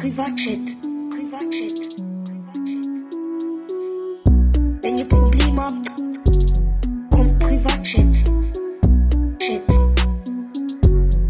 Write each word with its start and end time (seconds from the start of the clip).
Privatchat. 0.00 0.64
Privatchat. 1.10 1.76
Wenn 4.82 4.96
ihr 4.96 5.04
Probleme 5.06 5.60
habt, 5.60 5.90
kommt 7.10 7.38
Privatchat. 7.38 8.06
Chat. 9.38 9.66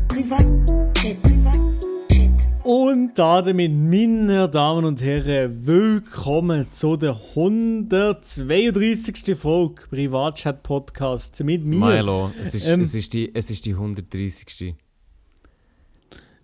Privatchat. 0.06 1.20
Privatchat. 1.20 2.30
Und 2.62 3.18
damit, 3.18 3.74
meine 3.74 4.48
Damen 4.48 4.84
und 4.84 5.02
Herren, 5.02 5.66
willkommen 5.66 6.70
zu 6.70 6.96
der 6.96 7.18
132. 7.34 9.36
Folge 9.36 9.82
Privatchat 9.90 10.62
Podcast 10.62 11.42
mit 11.42 11.64
mir. 11.64 11.86
Milo, 11.86 12.30
es 12.40 12.54
ist, 12.54 12.68
Ähm, 12.68 12.82
es, 12.82 12.94
ist 12.94 13.14
die, 13.14 13.34
es 13.34 13.50
ist 13.50 13.66
die 13.66 13.72
130. 13.72 14.76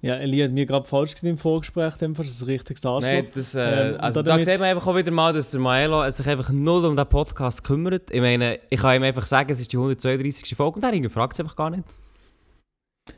Ja, 0.03 0.15
Eli 0.17 0.39
hat 0.41 0.53
mir 0.53 0.67
gerade 0.67 0.87
falsch 0.87 1.13
gesagt 1.13 1.25
im 1.25 1.39
Vorgespräch, 1.39 1.95
dem 1.97 2.15
das 2.15 2.27
ist 2.27 2.43
ein 2.43 2.47
richtiges 2.47 2.85
Arschloch. 2.85 3.11
Nein, 3.11 3.29
das, 3.33 3.55
äh, 3.55 3.91
Ähm, 3.93 3.97
also 4.01 4.23
da 4.23 4.37
sieht 4.37 4.61
man 4.61 4.69
einfach 4.69 4.87
auch 4.87 4.97
wieder 4.97 5.11
mal, 5.11 5.33
dass 5.33 5.51
der 5.51 5.61
Milo 5.61 6.09
sich 6.11 6.27
einfach 6.27 6.51
null 6.51 6.85
um 6.85 6.95
den 6.95 7.07
Podcast 7.09 7.65
kümmert. 7.65 8.11
Ich 8.11 8.21
meine, 8.21 8.61
ich 8.69 8.81
kann 8.81 8.97
ihm 8.97 9.03
einfach 9.03 9.27
sagen, 9.27 9.51
es 9.51 9.61
ist 9.61 9.73
die 9.73 9.77
132. 9.79 10.55
Folge 10.55 10.79
und 10.79 10.85
er 10.85 11.11
fragt 11.11 11.35
es 11.35 11.41
einfach 11.41 11.57
gar 11.57 11.71
nicht. 11.71 11.85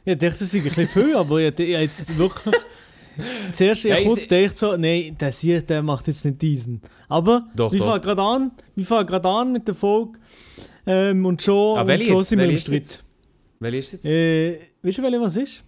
Ja, 0.05 0.13
ich 0.13 0.19
dachte, 0.19 0.39
das 0.39 0.43
ist 0.43 0.55
ein 0.55 0.63
bisschen 0.63 0.89
viel, 0.89 1.17
aber 1.17 1.41
ich, 1.41 1.59
ich 1.59 1.69
jetzt 1.69 2.17
wirklich... 2.17 2.55
Zuerst 3.53 3.85
ich 3.85 3.91
Nein, 3.91 4.07
kurz 4.07 4.29
gedacht 4.29 4.57
so, 4.57 4.77
nein, 4.77 5.17
der 5.19 5.33
hier, 5.33 5.61
der 5.63 5.83
macht 5.83 6.07
jetzt 6.07 6.25
nicht 6.25 6.41
diesen. 6.41 6.81
Aber 7.09 7.49
Doch, 7.57 7.73
wir 7.73 7.81
doch. 7.81 7.87
fangen 7.87 8.03
gerade 8.03 8.23
an, 8.23 8.53
wir 8.77 8.85
fangen 8.87 9.07
gerade 9.07 9.29
an 9.29 9.53
mit 9.53 9.67
der 9.67 9.75
Folge 9.75 10.19
ähm, 10.87 11.27
und 11.27 11.43
schon, 11.43 11.79
Ah, 11.79 11.83
und 11.83 12.05
schon 12.05 12.19
jetzt? 12.19 12.29
sind 12.29 12.39
wir 12.39 12.49
im 12.49 12.59
Streit. 12.59 13.03
Welche 13.59 13.79
ist 13.79 13.93
jetzt? 13.93 14.07
Äh, 14.07 14.61
weißt 14.83 14.99
du, 14.99 15.03
welche 15.03 15.21
was 15.21 15.37
ist? 15.37 15.65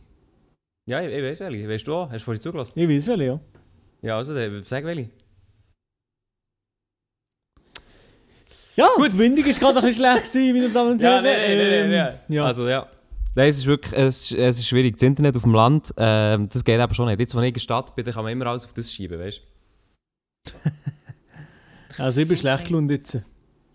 Ja, 0.91 1.01
ich, 1.01 1.15
ich 1.15 1.23
weiß 1.23 1.39
welche. 1.39 1.69
Weißt 1.69 1.87
du 1.87 1.95
auch? 1.95 2.11
Hast 2.11 2.23
du 2.23 2.25
vorhin 2.25 2.41
zugelassen? 2.41 2.81
Ich 2.81 2.89
weiß 2.89 3.07
welche, 3.07 3.25
ja. 3.25 3.41
Ja, 4.03 4.17
also, 4.17 4.35
dann, 4.35 4.61
sag 4.65 4.85
welche. 4.85 5.09
Ja, 8.75 8.89
die 8.99 9.11
Verbindung 9.11 9.45
ist 9.45 9.61
gerade 9.61 9.79
ein 9.79 9.85
bisschen 9.85 10.05
schlecht 10.05 10.33
gewesen, 10.33 10.55
meine 10.57 10.71
Damen 10.71 10.91
und 10.91 11.03
Herren. 11.03 11.25
Ähm, 11.27 12.15
ja. 12.29 12.45
Also, 12.45 12.69
ja. 12.69 12.89
Nein, 13.37 13.51
es 13.51 13.59
ist 13.59 13.67
wirklich 13.67 13.93
es 13.93 14.33
ist, 14.33 14.33
es 14.33 14.59
ist 14.59 14.67
schwierig. 14.67 14.97
Das 14.97 15.05
Internet 15.05 15.37
auf 15.37 15.45
dem 15.45 15.55
Land, 15.55 15.95
ähm, 15.97 16.49
das 16.53 16.65
geht 16.65 16.81
eben 16.81 16.95
schon 16.95 17.07
nicht. 17.07 17.21
Jetzt, 17.21 17.37
wenn 17.37 17.45
ich 17.45 17.49
in 17.49 17.55
der 17.55 17.61
Stadt 17.61 17.95
bin, 17.95 18.05
dann 18.05 18.13
kann 18.13 18.25
man 18.25 18.33
immer 18.33 18.47
alles 18.47 18.65
auf 18.65 18.73
das 18.73 18.93
schieben, 18.93 19.21
weißt 19.21 19.41
du? 20.45 20.53
Also 21.99 22.23
ich 22.23 22.29
bin 22.29 22.37
schlecht 22.37 22.67
gelaunt 22.67 22.91
jetzt. 22.91 23.19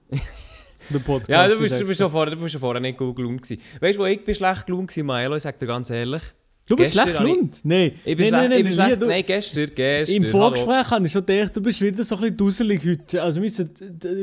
Der 0.90 1.00
Podcast. 1.00 1.30
Ja, 1.30 1.48
du 1.48 1.60
bist, 1.60 1.80
du 1.80 1.86
bist 1.86 2.00
schon 2.00 2.10
vorher, 2.10 2.34
du 2.34 2.42
bist 2.42 2.54
schon 2.54 2.62
vorher 2.62 2.82
nicht 2.82 2.98
gut 2.98 3.16
gelaunt 3.16 3.44
gewesen. 3.44 3.62
Weißt 3.80 3.98
du, 4.00 4.02
wo 4.02 4.06
ich 4.06 4.26
bin 4.26 4.34
schlecht 4.34 4.66
gelaunt 4.66 4.98
war, 4.98 5.04
Maelo, 5.04 5.36
ich 5.36 5.44
sag 5.44 5.60
dir 5.60 5.68
ganz 5.68 5.92
ehrlich. 5.92 6.24
Du 6.68 6.76
bist 6.76 6.94
schlecht 6.94 7.16
gelaunt? 7.16 7.60
Nein. 7.64 7.92
Ich 8.04 8.18
bin 8.18 8.32
nein, 8.32 8.50
nein, 8.50 8.50
nein, 8.50 8.64
nein, 8.64 8.74
schlecht, 8.74 9.02
du, 9.02 9.06
nein, 9.06 9.24
gestern, 9.24 9.70
gestern. 9.76 10.16
Im. 10.16 10.26
Vorgespräch 10.28 10.90
habe 10.90 11.06
ich 11.06 11.12
schon 11.12 11.24
gedacht, 11.24 11.56
du 11.56 11.62
bist 11.62 11.80
wieder 11.80 12.04
so 12.04 12.16
ein 12.16 12.22
bisschen 12.22 12.38
dusselig 12.38 12.84
heute. 12.84 13.22
Also 13.22 13.40
müssen, 13.40 13.70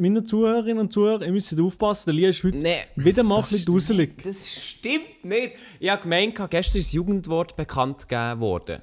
meine 0.01 0.25
Zuhörerinnen 0.25 0.79
und 0.79 0.93
Zuhörer, 0.93 1.25
ihr 1.25 1.31
müsst 1.31 1.59
aufpassen, 1.61 2.07
der 2.07 2.15
Lia 2.15 2.29
ist 2.31 2.43
heute 2.43 2.57
Nee, 2.57 2.79
wieder 2.97 3.23
mal 3.23 3.37
ein 3.37 3.41
bisschen 3.43 3.65
dusselig. 3.65 4.21
das 4.25 4.51
stimmt 4.51 5.25
nicht. 5.25 5.53
Ich 5.79 5.89
habe 5.89 6.03
gemeint, 6.03 6.35
gestern 6.51 6.79
ist 6.81 6.89
das 6.89 6.93
Jugendwort 6.93 7.55
bekannt 7.55 8.09
gegeben 8.09 8.41
worden. 8.41 8.81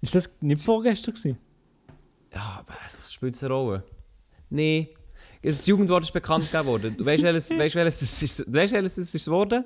Ist 0.00 0.16
das 0.16 0.28
nicht 0.40 0.62
vorgestern 0.62 1.14
gewesen? 1.14 1.38
Ja, 2.34 2.58
aber 2.58 2.74
das 2.84 3.12
spielt 3.12 3.40
eine 3.40 3.54
Rolle. 3.54 3.84
Nein. 4.50 4.88
Das 5.44 5.64
Jugendwort 5.64 6.02
ist 6.02 6.12
bekannt 6.12 6.50
gegeben 6.50 6.66
worden. 6.68 6.96
Du 6.98 7.06
weißt, 7.06 7.22
welches, 7.22 7.50
weißt, 7.56 7.74
welches, 7.76 8.02
es 8.02 8.22
ist, 8.24 8.48
du 8.48 8.52
weißt, 8.52 8.72
welches 8.74 8.98
es 8.98 9.14
ist 9.14 9.26
geworden? 9.26 9.64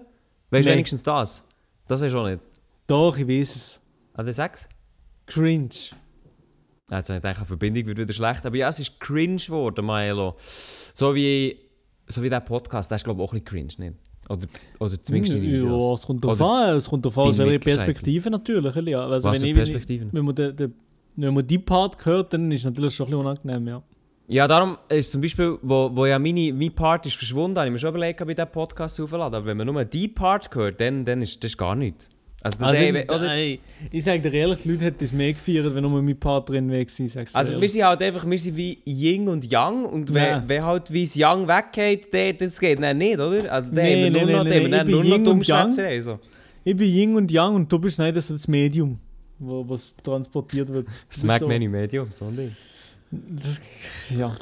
Weißt 0.51 0.67
du 0.69 0.73
wenigstens 0.73 1.03
das? 1.03 1.43
Das 1.87 2.03
weißt 2.03 2.15
du 2.15 2.19
auch 2.19 2.29
nicht. 2.29 2.50
Doch, 2.91 3.17
ich 3.17 3.29
weiß 3.29 3.55
es. 3.55 3.83
Ah, 4.15 4.25
der 4.25 4.33
sechs? 4.33 4.69
Cringe. 5.27 5.69
Ja, 6.91 6.99
jetzt 6.99 7.09
habe 7.09 7.19
ich 7.19 7.23
gedacht, 7.23 7.41
die 7.41 7.45
Verbindung 7.47 7.87
wird 7.87 7.99
wieder 7.99 8.13
schlecht. 8.13 8.45
Aber 8.45 8.57
ja, 8.57 8.69
es 8.69 8.81
ist 8.81 8.99
cringe 8.99 9.37
geworden, 9.37 9.87
Milo. 9.87 10.35
So 10.41 11.15
wie, 11.15 11.57
so 12.09 12.21
wie 12.21 12.29
der 12.29 12.41
Podcast, 12.41 12.91
der 12.91 12.97
ist 12.97 13.05
glaube 13.05 13.23
ich 13.23 13.29
auch 13.29 13.33
ein 13.33 13.45
bisschen 13.45 13.69
cringe, 13.69 13.91
nicht? 13.91 14.01
Oder, 14.29 14.49
oder 14.81 15.01
zumindest 15.01 15.35
in 15.37 15.43
den 15.43 15.55
Ja, 15.55 15.63
Videos. 15.63 16.01
es 16.01 16.07
kommt 16.07 16.25
Oder 16.25 16.45
an, 16.45 16.77
es 16.77 16.91
kommt 16.91 17.05
drauf 17.05 17.17
an, 17.19 17.27
Mittelseite. 17.29 17.59
Perspektive 17.61 18.29
natürlich. 18.29 18.75
Also 18.97 19.29
Was 19.29 19.41
wenn 19.41 19.49
ich, 19.49 19.55
Perspektiven? 19.55 20.09
Wenn 20.11 20.25
man, 20.25 20.35
den, 20.35 20.57
den, 20.57 20.75
wenn 21.15 21.35
man 21.35 21.47
die 21.47 21.59
Part 21.59 22.05
hört, 22.05 22.33
dann 22.33 22.51
ist 22.51 22.63
es 22.63 22.65
natürlich 22.65 22.97
schon 22.97 23.07
ein 23.07 23.11
bisschen 23.11 23.25
unangenehm, 23.25 23.69
ja. 23.69 23.83
Ja, 24.27 24.49
darum 24.49 24.77
ist 24.89 25.13
zum 25.13 25.21
Beispiel, 25.21 25.59
wo, 25.63 25.91
wo 25.95 26.07
ja 26.07 26.19
meine, 26.19 26.53
mein 26.53 26.75
Part 26.75 27.07
ist 27.07 27.15
verschwunden, 27.15 27.57
habe 27.57 27.69
ich 27.69 27.73
mir 27.73 27.79
schon 27.79 27.91
überlegt, 27.91 28.21
ob 28.21 28.29
ich 28.31 28.35
diesen 28.35 28.51
Podcast 28.51 29.01
aufladen. 29.01 29.35
Aber 29.37 29.47
wenn 29.47 29.57
man 29.57 29.69
nur 29.69 29.85
die 29.85 30.09
Part 30.09 30.53
hört, 30.57 30.81
dann, 30.81 31.05
dann 31.05 31.23
ist 31.23 31.45
das 31.45 31.57
gar 31.57 31.77
nichts. 31.77 32.09
Also, 32.43 32.59
der, 32.59 33.05
dann, 33.05 33.17
oder, 33.21 33.35
ey, 33.35 33.61
ich 33.93 34.03
sage 34.03 34.23
dir 34.23 34.33
ehrlich, 34.33 34.63
die 34.63 34.71
Leute 34.71 34.85
hätten 34.87 35.05
es 35.05 35.13
mehr 35.13 35.33
gefeiert, 35.35 35.75
wenn 35.75 35.83
nur 35.83 36.01
mein 36.03 36.19
Part 36.19 36.49
drin 36.49 36.71
wäre. 36.71 36.87
gewesen, 36.87 37.27
also 37.35 37.61
wir 37.61 37.69
sind 37.69 37.85
halt 37.85 38.01
einfach, 38.03 38.25
wir 38.29 38.39
sind 38.39 38.57
wie 38.57 38.79
Yin 38.87 39.29
und 39.29 39.51
Yang 39.51 39.85
und 39.85 40.11
Nein. 40.11 40.43
wenn 40.47 40.65
halt 40.65 40.91
wie 40.91 41.05
das 41.05 41.15
Yang 41.17 41.47
weggeht, 41.47 42.15
dann, 42.15 42.39
das 42.39 42.59
geht 42.59 42.83
dann 42.83 42.97
nicht, 42.97 43.19
oder? 43.19 43.53
Also 43.53 43.75
dann 43.75 43.85
Nee, 43.85 44.07
haben 44.07 44.15
wir 44.15 44.25
nee, 44.25 44.33
nur 44.33 44.39
noch, 44.39 44.45
nee, 44.45 44.51
dann 44.51 44.63
haben 44.63 44.71
nee, 44.71 44.71
dann 44.71 44.89
ich 44.89 44.93
nur 44.95 45.05
noch 45.05 45.05
Yin 45.05 45.27
und 45.29 45.47
Yang. 45.47 45.63
Dummschwätzerei, 45.65 46.01
so. 46.01 46.19
Ich 46.65 46.77
bin 46.77 46.89
Yin 46.89 47.17
und 47.17 47.31
Yang 47.31 47.55
und 47.57 47.71
du 47.73 47.79
bist 47.79 47.99
nicht 47.99 48.17
das, 48.17 48.29
das 48.29 48.49
Medium, 48.49 48.99
wo 49.39 49.69
was 49.69 49.93
transportiert 50.03 50.71
wird. 50.73 50.87
Das 51.11 51.23
merkt 51.23 51.41
so- 51.41 51.51
im 51.51 51.71
Medium, 51.71 52.09
so 52.19 52.25
ein 52.25 52.37
Ding. 52.37 52.57
Das, 53.11 53.61
ja. 54.17 54.35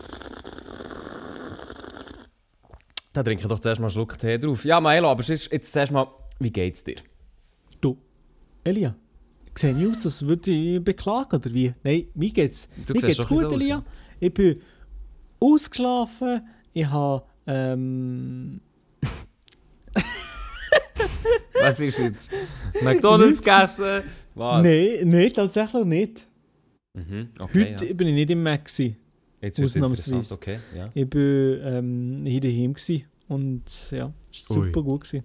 Da 3.13 3.23
trinke 3.25 3.43
ich 3.43 3.49
doch 3.49 3.59
zuerst 3.59 3.81
mal 3.81 3.87
einen 3.87 3.93
Schluck 3.93 4.17
Tee 4.19 4.39
drauf. 4.39 4.65
Ja, 4.65 4.81
Milo, 4.81 5.11
aber 5.11 5.23
jetzt, 5.25 5.51
jetzt 5.51 5.73
zuerst 5.73 5.91
mal, 5.91 6.07
wie 6.39 6.51
geht's 6.51 6.85
dir? 6.85 6.97
Elia, 8.69 8.95
sehe 9.57 9.77
ich 9.77 9.87
aus, 9.89 10.05
als 10.07 10.27
würde 10.27 10.51
ich 10.51 10.83
beklagen 10.83 11.37
oder 11.37 11.53
wie? 11.53 11.75
Nein, 11.83 12.09
mir 12.15 12.31
geht's, 12.31 12.69
Du 12.87 12.95
mir 12.95 13.01
geht's 13.01 13.27
gut, 13.27 13.41
so 13.41 13.47
aus, 13.47 13.53
Elia. 13.53 13.85
Ich 14.21 14.33
bin 14.33 14.61
ausgeschlafen, 15.41 16.41
ich 16.73 16.87
habe 16.87 17.25
ähm, 17.47 18.61
Was 21.63 21.81
ist 21.81 21.99
jetzt? 21.99 22.31
McDonalds 22.83 23.43
gegessen? 23.43 24.03
Was? 24.35 24.63
Nein, 24.63 25.01
nein, 25.09 25.33
tatsächlich 25.33 25.85
nicht. 25.85 26.29
Mhm, 26.95 27.29
okay, 27.39 27.73
Heute 27.73 27.87
ja. 27.87 27.95
bin 27.95 28.09
ich 28.09 28.15
nicht 28.15 28.31
im 28.31 28.43
Mac. 28.43 28.65
Gewesen. 28.65 28.97
Jetzt 29.41 29.61
ausnahmsweise. 29.61 30.35
okay, 30.35 30.59
ja. 30.77 30.91
Ich 30.95 31.09
bin 31.09 31.61
ähm, 31.63 32.17
hier 32.25 32.41
daheim 32.41 32.75
gewesen 32.75 33.05
und 33.29 33.63
ja, 33.91 34.13
es 34.33 34.51
war 34.51 34.59
Ui. 34.59 34.67
super 34.67 34.83
gut. 34.83 35.03
Gewesen. 35.05 35.25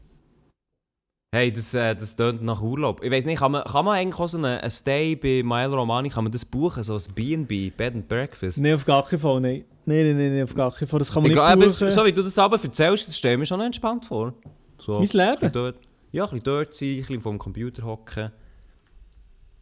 Hey, 1.33 1.51
das, 1.51 1.73
äh, 1.73 1.95
das 1.95 2.15
tönt 2.15 2.43
nach 2.43 2.61
Urlaub. 2.61 3.03
Ich 3.03 3.09
weiß 3.09 3.25
nicht, 3.25 3.39
kann 3.39 3.51
man, 3.53 3.63
kann 3.63 3.83
man 3.85 3.95
eigentlich 3.95 4.19
auch 4.19 4.29
so 4.29 4.37
einen 4.37 4.59
einen 4.59 4.69
Stay 4.69 5.15
bei 5.15 5.41
Milo 5.43 5.73
Romani, 5.79 6.09
kann 6.09 6.23
man 6.23 6.31
das 6.31 6.45
buchen, 6.45 6.83
so 6.83 6.93
ein 6.93 7.01
B&B, 7.15 7.71
Bed 7.71 7.95
and 7.95 8.07
Breakfast? 8.07 8.61
Nein, 8.61 8.75
auf 8.75 8.85
gar 8.85 9.03
keinen 9.03 9.17
Fall, 9.17 9.41
nein. 9.41 9.65
Nein, 9.83 10.15
nein, 10.15 10.31
nein, 10.35 10.43
auf 10.43 10.53
gar 10.53 10.71
keinen 10.71 10.87
Fall. 10.87 10.99
Das 10.99 11.11
kann 11.11 11.23
man 11.23 11.31
Ich 11.31 11.35
nicht 11.35 11.43
glaube, 11.43 11.65
buchen. 11.65 11.89
so 11.91 12.05
wie 12.05 12.13
du 12.13 12.21
das 12.21 12.37
aber 12.37 12.63
erzählst, 12.63 13.07
das 13.07 13.17
stelle 13.17 13.33
ich 13.33 13.39
mir 13.39 13.45
schon 13.47 13.61
entspannt 13.61 14.05
vor. 14.05 14.35
So, 14.79 14.99
mein 14.99 15.07
Leben. 15.11 15.51
dort, 15.51 15.77
ja, 16.11 16.25
ein 16.25 16.29
bisschen 16.29 16.43
dort 16.43 16.71
sein, 16.75 16.89
ein 16.89 16.97
bisschen 16.97 17.21
vor 17.21 17.31
dem 17.31 17.39
Computer 17.39 17.83
hocken. 17.83 18.31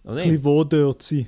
Oh 0.03 0.09
Ein 0.09 0.15
bisschen 0.15 0.43
wo 0.43 0.65
dort 0.65 1.01
sein. 1.03 1.27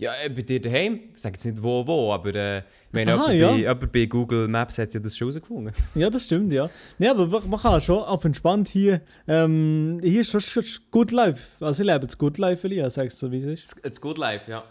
Ja, 0.00 0.14
äh, 0.14 0.30
bei 0.30 0.40
dir 0.40 0.58
daheim, 0.58 0.98
ich 1.14 1.20
sage 1.20 1.34
jetzt 1.34 1.44
nicht 1.44 1.62
wo, 1.62 1.86
wo, 1.86 2.10
aber 2.10 2.34
äh, 2.34 2.58
ich 2.58 2.64
meine, 2.92 3.12
Aha, 3.12 3.32
jemand, 3.32 3.38
ja. 3.38 3.50
bei, 3.50 3.56
jemand 3.58 3.92
bei 3.92 4.06
Google 4.06 4.48
Maps 4.48 4.78
hat 4.78 4.94
ja 4.94 4.98
das 4.98 5.14
schon 5.14 5.28
herausgefunden. 5.28 5.74
Ja, 5.94 6.08
das 6.08 6.24
stimmt, 6.24 6.54
ja. 6.54 6.70
Nee, 6.98 7.08
aber 7.08 7.26
man 7.42 7.60
kann 7.60 7.82
schon 7.82 7.98
auf 7.98 8.24
entspannt 8.24 8.68
hier. 8.68 9.02
Ähm, 9.28 10.00
hier 10.02 10.22
ist 10.22 10.30
schon 10.30 10.40
schon 10.40 10.64
Good 10.90 11.12
Life. 11.12 11.62
Also, 11.62 11.82
ich 11.82 11.86
lebe 11.86 12.06
das 12.06 12.16
Good 12.16 12.38
Life, 12.38 12.66
Elia, 12.66 12.88
sagst 12.88 13.22
du, 13.22 13.30
wie 13.30 13.36
es 13.36 13.44
ist. 13.44 13.76
Das, 13.84 14.00
Good 14.00 14.16
Life, 14.16 14.50
ja. 14.50 14.64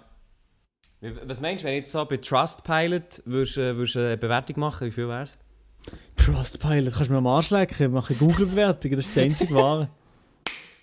Was 1.26 1.42
meinst 1.42 1.64
du, 1.64 1.68
wenn 1.68 1.76
ich 1.76 1.82
jetzt 1.82 1.92
so 1.92 2.04
bei 2.06 2.18
Trustpilot 2.18 3.22
würdest, 3.26 3.58
äh, 3.60 3.78
würdest 3.78 3.98
eine 3.98 4.18
Bewertung 4.18 4.60
machen, 4.60 4.88
wie 4.88 4.92
viel 4.92 5.08
wär's? 5.08 5.38
Trustpilot, 6.18 6.92
kannst 6.92 7.10
du 7.10 7.14
mir 7.14 7.20
am 7.20 7.28
Arsch 7.28 7.52
lecken. 7.52 7.86
Ich 7.86 7.92
mache 7.92 8.16
Google-Bewertungen, 8.16 8.96
das 8.98 9.06
ist 9.06 9.16
das 9.16 9.24
einzige 9.24 9.54
Wahre. 9.54 9.90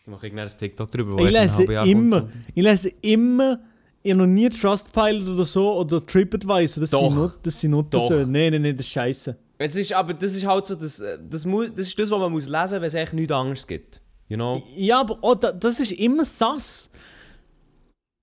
Ich 0.03 0.07
mache 0.07 0.27
irgendein 0.28 0.49
TikTok 0.49 0.89
drüber, 0.89 1.19
wo 1.19 1.25
ich 1.27 1.33
lese 1.33 1.65
immer, 1.65 2.28
ich 2.54 2.63
lese 2.63 2.92
immer, 3.03 3.59
ich 4.06 4.12
habe 4.12 4.20
noch 4.22 4.26
nie 4.32 4.48
Trustpilot 4.48 5.28
oder 5.28 5.44
so 5.44 5.78
oder 5.80 6.04
TripAdvisor. 6.06 6.80
Das 6.80 6.91
Doch. 6.91 7.00
sind 7.00 7.14
nur, 7.14 7.34
das 7.42 7.60
sind 7.60 7.70
nur 7.72 7.82
Doch. 7.82 8.08
das. 8.08 8.26
Nein, 8.28 8.53
nein, 8.53 8.62
nein, 8.62 8.76
das 8.76 8.86
ist 8.86 8.92
scheiße. 8.92 9.36
Es 9.58 9.74
ist, 9.74 9.92
aber 9.92 10.14
das 10.14 10.34
ist 10.34 10.47
halt 10.47 10.64
so, 10.64 10.76
das, 10.76 11.00
äh, 11.00 11.18
das, 11.28 11.44
mu, 11.44 11.64
das 11.64 11.88
ist 11.88 11.98
das, 11.98 12.10
was 12.10 12.18
man 12.20 12.30
muss 12.30 12.47
lesen 12.48 12.60
muss, 12.60 12.72
wenn 12.72 12.82
es 12.84 12.94
eigentlich 12.94 13.12
nichts 13.14 13.32
anderes 13.32 13.66
gibt. 13.66 14.00
You 14.28 14.36
know? 14.36 14.62
Ja, 14.76 15.00
aber 15.00 15.18
oh, 15.22 15.34
da, 15.34 15.50
das 15.50 15.80
ist 15.80 15.91
immer 15.92 16.24
sass. 16.24 16.91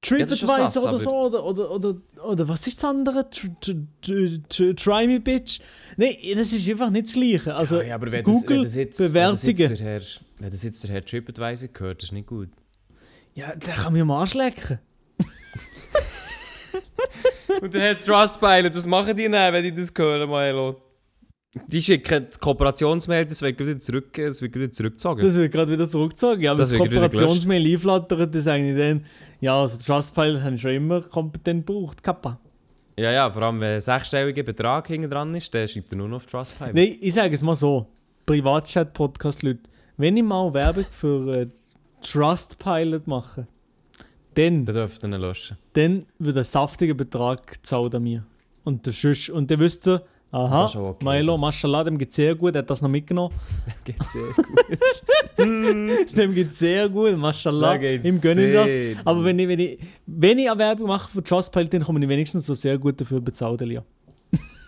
TripAdvisor 0.01 0.47
sass, 0.69 0.77
oder 0.77 0.87
aber- 0.89 0.99
so, 0.99 1.11
oder, 1.11 1.43
oder, 1.45 1.71
oder, 1.71 1.95
oder 2.23 2.47
was 2.47 2.65
ist 2.67 2.77
das 2.77 2.89
andere? 2.89 3.29
Tr 3.29 3.49
tr 3.59 3.73
tr 4.01 4.39
tr 4.49 4.75
try 4.75 5.07
me, 5.07 5.19
bitch. 5.19 5.59
Nein, 5.97 6.15
das 6.35 6.53
ist 6.53 6.69
einfach 6.69 6.89
nicht 6.91 7.07
das 7.07 7.13
Gleiche. 7.13 7.55
Also, 7.55 7.81
ja, 7.81 7.95
aber 7.95 8.11
wenn 8.11 8.23
Google 8.23 8.41
das, 8.41 8.49
wenn 8.49 8.63
das 8.63 8.75
jetzt, 8.75 8.99
Wenn 8.99 9.07
Bewertungen. 9.09 9.35
das 9.35 9.59
jetzt 9.59 9.79
der 9.79 9.85
Herr, 9.87 10.01
wenn 10.39 10.49
das 10.49 10.63
jetzt 10.63 10.83
der 10.83 10.91
Herr 10.91 11.05
TripAdvisor 11.05 11.69
gehört, 11.69 11.97
das 12.01 12.05
ist 12.05 12.13
nicht 12.13 12.27
gut. 12.27 12.49
Ja, 13.35 13.55
der 13.55 13.73
kann 13.73 13.93
mir 13.93 14.03
am 14.03 14.11
Arsch 14.11 14.33
lecken. 14.35 14.79
Und 17.61 17.73
der 17.73 17.81
Herr 17.81 18.01
Trustpilot, 18.01 18.75
was 18.75 18.85
machen 18.85 19.15
die 19.15 19.23
denn, 19.23 19.33
wenn 19.33 19.63
die 19.63 19.73
das 19.73 19.91
hören, 19.95 20.29
Milo? 20.29 20.81
Die 21.67 21.81
schicken 21.81 22.27
die 22.33 22.37
Kooperationsmail, 22.39 23.25
das 23.27 23.41
wird 23.43 23.59
wieder, 23.59 23.79
zurück, 23.79 24.11
das 24.13 24.41
wird 24.41 24.55
wieder 24.55 24.71
zurückgezogen. 24.71 25.21
Das 25.23 25.35
wird 25.35 25.51
gerade 25.51 25.71
wieder 25.71 25.87
zurückgezogen. 25.87 26.41
Ja, 26.41 26.51
aber 26.51 26.57
Das 26.59 26.69
das, 26.69 26.79
Kooperationsmail 26.79 27.73
einflattert, 27.73 28.33
das 28.33 28.47
eigentlich 28.47 28.75
dann, 28.75 29.05
ja, 29.39 29.61
also 29.61 29.77
Trustpilot 29.77 30.41
habe 30.41 30.55
ich 30.55 30.61
schon 30.61 30.71
immer 30.71 31.01
kompetent 31.01 31.67
gebraucht. 31.67 32.01
Kappa. 32.01 32.39
Ja, 32.97 33.11
ja, 33.11 33.29
vor 33.29 33.43
allem 33.43 33.59
wenn 33.59 33.75
ein 33.75 33.81
sechsstelliger 33.81 34.43
Betrag 34.43 34.87
hinten 34.87 35.09
dran 35.11 35.33
ist, 35.35 35.53
dann 35.53 35.67
schreibt 35.67 35.91
er 35.91 35.97
nur 35.99 36.07
noch 36.07 36.17
auf 36.17 36.25
Trustpilot. 36.25 36.73
Nein, 36.73 36.97
ich 36.99 37.13
sage 37.13 37.35
es 37.35 37.43
mal 37.43 37.55
so: 37.55 37.87
Privatchat-Podcast-Leute, 38.25 39.61
wenn 39.97 40.17
ich 40.17 40.23
mal 40.23 40.51
Werbung 40.55 40.85
für 40.89 41.41
äh, 41.41 41.47
Trustpilot 42.01 43.05
mache, 43.05 43.47
dann, 44.37 44.65
Dann 44.65 44.75
dürft 44.75 45.03
ihr 45.03 45.09
ihn 45.09 45.19
löschen. 45.21 45.57
dann 45.73 46.05
wird 46.19 46.37
ein 46.37 46.43
saftiger 46.43 46.93
Betrag 46.93 47.45
gezahlt 47.47 47.95
an 47.95 48.03
mir. 48.03 48.25
Und, 48.63 48.85
der 48.85 48.91
Schuss, 48.93 49.29
und 49.29 49.49
dann 49.51 49.59
wisst 49.59 49.87
ihr, 49.87 50.01
aha, 50.31 50.65
okay, 50.65 51.03
Milo, 51.05 51.33
so. 51.33 51.37
Mashallah, 51.37 51.83
dem 51.83 51.97
geht 51.97 52.13
sehr 52.13 52.33
gut, 52.35 52.55
er 52.55 52.59
hat 52.59 52.69
das 52.69 52.81
noch 52.81 52.89
mitgenommen. 52.89 53.33
Geht 53.85 53.95
sehr 54.03 55.45
gut. 55.45 56.17
dem 56.17 56.33
geht 56.33 56.53
sehr 56.53 56.87
gut, 56.89 57.17
Mashallah, 57.17 57.73
Dem 57.77 57.81
geht's 57.81 58.05
ihm 58.05 58.21
gönne 58.21 58.47
ich 58.47 58.53
das. 58.95 59.05
Aber 59.05 59.23
wenn 59.23 59.37
ich, 59.39 59.47
wenn, 59.47 59.59
ich, 59.59 59.79
wenn 60.05 60.39
ich 60.39 60.49
eine 60.49 60.59
Werbung 60.59 60.87
mache 60.87 61.09
für 61.11 61.23
Trustpilot, 61.23 61.73
dann 61.73 61.83
komme 61.83 61.99
ich 62.01 62.07
wenigstens 62.09 62.45
so 62.45 62.53
sehr 62.53 62.77
gut 62.77 62.99
dafür 63.01 63.19
bezahlt, 63.21 63.61
Elia. 63.61 63.83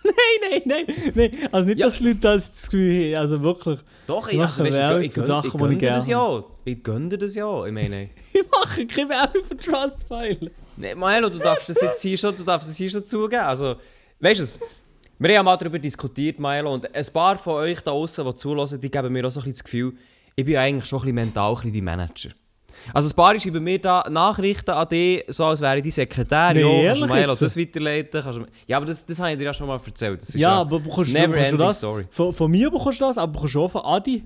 Nein, 0.06 0.62
nein, 0.66 0.86
nein, 0.88 1.12
nein. 1.16 1.32
Also 1.52 1.68
nicht, 1.68 1.80
Ja. 1.80 1.86
dass 1.88 1.98
die 1.98 2.04
Leute 2.06 2.20
das 2.20 2.66
Gefühl 2.70 3.16
haben, 3.16 3.22
also 3.22 3.42
wirklich. 3.42 3.80
Doch, 4.08 4.28
Ich 4.30 4.40
also, 4.40 4.64
weißt, 4.64 4.78
Werbung 4.78 5.02
ich, 5.02 5.14
Sachen, 5.14 5.48
ich 5.52 5.60
gönne 5.60 5.78
das 5.94 6.08
ja. 6.08 6.44
Ich 6.64 6.84
gönne 6.84 7.18
das 7.18 7.36
ja. 7.36 7.66
Ich 7.66 7.74
meine, 7.74 8.10
Ich 8.34 8.44
mache 8.52 8.86
keine 8.88 9.10
Werbung 9.10 9.44
für 9.44 9.58
Trustpilot. 9.58 10.52
nee, 10.78 10.96
Milo, 10.96 11.30
du 11.30 11.40
darfst 11.40 11.70
das 11.70 11.82
jetzt 11.82 12.02
hier 12.02 12.18
schon, 12.18 12.36
du 12.38 12.44
darfst 12.44 12.70
das 12.70 12.76
hier 12.76 12.90
schon 12.90 13.04
zugeben. 13.04 13.42
Also, 13.44 13.76
weißt 14.20 14.40
du 14.40 14.44
es? 14.44 14.60
Wir 15.18 15.38
haben 15.40 15.46
mal 15.46 15.56
darüber 15.58 15.80
diskutiert, 15.80 16.40
Milo, 16.40 16.74
und 16.74 16.94
ein 16.94 17.06
paar 17.14 17.38
von 17.38 17.54
euch 17.56 17.80
da 17.82 17.92
draußen, 17.92 18.26
die 18.26 18.36
zulassen, 18.36 18.82
die 18.82 18.92
geben 18.92 19.14
mir 19.14 19.26
auch 19.26 19.32
so 19.32 19.40
ein 19.40 19.44
bisschen 19.46 19.54
das 19.54 19.64
Gefühl, 19.64 19.94
ich 20.36 20.44
bin 20.46 20.58
eigentlich 20.58 20.86
schon 20.90 21.00
ein 21.00 21.04
bisschen 21.04 21.16
mental 21.16 21.50
ein 21.52 21.56
bisschen 21.56 21.72
die 21.74 21.82
Manager. 21.82 22.30
Also 22.94 23.10
ein 23.10 23.16
paar 23.16 23.40
schreiben 23.40 23.64
mir 23.64 23.80
da 23.80 24.04
Nachrichten 24.10 24.72
an 24.72 24.88
dich, 24.88 25.24
so 25.28 25.46
als 25.46 25.62
wäre 25.62 25.78
ich 25.78 25.84
die 25.84 25.92
Sekretär. 25.92 26.54
Nee, 26.54 26.86
ja, 26.86 26.94
kannst 26.94 27.14
du 27.14 27.16
jetzt? 27.16 27.42
das 27.42 27.58
weiterleiten? 27.58 28.22
Kannst 28.22 28.40
du, 28.40 28.46
ja, 28.68 28.78
aber 28.78 28.86
das, 28.86 29.06
das 29.06 29.20
habe 29.20 29.32
ich 29.32 29.38
dir 29.38 29.46
ja 29.46 29.54
schon 29.54 29.68
mal 29.68 29.80
erzählt. 29.86 30.22
Das 30.22 30.30
ist 30.30 30.36
Ja, 30.36 30.62
aber 30.62 30.80
bekommst 30.80 31.16
du, 31.16 31.28
bekommst 31.28 31.52
du 31.52 31.58
das? 31.58 31.78
story. 31.80 32.06
Von, 32.10 32.34
von 32.34 32.52
mir 32.52 32.70
bekommst 32.70 33.02
du 33.02 33.06
das, 33.06 33.18
aber 33.18 33.32
bekommst 33.34 33.56
du 33.56 33.64
auch 33.64 33.72
von 33.72 33.82
Adi 33.82 34.24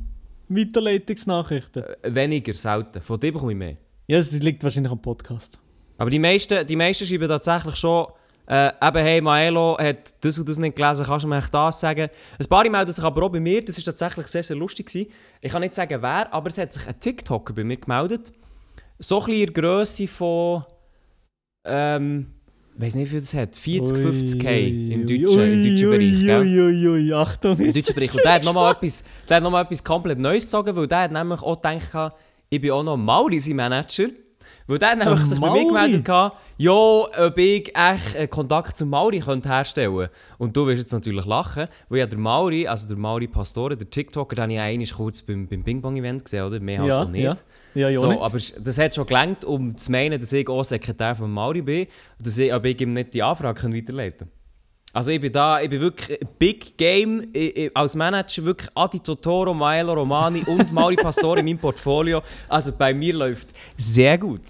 Weiterleitungsnachrichten. 0.50 1.84
Äh, 2.02 2.16
Weniger, 2.16 2.54
selten. 2.54 3.02
Von 3.02 3.20
dir 3.20 3.32
bekomme 3.32 3.52
ich 3.52 3.58
mehr. 3.58 3.78
Ja, 4.08 4.18
das 4.18 4.32
liegt 4.32 4.64
wahrscheinlich 4.64 4.92
am 4.92 5.02
Podcast. 5.02 5.60
Aber 5.98 6.10
die 6.10 6.20
meisten, 6.20 6.66
die 6.66 6.76
meisten 6.76 7.06
schreiben 7.06 7.28
tatsächlich 7.28 7.76
schon, 7.76 8.08
äh, 8.48 8.72
eben, 8.82 8.98
hey, 8.98 9.22
Maelo 9.22 9.78
hat 9.78 10.16
das 10.22 10.40
und 10.40 10.50
das 10.50 10.58
nicht 10.58 10.76
gelesen, 10.76 11.06
kannst 11.06 11.24
du 11.24 11.28
mir 11.28 11.38
echt 11.38 11.54
das 11.54 11.80
sagen? 11.80 12.10
Ein 12.40 12.50
paar 12.50 12.68
melden 12.68 12.92
sich 12.92 13.04
aber 13.04 13.24
auch 13.24 13.30
bei 13.30 13.40
mir, 13.40 13.64
das 13.64 13.78
war 13.78 13.84
tatsächlich 13.84 14.26
sehr, 14.28 14.42
sehr 14.42 14.56
lustig. 14.56 14.88
Gewesen. 14.88 15.12
Ich 15.42 15.52
kann 15.52 15.62
nicht 15.62 15.76
sagen 15.76 16.02
wer, 16.02 16.34
aber 16.34 16.48
es 16.50 16.58
hat 16.58 16.74
sich 16.74 16.88
ein 16.88 17.00
TikToker 17.00 17.54
bei 17.54 17.64
mir 17.64 17.78
gemeldet. 17.78 18.32
So 19.00 19.20
ein 19.20 19.26
bisschen 19.26 19.40
in 19.48 19.54
der 19.54 19.64
Grösse 19.64 20.08
von, 20.08 20.64
ähm, 21.66 22.28
ich 22.76 22.82
weiß 22.82 22.96
nicht, 22.96 23.06
wie 23.06 23.10
viel 23.10 23.20
das 23.20 23.34
hat, 23.34 23.56
40, 23.56 23.98
50k 23.98 24.92
im 24.94 25.08
deutschen, 25.08 25.42
im 25.42 25.64
deutschen 25.64 25.90
Bereich, 25.90 26.26
gell? 26.26 27.14
Achtung 27.14 27.58
Im 27.58 27.66
jetzt. 27.66 27.90
deutschen 27.90 27.96
Bereich. 27.96 28.16
Und 28.16 28.24
der 28.26 28.34
hat 28.34 28.46
nochmal 28.46 28.74
etwas, 28.74 29.04
der 29.28 29.38
hat 29.38 29.44
noch 29.44 29.52
mal 29.52 29.62
etwas 29.64 29.84
komplett 29.84 30.20
Neues 30.20 30.46
gesagt, 30.46 30.76
weil 30.76 30.88
der 30.88 31.02
hat 31.02 31.12
nämlich 31.12 31.42
auch 31.42 31.62
gedacht, 31.62 32.16
ich 32.50 32.62
bin 32.62 32.72
auch 32.72 32.84
noch 32.84 32.98
Mauri 32.98 33.40
sein 33.40 33.56
Manager. 33.56 34.10
Weil 34.70 34.88
hat 34.88 35.00
nämlich 35.00 35.20
Ein 35.22 35.26
sich 35.26 35.40
bei 35.40 35.50
mir 35.50 35.66
gemeldet, 35.66 36.06
gehabt, 36.06 36.38
ja, 36.58 36.72
ob 36.72 37.38
ich 37.38 37.74
echt 37.76 38.30
Kontakt 38.30 38.78
zum 38.78 38.92
Mauri 38.92 39.20
könnte 39.20 39.50
herstellen 39.50 39.96
könnte. 39.96 40.12
Und 40.38 40.56
du 40.56 40.68
wirst 40.68 40.78
jetzt 40.78 40.92
natürlich 40.92 41.26
lachen, 41.26 41.68
weil 41.90 42.00
ja 42.00 42.06
der 42.06 42.20
Mauri, 42.20 42.68
also 42.68 42.88
der 42.88 42.96
Mauri 42.96 43.28
Pastore, 43.28 43.76
der 43.76 43.90
TikToker, 43.90 44.36
den 44.36 44.44
habe 44.44 44.54
ich 44.54 44.60
einmal 44.60 44.88
kurz 44.88 45.24
beim, 45.24 45.48
beim 45.48 45.64
Ping-Pong-Event 45.64 46.24
gesehen, 46.24 46.46
oder? 46.46 46.60
Mehr 46.60 46.82
halt 46.82 46.88
Ja, 46.88 47.02
auch 47.02 47.10
nicht. 47.10 47.24
ja. 47.24 47.36
Ja, 47.74 47.90
ja, 47.90 47.98
so, 47.98 48.10
nicht. 48.10 48.22
aber 48.22 48.38
das 48.38 48.78
hat 48.78 48.94
schon 48.94 49.08
gelangt, 49.08 49.44
um 49.44 49.76
zu 49.76 49.92
meinen, 49.92 50.20
dass 50.20 50.32
ich 50.34 50.48
auch 50.48 50.64
Sekretär 50.64 51.16
von 51.16 51.32
Mauri 51.32 51.64
bin 51.64 51.88
und 52.20 52.28
dass 52.28 52.38
ich, 52.38 52.54
ob 52.54 52.64
ich 52.66 52.80
ihm 52.80 52.94
nicht 52.94 53.16
die 53.16 53.24
Anfrage 53.24 53.74
weiterleiten 53.74 54.28
kann. 54.28 54.39
Also 54.92 55.12
ich 55.12 55.22
bin 55.22 55.32
da, 55.32 55.62
ich 55.62 55.70
bin 55.70 55.82
wirklich 55.82 56.20
Big 56.40 56.78
Game 56.78 57.30
ich, 57.32 57.56
ich, 57.56 57.78
als 57.78 57.96
Manager 57.96 58.44
wirklich 58.46 58.70
Adi 58.74 59.00
Totoro, 59.00 59.54
Maelo 59.54 59.94
Romani 59.94 60.42
und 60.48 60.72
Mauri 60.74 60.96
Pastore 60.96 61.40
in 61.40 61.46
meinem 61.46 61.60
Portfolio. 61.60 62.22
Also 62.48 62.72
bei 62.72 62.94
mir 62.94 63.14
läuft 63.14 63.50
sehr 63.78 64.18
gut. 64.18 64.42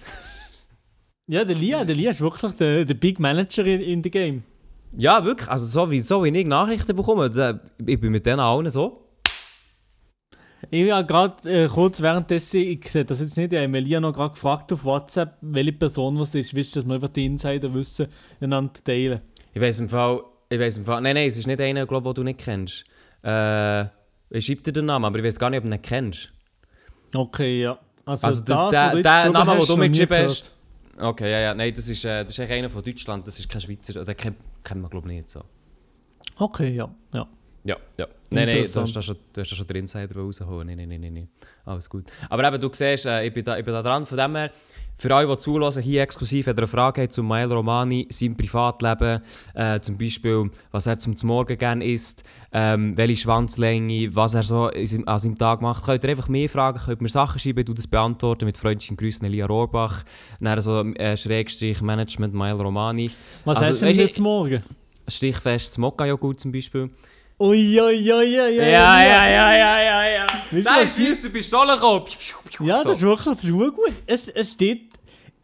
Ja, 1.27 1.43
der 1.43 1.55
Lia, 1.55 1.83
der 1.83 1.95
Lia 1.95 2.11
ist 2.11 2.21
wirklich 2.21 2.53
der, 2.53 2.85
der 2.85 2.93
Big 2.93 3.19
Manager 3.19 3.65
in, 3.65 3.81
in 3.81 4.03
the 4.03 4.09
Game. 4.09 4.43
Ja, 4.97 5.23
wirklich. 5.23 5.49
Also 5.49 5.65
so 5.65 5.91
wie, 5.91 6.01
so 6.01 6.23
wie 6.23 6.29
ich 6.29 6.47
Nachrichten 6.47 6.95
bekomme, 6.95 7.29
da, 7.29 7.59
ich 7.85 7.99
bin 7.99 8.11
mit 8.11 8.25
denen 8.25 8.39
allen 8.39 8.69
so. 8.69 9.05
Ich 10.71 10.91
habe 10.91 11.05
gerade 11.05 11.49
äh, 11.49 11.67
kurz 11.67 12.01
währenddessen, 12.01 12.61
ich 12.61 12.89
sehe 12.89 13.05
das 13.05 13.21
jetzt 13.21 13.37
nicht, 13.37 13.53
ich 13.53 13.59
habe 13.59 13.77
Elia 13.77 13.99
noch 13.99 14.13
gerade 14.13 14.33
gefragt 14.33 14.73
auf 14.73 14.83
WhatsApp, 14.83 15.37
welche 15.41 15.73
Person 15.73 16.19
was 16.19 16.35
ist, 16.35 16.53
wisst 16.53 16.75
dass 16.75 16.85
wir 16.85 16.95
einfach 16.95 17.09
die 17.09 17.25
Insider 17.25 17.73
wissen, 17.73 18.07
einander 18.41 18.73
teilen. 18.83 19.21
Ich 19.53 19.61
weiß 19.61 19.79
im 19.79 19.89
Fall, 19.89 20.21
ich 20.49 20.59
weiß 20.59 20.77
im 20.77 20.85
Fall, 20.85 21.01
nein, 21.01 21.15
nein, 21.15 21.27
es 21.27 21.37
ist 21.37 21.47
nicht 21.47 21.61
einer, 21.61 21.85
glaub, 21.85 22.03
den 22.03 22.13
du 22.13 22.23
nicht 22.23 22.39
kennst. 22.39 22.83
Äh, 23.23 23.83
ich 24.31 24.45
schreibe 24.45 24.61
dir 24.61 24.73
den 24.73 24.85
Namen, 24.85 25.05
aber 25.05 25.17
ich 25.19 25.23
weiß 25.25 25.37
gar 25.39 25.49
nicht, 25.49 25.59
ob 25.59 25.63
du 25.69 25.75
ihn 25.75 25.81
kennst. 25.81 26.31
Okay, 27.13 27.61
ja. 27.63 27.77
Also, 28.05 28.27
Also 28.27 28.43
der- 28.43 28.55
das, 28.55 28.69
der- 28.71 28.89
der 28.95 29.03
geschrieben 29.13 29.33
Name, 29.33 29.57
den 29.57 29.67
du 29.67 29.77
mitgeschrieben 29.77 30.23
hast. 30.23 30.55
Okay, 30.97 31.31
ja, 31.31 31.39
ja, 31.39 31.53
nein, 31.55 31.73
das 31.73 31.87
ist, 31.87 32.03
äh, 32.05 32.23
das 32.25 32.37
ist 32.37 32.51
einer 32.51 32.69
von 32.69 32.83
Deutschland, 32.83 33.25
das 33.27 33.39
ist 33.39 33.47
kein 33.47 33.61
Schweizer, 33.61 34.03
den 34.03 34.17
kennt, 34.17 34.37
kennt 34.63 34.81
man 34.81 34.89
glaube 34.89 35.07
ich 35.09 35.15
nicht 35.17 35.29
so. 35.29 35.41
Okay, 36.37 36.69
ja. 36.75 36.89
ja. 37.13 37.27
Ja, 37.65 37.75
ja. 37.99 38.07
Nein, 38.29 38.47
nein, 38.47 38.63
du 38.63 38.79
hast 38.81 38.95
da 38.95 39.01
schon, 39.01 39.17
du 39.33 39.41
hast 39.41 39.51
da 39.51 39.55
schon 39.55 39.67
den 39.67 39.75
Insider 39.77 40.15
rausholen. 40.15 40.67
Nein, 40.67 40.77
nein, 40.77 40.89
nein, 40.89 41.01
nein, 41.01 41.13
nein. 41.13 41.29
Alles 41.65 41.89
gut. 41.89 42.05
Aber 42.29 42.47
eben, 42.47 42.59
du 42.61 42.69
siehst, 42.71 43.05
äh, 43.05 43.25
ich, 43.27 43.33
bin 43.33 43.43
da, 43.43 43.57
ich 43.57 43.65
bin 43.65 43.73
da 43.73 43.83
dran. 43.83 44.05
Von 44.05 44.17
dem 44.17 44.35
her, 44.35 44.51
für 44.99 45.15
alle, 45.15 45.27
die 45.27 45.37
zulassen, 45.37 45.81
hier 45.81 46.01
exklusiv, 46.03 46.45
wenn 46.47 46.55
ihr 46.55 46.59
eine 46.59 46.67
Frage 46.67 47.01
habt 47.01 47.13
zu 47.13 47.23
Mael 47.23 47.51
Romani, 47.51 48.07
seinem 48.11 48.35
Privatleben, 48.35 49.21
äh, 49.55 49.79
zum 49.79 49.97
Beispiel, 49.97 50.51
was 50.71 50.87
er 50.87 50.99
zum 50.99 51.15
Morgen 51.23 51.57
gerne 51.57 51.85
isst, 51.85 52.23
ähm, 52.51 52.95
welche 52.97 53.15
Schwanzlänge, 53.17 54.13
was 54.15 54.33
er 54.35 54.43
so 54.43 54.65
an 55.05 55.19
seinem 55.19 55.37
Tag 55.37 55.61
macht, 55.61 55.85
könnt 55.85 56.03
ihr 56.03 56.09
einfach 56.09 56.27
mehr 56.27 56.49
fragen, 56.49 56.79
könnt 56.83 57.01
mir 57.01 57.09
Sachen 57.09 57.39
schreiben, 57.39 57.63
du 57.65 57.73
das 57.73 57.87
beantworten 57.87 58.45
mit 58.45 58.57
freundlichen 58.57 58.97
Grüßen 58.97 59.25
Elia 59.25 59.45
Rohrbach, 59.45 60.03
dann 60.39 60.61
so 60.61 60.81
äh, 60.81 61.15
Schrägstrich 61.15 61.81
Management 61.81 62.33
Mael 62.33 62.59
Romani, 62.59 63.09
Was 63.45 63.57
Also, 63.59 63.85
wir 63.85 63.93
du- 63.97 64.01
jetzt 64.01 64.19
morgen? 64.19 64.63
Stichfest 65.07 65.77
Mokka-Joghurt 65.77 66.39
zum 66.39 66.51
Beispiel. 66.51 66.89
Ui, 67.41 67.79
ui, 67.79 67.79
ui, 67.79 68.11
ui, 68.11 68.33
Ja, 68.35 68.47
ja, 68.51 69.01
ja, 69.01 69.53
ja, 69.53 69.81
ja, 69.81 70.09
ja. 70.09 70.25
Weißt 70.51 70.65
Nein, 70.67 70.87
schießt 70.87 71.23
der 71.23 71.29
Pistolenkopf. 71.29 72.09
Ja, 72.59 72.79
So. 72.83 72.89
das 72.89 72.97
ist 72.97 73.03
wirklich 73.03 73.35
das 73.35 73.43
ist 73.45 73.51
gut. 73.53 73.93
Es, 74.05 74.27
es 74.27 74.51
steht, 74.51 74.88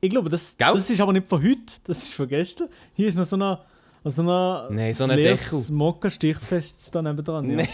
ich 0.06 0.12
glaube, 0.12 0.30
das, 0.30 0.58
Gell? 0.58 0.72
das 0.74 0.90
ist 0.90 1.02
aber 1.02 1.14
nicht 1.14 1.28
von 1.28 1.42
heute, 1.42 1.74
das 1.84 2.04
ist 2.04 2.14
von 2.14 2.28
gestern. 2.28 2.70
Hier 2.94 3.08
ist 3.08 3.18
noch 3.18 3.26
so 3.26 3.36
eine, 3.36 3.60
so 4.04 4.22
eine 4.22 4.68
Nein, 4.70 4.94
so 4.94 5.06
ein 5.06 5.16
leeres. 5.18 5.70
Mokka-Stichfest 5.70 6.94
da 6.94 7.02
nebendran. 7.02 7.50
Ja. 7.50 7.56
Nein. 7.58 7.68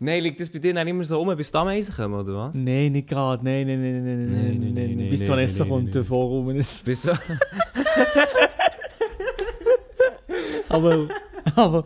Nein, 0.00 0.22
liegt 0.22 0.40
das 0.40 0.48
bei 0.50 0.60
dir 0.60 0.72
dann 0.74 0.86
immer 0.86 1.04
so 1.04 1.20
um, 1.20 1.36
bis 1.36 1.50
die 1.50 1.58
Ameisen 1.58 1.94
kommen, 1.94 2.14
oder 2.14 2.34
was? 2.36 2.54
Nein, 2.54 2.92
nicht 2.92 3.08
gerade. 3.08 3.44
Nein, 3.44 3.66
nein, 3.66 3.80
nein, 3.80 4.04
nein, 4.04 4.26
nein, 4.26 4.60
Nein, 4.60 4.74
nein, 4.74 4.96
nein, 4.96 5.10
Bis 5.10 5.20
nein, 5.20 5.28
Vanessa 5.30 5.64
nein, 5.64 5.68
kommt, 5.70 5.84
nein, 5.84 5.92
der 5.92 6.02
nein. 6.02 6.08
Vorraum 6.08 6.50
ist. 6.50 6.86
Wieso? 6.86 7.10
Aber, 10.68 11.08
aber, 11.54 11.84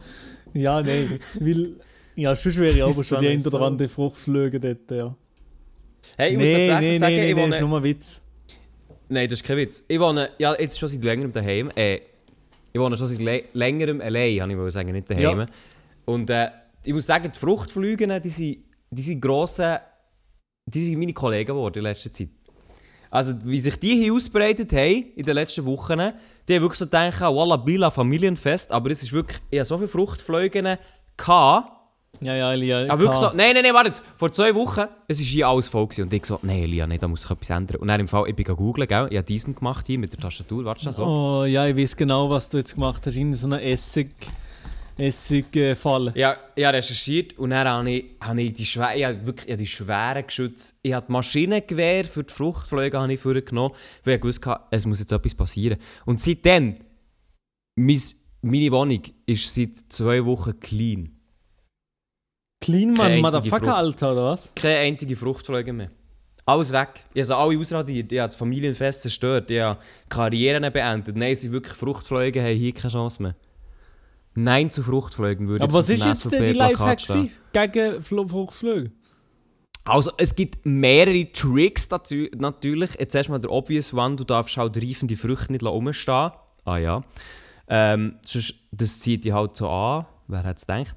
ja, 0.55 0.83
nein. 0.83 1.19
Weil, 1.39 1.77
ja, 2.17 2.35
sonst 2.35 2.59
wäre 2.59 2.75
ich 2.75 2.83
aber 2.83 2.93
Bis 2.93 3.07
schon 3.07 3.21
die 3.21 3.29
ein 3.29 3.47
oder 3.47 3.61
andere 3.61 3.89
Fruchtflüge 3.89 4.59
dort, 4.61 4.91
ja. 4.91 5.15
Hey, 6.17 6.33
ich 6.33 6.39
muss 6.39 6.49
Nein, 6.49 6.69
tatsächlich 6.69 6.91
nein, 6.91 7.01
sagen, 7.01 7.17
nein, 7.17 7.29
ich 7.29 7.37
wohne... 7.37 7.55
ist 7.55 7.61
nur 7.61 7.77
ein 7.79 7.85
Witz. 7.85 8.23
Nein, 9.13 9.29
das 9.29 9.41
ist 9.41 9.47
kein 9.47 9.59
Witz. 9.59 9.85
Ich 9.89 10.01
wohne 10.01 10.31
ja, 10.39 10.55
jetzt 10.59 10.79
schon 10.79 10.89
seit 10.89 11.05
längerem 11.05 11.33
daheim. 11.33 11.71
Äh, 11.77 12.01
ich 12.73 12.81
wohne 12.81 12.97
schon 12.97 13.07
seit 13.07 13.55
längerem 13.55 14.01
allein, 14.01 14.39
kann 14.39 14.51
ich 14.51 14.57
mal 14.57 14.71
sagen, 14.71 14.93
nicht 14.93 15.11
daheim. 15.11 15.41
Ja. 15.41 15.47
Und 16.07 16.31
äh, 16.31 16.49
ich 16.85 16.95
muss 16.95 17.07
sagen, 17.07 17.31
die 17.33 17.39
Fruchtflüge, 17.39 18.21
die 18.21 18.29
sind, 18.29 18.65
die 18.91 19.03
sind 19.03 19.21
grosse... 19.21 19.81
Die 20.65 20.81
sind 20.81 20.97
meine 20.97 21.13
Kollegen 21.13 21.49
geworden 21.49 21.79
in 21.79 21.83
letzter 21.83 22.13
Zeit. 22.13 22.29
Also, 23.11 23.35
wie 23.45 23.59
sich 23.59 23.77
die 23.81 23.97
hier 23.97 24.15
ausbreitet 24.15 24.73
haben 24.73 25.13
in 25.17 25.27
den 25.27 25.35
letzten 25.35 25.67
Wochen, 25.67 25.99
die 26.49 26.55
haben 26.55 26.63
wirklich 26.63 26.79
so 26.79 26.85
gedacht, 26.85 27.21
Walla 27.21 27.57
Bila 27.57 27.91
Familienfest, 27.91 28.71
aber 28.71 28.91
es 28.91 29.03
ist 29.03 29.13
wirklich, 29.13 29.41
ich 29.51 29.59
hatte 29.59 29.69
so 29.69 29.77
viele 29.77 29.89
Fruchtflüge 29.89 30.79
gehabt, 31.17 31.73
Ja, 32.21 32.37
ja, 32.37 32.53
Elia. 32.53 32.85
aber 32.89 33.01
wirklich 33.01 33.19
so, 33.19 33.27
klar. 33.27 33.35
nein, 33.35 33.55
nein, 33.55 33.65
nein, 33.65 33.75
warte 33.75 33.89
jetzt. 33.89 34.05
Vor 34.17 34.31
zwei 34.31 34.55
Wochen, 34.55 34.85
es 35.09 35.19
war 35.19 35.27
hier 35.27 35.49
alles 35.49 35.69
voll 35.69 35.87
gewesen. 35.87 36.03
und 36.03 36.13
ich 36.13 36.25
so, 36.25 36.39
nein, 36.43 36.63
Elia, 36.63 36.87
nee, 36.87 36.99
da 36.99 37.09
muss 37.09 37.25
ich 37.25 37.31
etwas 37.31 37.51
ändern. 37.51 37.79
Und 37.79 37.89
dann 37.89 38.01
im 38.01 38.09
Fall, 38.09 38.29
ich 38.29 38.37
bin 38.37 38.45
googeln, 38.45 38.87
gell, 38.87 39.09
ich 39.11 39.17
habe 39.17 39.27
diesen 39.27 39.55
gemacht 39.55 39.87
hier 39.87 39.99
mit 39.99 40.13
der 40.13 40.21
Tastatur, 40.21 40.65
warte 40.65 40.83
schnell 40.83 40.93
so. 40.93 41.05
Oh, 41.05 41.45
ja, 41.45 41.67
ich 41.67 41.77
weiß 41.77 41.97
genau, 41.97 42.31
was 42.31 42.49
du 42.51 42.59
jetzt 42.59 42.75
gemacht 42.75 43.03
hast. 43.05 43.17
In 43.17 43.35
so 43.35 43.47
einer 43.47 43.63
Essig... 43.63 44.11
Essig-Falle. 44.99 46.13
Ja, 46.15 46.37
ich 46.55 46.65
habe 46.65 46.77
recherchiert 46.77 47.39
und 47.39 47.51
dann 47.51 47.67
habe 47.67 47.91
ich, 47.91 48.05
habe 48.21 48.43
ich 48.43 48.53
die, 48.53 48.67
schwer, 48.67 48.95
ich 48.95 49.05
habe 49.05 49.27
wirklich 49.27 49.47
ich 49.47 49.53
habe 49.53 49.63
die 49.63 49.67
schweren 49.67 50.27
Geschütze, 50.27 50.75
ich 50.83 50.93
habe 50.93 51.07
die 51.07 51.13
Maschinengewehr 51.13 52.05
für 52.05 52.23
die 52.23 52.33
Fruchtflüge 52.33 53.01
habe 53.01 53.13
ich 53.13 53.19
vorgenommen, 53.19 53.75
weil 54.05 54.19
ich 54.19 54.23
wusste, 54.23 54.61
es 54.71 54.85
muss 54.85 55.01
jetzt 55.01 55.11
etwas 55.11 55.35
passieren. 55.35 55.79
Und 56.05 56.21
seitdem, 56.21 56.77
mein, 57.75 58.03
meine 58.43 58.71
Wohnung 58.71 59.03
ist 59.25 59.55
seit 59.55 59.77
zwei 59.89 60.25
Wochen 60.27 60.61
clean. 60.61 61.09
Clean 62.63 62.95
Keine 62.95 62.97
Man, 62.97 63.07
einzige 63.07 63.23
Motherfucker, 63.23 63.65
Frucht. 63.67 63.77
Alter, 63.77 64.13
oder 64.13 64.25
was? 64.25 64.53
Keine 64.55 64.79
einzige 64.79 65.17
Fruchtfliege 65.17 65.73
mehr. 65.73 65.91
Alles 66.47 66.73
weg. 66.73 67.05
Ich 67.15 67.31
habe 67.31 67.37
alle 67.41 67.59
ausradiert. 67.59 68.11
Ich 68.11 68.19
habe 68.19 68.29
das 68.29 68.37
Familienfest 68.37 69.03
zerstört. 69.03 69.51
Ich 69.51 69.61
habe 69.61 69.79
Karrieren 70.09 70.73
beendet. 70.73 71.17
Nein, 71.17 71.35
sie 71.35 71.53
wirklich 71.53 71.75
Fruchtfliegen, 71.75 72.43
haben 72.43 72.57
hier 72.57 72.73
keine 72.73 72.93
Chance 72.93 73.23
mehr. 73.23 73.35
Nein 74.35 74.71
zu 74.71 74.83
Fruchtfliegen 74.83 75.47
würde 75.47 75.63
Aber 75.63 75.75
was 75.75 75.89
ist 75.91 76.05
jetzt 76.05 76.33
denn 76.33 76.45
die 76.47 76.53
Lifehack 76.53 76.99
gegen 77.53 78.01
Fl- 78.01 78.29
Fruchtflüge? 78.29 78.91
Also, 79.85 80.13
es 80.17 80.35
gibt 80.35 80.65
mehrere 80.65 81.31
Tricks 81.33 81.89
dazu, 81.89 82.27
natürlich. 82.37 82.91
Jetzt 82.99 83.15
erstmal 83.15 83.41
der 83.41 83.51
obvious 83.51 83.93
one, 83.93 84.17
du 84.17 84.25
darfst 84.25 84.57
halt 84.57 84.77
reifende 84.77 85.17
Früchte 85.17 85.53
nicht 85.53 85.65
rumstehen. 85.65 86.31
Ah 86.65 86.77
ja. 86.79 87.03
Ähm, 87.69 88.17
sonst, 88.25 88.55
das 88.71 89.01
zieht 89.01 89.25
dich 89.25 89.33
halt 89.33 89.57
so 89.57 89.69
an. 89.69 90.07
Wer 90.29 90.45
hätte 90.45 90.57
es 90.59 90.67
gedacht? 90.67 90.97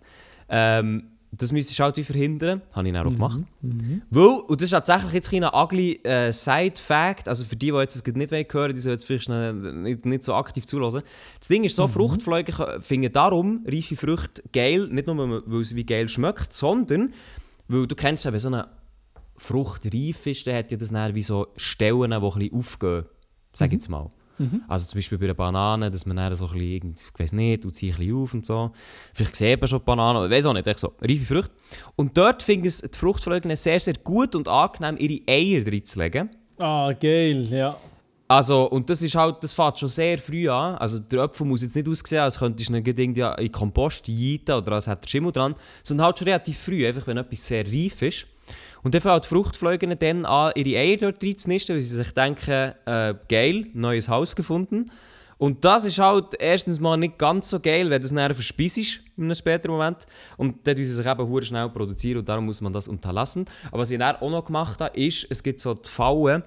Ähm, 0.49 1.11
das 1.37 1.51
müsstest 1.51 1.79
du 1.79 1.83
halt 1.83 1.97
wie 1.97 2.03
verhindern. 2.03 2.61
Habe 2.73 2.87
ich 2.87 2.93
dann 2.93 3.07
auch 3.07 3.11
gemacht. 3.11 3.39
Weil, 4.09 4.23
und 4.27 4.61
das 4.61 4.67
ist 4.67 4.71
tatsächlich 4.71 5.13
jetzt 5.13 5.33
ein 5.33 5.43
ugly 5.43 5.99
äh, 6.03 6.31
Side-Fact, 6.31 7.27
also 7.27 7.43
für 7.45 7.55
die, 7.55 7.71
die 7.71 7.77
jetzt 7.77 7.95
das 7.95 8.13
nicht 8.13 8.31
hören 8.31 8.45
wollen, 8.53 8.73
die 8.73 8.79
sollen 8.79 8.93
jetzt 8.93 9.05
vielleicht 9.05 9.23
schnell 9.25 9.53
nicht, 9.53 10.05
nicht 10.05 10.23
so 10.23 10.33
aktiv 10.33 10.65
zulassen. 10.65 11.01
Das 11.39 11.47
Ding 11.47 11.63
ist 11.63 11.75
so, 11.75 11.87
Fruchtfliegen 11.87 12.53
können- 12.55 12.81
finden 12.81 13.11
darum 13.11 13.65
reife 13.67 13.95
Früchte 13.95 14.43
geil, 14.53 14.87
nicht 14.91 15.07
nur, 15.07 15.43
weil 15.47 15.61
es 15.61 15.75
wie 15.75 15.85
geil 15.85 16.07
schmeckt, 16.09 16.53
sondern 16.53 17.13
weil 17.67 17.87
du 17.87 17.95
kennst 17.95 18.25
ja, 18.25 18.31
wenn 18.31 18.39
so 18.39 18.47
eine 18.49 18.67
Frucht 19.37 19.85
reif 19.93 20.25
ist, 20.27 20.47
dann 20.47 20.55
hat 20.55 20.71
ja 20.71 20.77
das 20.77 20.91
dann 20.91 21.13
wie 21.15 21.23
so 21.23 21.47
Stellen, 21.57 22.11
die 22.11 22.15
ein 22.15 22.21
bisschen 22.21 22.53
aufgehen, 22.53 23.05
sag 23.53 23.67
ich 23.67 23.73
jetzt 23.73 23.89
mal. 23.89 24.09
Also 24.67 24.87
zum 24.87 24.97
Beispiel 24.97 25.17
bei 25.17 25.25
einer 25.25 25.33
Banane, 25.33 25.91
dass 25.91 26.05
man 26.05 26.17
dann 26.17 26.35
so 26.35 26.47
ein 26.47 26.53
bisschen, 26.53 26.95
ich 27.13 27.19
weiß 27.19 27.33
nicht, 27.33 27.63
tut 27.63 27.75
sie 27.75 27.91
ein 27.91 27.97
bisschen 27.97 28.15
auf 28.15 28.33
und 28.33 28.45
so. 28.45 28.71
Vielleicht 29.13 29.35
sieht 29.35 29.61
man 29.61 29.67
schon 29.67 29.79
die 29.79 29.85
Banane, 29.85 30.25
ich 30.25 30.31
weiß 30.31 30.47
auch 30.47 30.53
nicht, 30.53 30.67
echt 30.67 30.79
so, 30.79 30.93
reife 31.01 31.25
Früchte. 31.25 31.51
Und 31.95 32.17
dort 32.17 32.43
finden 32.43 32.67
es 32.67 32.81
die 32.81 32.97
Fruchtfliegen 32.97 33.55
sehr, 33.55 33.79
sehr 33.79 33.95
gut 34.03 34.35
und 34.35 34.47
angenehm, 34.47 34.97
ihre 34.97 35.21
Eier 35.27 35.65
reinzulegen. 35.65 36.29
Ah, 36.57 36.91
geil, 36.93 37.47
ja. 37.49 37.77
Also, 38.27 38.69
und 38.71 38.89
das 38.89 39.03
ist 39.03 39.13
halt, 39.13 39.43
das 39.43 39.53
fängt 39.53 39.77
schon 39.77 39.89
sehr 39.89 40.17
früh 40.17 40.49
an. 40.49 40.75
Also, 40.75 40.97
der 40.97 41.21
Apfel 41.21 41.45
muss 41.45 41.61
jetzt 41.61 41.75
nicht 41.75 41.87
aussehen, 41.87 42.21
als 42.21 42.39
könntest 42.39 42.69
du 42.69 42.75
ihn 42.75 42.85
irgendwie 42.85 43.43
in 43.43 43.51
Kompost 43.51 44.07
jeiten 44.07 44.53
oder 44.53 44.73
als 44.73 44.87
hätte 44.87 45.05
er 45.05 45.07
Schimmel 45.07 45.31
dran, 45.31 45.53
sondern 45.83 46.07
halt 46.07 46.17
schon 46.17 46.27
relativ 46.27 46.57
früh, 46.57 46.87
einfach 46.87 47.05
wenn 47.05 47.17
etwas 47.17 47.47
sehr 47.47 47.65
reif 47.65 48.01
ist. 48.01 48.25
Und 48.83 48.93
dann 48.93 49.01
fangen 49.01 49.21
die 49.21 49.27
Fruchtfliegen 49.27 49.97
dann 49.97 50.25
an, 50.25 50.51
ihre 50.55 50.79
Eier 50.79 50.97
dort 50.97 51.23
reinzunisten, 51.23 51.75
weil 51.75 51.81
sie 51.81 51.95
sich 51.95 52.13
denken, 52.13 52.73
äh, 52.85 53.15
geil, 53.27 53.67
neues 53.73 54.09
Haus 54.09 54.35
gefunden. 54.35 54.91
Und 55.37 55.65
das 55.65 55.85
ist 55.85 55.99
halt 55.99 56.33
erstens 56.39 56.79
mal 56.79 56.95
nicht 56.97 57.17
ganz 57.17 57.49
so 57.49 57.59
geil, 57.59 57.89
wenn 57.89 58.01
das 58.01 58.11
nachher 58.11 58.33
verspeist 58.33 58.77
ist 58.77 58.99
in 59.17 59.25
einem 59.25 59.35
späteren 59.35 59.71
Moment. 59.71 60.07
Und 60.37 60.65
dann 60.65 60.75
tun 60.75 60.85
sie 60.85 60.93
sich 60.93 61.05
eben 61.05 61.27
hure 61.27 61.43
schnell 61.43 61.69
produzieren 61.69 62.19
und 62.19 62.29
darum 62.29 62.45
muss 62.45 62.61
man 62.61 62.71
das 62.71 62.87
unterlassen. 62.87 63.45
Aber 63.67 63.79
was 63.79 63.91
ich 63.91 63.99
dann 63.99 64.15
auch 64.15 64.29
noch 64.29 64.45
gemacht 64.45 64.79
habe, 64.79 64.97
ist, 64.97 65.27
es 65.29 65.43
gibt 65.43 65.59
so 65.59 65.73
die 65.73 65.89
Fallen, 65.89 66.43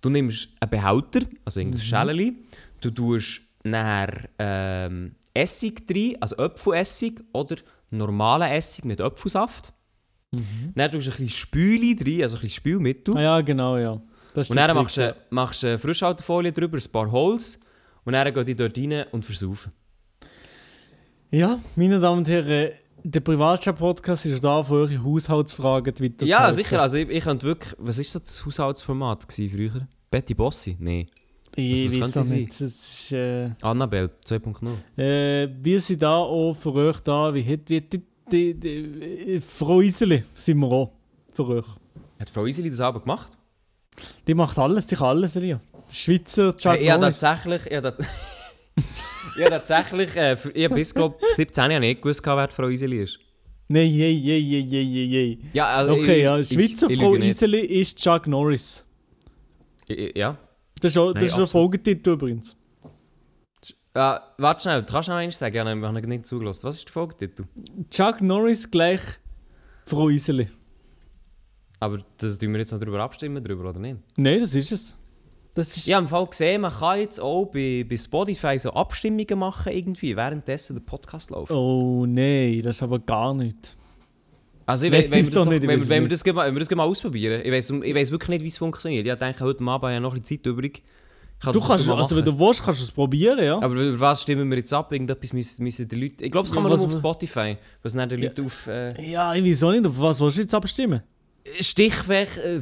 du 0.00 0.10
nimmst 0.10 0.50
einen 0.60 0.70
Behälter, 0.70 1.20
also 1.44 1.60
irgendein 1.60 1.82
Schälchen, 1.82 2.36
du 2.80 2.90
tust 2.90 3.40
nachher 3.64 4.28
ähm, 4.38 5.16
Essig 5.34 5.86
drin, 5.86 6.16
also 6.20 6.36
Apfelessig 6.36 7.20
oder 7.32 7.56
normalen 7.90 8.50
Essig 8.50 8.84
mit 8.84 9.00
Apfelsaft. 9.00 9.72
Dann 10.30 10.90
tust 10.90 11.06
du 11.06 11.10
ein 11.10 11.16
bisschen 11.16 11.28
Spüli 11.28 11.96
drin, 11.96 12.22
also 12.22 12.36
ein 12.36 12.42
bisschen 12.42 12.56
Spülmittel. 12.56 13.16
Ah, 13.16 13.22
ja, 13.22 13.40
genau, 13.40 13.78
ja. 13.78 13.92
Und 13.92 14.56
dann 14.56 14.76
machst 14.76 14.96
du, 14.96 15.16
machst 15.30 15.62
du 15.62 15.68
eine 15.68 15.78
Frischhaltefolie 15.78 16.52
drüber, 16.52 16.78
ein 16.78 16.92
paar 16.92 17.10
Holz 17.10 17.58
und 18.04 18.12
dann 18.12 18.32
gehen 18.32 18.44
die 18.44 18.54
dort 18.54 18.76
rein 18.78 19.04
und 19.10 19.24
versaufen. 19.24 19.72
Ja, 21.30 21.58
meine 21.76 21.98
Damen 21.98 22.18
und 22.18 22.28
Herren, 22.28 22.72
der 23.02 23.20
Privatchat-Podcast 23.20 24.26
ist 24.26 24.44
da, 24.44 24.62
für 24.62 24.74
eure 24.74 25.02
Haushaltsfragen 25.02 25.94
weiter 25.98 26.26
Ja, 26.26 26.52
sicher. 26.52 26.80
Also 26.80 26.98
ich, 26.98 27.08
ich 27.08 27.24
wirklich... 27.24 27.74
Was 27.78 27.98
war 27.98 28.04
so 28.04 28.18
das 28.18 28.44
Haushaltsformat 28.44 29.28
gewesen 29.28 29.56
früher? 29.56 29.88
Betty 30.10 30.34
Bossi? 30.34 30.76
Nein. 30.78 31.06
Ich 31.56 31.86
was 31.86 31.94
weiß 31.94 32.00
könnte 32.00 32.20
auch 32.20 32.24
sie 32.24 32.36
nicht. 32.36 32.50
Das 32.50 32.60
ist, 32.60 33.12
äh, 33.12 33.50
Annabelle 33.62 34.10
2.0. 34.24 34.68
äh, 35.02 35.48
wir 35.60 35.80
sind 35.80 36.02
da 36.02 36.16
auch 36.16 36.54
für 36.54 36.72
euch 36.74 37.00
da, 37.00 37.34
wie 37.34 37.44
wie 37.44 38.00
die, 38.32 38.54
die, 38.54 39.34
äh, 39.34 39.40
Frau 39.40 39.80
Iseli 39.80 40.24
sind 40.34 40.58
wir 40.58 40.66
auch 40.70 40.92
für 41.34 41.46
euch. 41.48 41.66
Hat 42.18 42.30
Frau 42.30 42.46
Iseli 42.46 42.70
das 42.70 42.80
aber 42.80 43.00
gemacht? 43.00 43.36
Die 44.26 44.34
macht 44.34 44.58
alles, 44.58 44.86
die 44.86 44.96
kann 44.96 45.08
alles, 45.08 45.36
Elia. 45.36 45.60
Schweizer 45.90 46.56
Chuck 46.56 46.72
Hey, 46.72 46.82
ich 46.82 46.88
Norris. 46.88 47.20
tatsächlich... 47.20 47.66
Ich 47.66 47.76
habe 47.76 47.94
tat- 47.96 48.06
ich 49.36 49.42
habe 49.44 49.50
tatsächlich... 49.50 50.16
Äh, 50.16 50.36
ich 50.54 50.64
habe 50.64 50.74
bis, 50.74 50.94
glaube 50.94 51.16
17 51.34 51.70
Jahre 51.70 51.80
nicht 51.80 52.02
gewusst, 52.02 52.24
wer 52.24 52.48
Frau 52.48 52.68
Iseli 52.68 53.02
ist. 53.02 53.18
Nein, 53.68 53.90
hey, 53.90 54.20
hey, 54.24 54.42
hey, 54.42 54.66
hey, 54.70 54.84
hey, 54.86 55.08
hey. 55.10 55.38
Ja, 55.52 55.66
also 55.76 55.94
Okay, 55.94 56.18
ich, 56.18 56.22
ja, 56.22 56.44
Schweizer 56.44 56.90
ich 56.90 56.98
Frau. 56.98 57.14
Iseli 57.14 57.60
ist 57.60 57.98
Chuck 57.98 58.26
Norris. 58.26 58.84
Ja. 60.14 60.38
Das 60.80 60.92
ist, 60.92 60.96
auch, 60.98 61.06
Nein, 61.12 61.14
das 61.14 61.24
ist 61.24 61.36
ein 61.36 61.42
absolut. 61.42 61.50
Folgetitel 61.50 62.10
übrigens. 62.10 62.56
Äh, 63.98 64.20
warte 64.38 64.62
schnell, 64.62 64.82
du 64.82 64.92
kannst 64.92 65.08
noch 65.08 65.16
eins 65.16 65.38
sagen, 65.38 65.54
ich 65.54 65.60
habe 65.60 65.74
noch 65.76 65.92
nicht 65.92 66.26
zugelassen. 66.26 66.62
Was 66.64 66.76
ist 66.76 66.84
der 66.86 66.92
Folgetitel? 66.92 67.44
Chuck 67.90 68.20
Norris 68.20 68.70
gleich 68.70 69.00
Frau 69.86 70.08
Iseli. 70.08 70.48
Aber 71.80 71.98
das 72.18 72.38
tun 72.38 72.52
wir 72.52 72.60
jetzt 72.60 72.70
noch 72.72 72.78
darüber 72.78 73.00
abstimmen, 73.00 73.42
drüber, 73.42 73.70
oder 73.70 73.80
nicht? 73.80 73.98
Nein, 74.16 74.40
das 74.40 74.54
ist 74.54 74.70
es. 74.70 74.96
Das 75.54 75.76
ist 75.76 75.88
Ich 75.88 75.94
habe 75.94 76.04
im 76.04 76.08
Fall 76.08 76.26
gesehen, 76.26 76.60
man 76.60 76.72
kann 76.72 77.00
jetzt 77.00 77.20
auch 77.20 77.46
bei, 77.46 77.84
bei 77.88 77.96
Spotify 77.96 78.56
so 78.58 78.70
Abstimmungen 78.72 79.38
machen, 79.38 79.72
irgendwie, 79.72 80.14
währenddessen 80.14 80.76
der 80.76 80.82
Podcast 80.84 81.30
läuft. 81.30 81.50
Oh 81.50 82.06
nein, 82.06 82.62
das 82.62 82.76
ist 82.76 82.82
aber 82.84 83.00
gar 83.00 83.34
nicht. 83.34 83.76
Also, 84.66 84.86
ich, 84.86 84.92
we- 84.92 85.10
wenn, 85.10 85.24
wir 85.24 85.30
doch 85.32 85.46
nicht, 85.46 85.62
ich 85.62 85.68
wenn, 85.68 85.80
weiß 85.80 85.88
wenn, 85.88 86.02
wir 86.04 86.08
das, 86.10 86.24
wenn 86.24 86.36
wir 86.54 86.58
das 86.60 86.68
gleich 86.68 86.76
mal 86.76 86.84
ausprobieren, 86.86 87.40
ich 87.44 87.50
weiß 87.50 87.70
ich 87.70 87.94
weiss 87.94 88.10
wirklich 88.12 88.28
nicht, 88.28 88.42
wie 88.44 88.48
es 88.48 88.58
funktioniert. 88.58 89.06
Ich 89.06 89.14
denke, 89.14 89.40
heute 89.44 89.58
Abend 89.64 89.70
habe 89.82 89.94
ich 89.94 90.00
noch 90.00 90.14
ein 90.14 90.20
bisschen 90.20 90.38
Zeit 90.38 90.46
übrig. 90.46 90.82
Kann 91.40 91.52
Du 91.52 91.60
kannst, 91.60 91.88
also 91.88 92.16
wenn 92.16 92.24
du 92.24 92.36
willst, 92.36 92.64
kannst 92.64 92.80
du 92.80 92.84
es 92.84 92.90
probieren, 92.90 93.38
ja. 93.42 93.58
Aber 93.60 93.74
über 93.74 94.00
was 94.00 94.22
stimmen 94.22 94.50
wir 94.50 94.56
jetzt 94.58 94.72
ab? 94.72 94.90
Irgendetwas 94.92 95.32
müssen, 95.32 95.62
müssen 95.62 95.88
die 95.88 95.94
Leute... 95.94 96.24
Ich 96.24 96.32
glaube, 96.32 96.48
das 96.48 96.52
kann 96.54 96.64
Ja, 96.64 96.68
man 96.68 96.72
was- 96.72 96.80
nur 96.80 96.90
auf 96.90 96.96
Spotify, 96.96 97.56
was 97.82 97.92
dann 97.92 98.08
die 98.08 98.16
Leute 98.16 98.42
auf... 98.42 98.66
Äh, 98.66 99.10
Ja, 99.12 99.32
ich 99.34 99.44
weiß 99.44 99.62
auch 99.62 99.70
nicht, 99.70 99.86
auf 99.86 100.00
was 100.00 100.20
willst 100.20 100.36
du 100.38 100.40
jetzt 100.42 100.54
abstimmen? 100.54 101.02
Stichfest, 101.60 102.38
äh, 102.38 102.60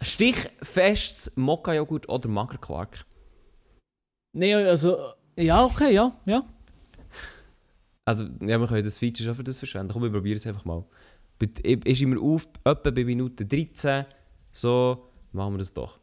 Stichfestes 0.00 1.32
Mokka-Joghurt 1.36 2.08
oder 2.08 2.28
Magerquark. 2.28 3.04
Nein, 4.32 4.54
also, 4.66 4.96
ja, 5.36 5.64
okay, 5.64 5.92
ja, 5.92 6.12
ja. 6.26 6.44
Also, 8.04 8.24
ja, 8.40 8.60
wir 8.60 8.68
können 8.68 8.84
das 8.84 8.98
Feature 8.98 9.26
schon 9.28 9.34
für 9.34 9.42
das 9.44 9.58
verschwenden. 9.58 9.92
Komm, 9.92 10.02
wir 10.02 10.10
probieren 10.10 10.36
es 10.36 10.46
einfach 10.46 10.64
mal. 10.64 10.84
Ist 11.84 12.00
immer 12.02 12.20
auf, 12.22 12.48
etwa 12.64 12.90
bei 12.90 13.04
Minute 13.04 13.44
13. 13.44 14.04
So, 14.52 15.08
machen 15.32 15.54
wir 15.54 15.58
das 15.58 15.72
doch. 15.72 15.98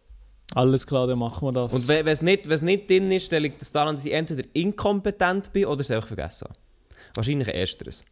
Alles 0.56 0.86
klar, 0.86 1.08
dann 1.08 1.20
machen 1.20 1.48
wir 1.48 1.52
das. 1.52 1.74
Und 1.74 1.88
wenn 1.88 2.08
es 2.08 2.22
nicht, 2.22 2.48
wenn's 2.48 2.62
nicht 2.62 2.90
drin 2.90 3.12
ist, 3.12 3.32
dann 3.32 3.42
liegt 3.42 3.62
es 3.62 3.72
daran, 3.72 3.96
dass 3.96 4.06
ich 4.06 4.14
entweder 4.14 4.44
inkompetent 4.54 5.52
bin 5.54 5.66
oder 5.66 5.82
es 5.82 5.92
einfach 5.92 6.08
vergessen 6.08 6.48
habe. 6.50 6.60
Wahrscheinlich 7.16 7.48
ersteres. 7.48 8.06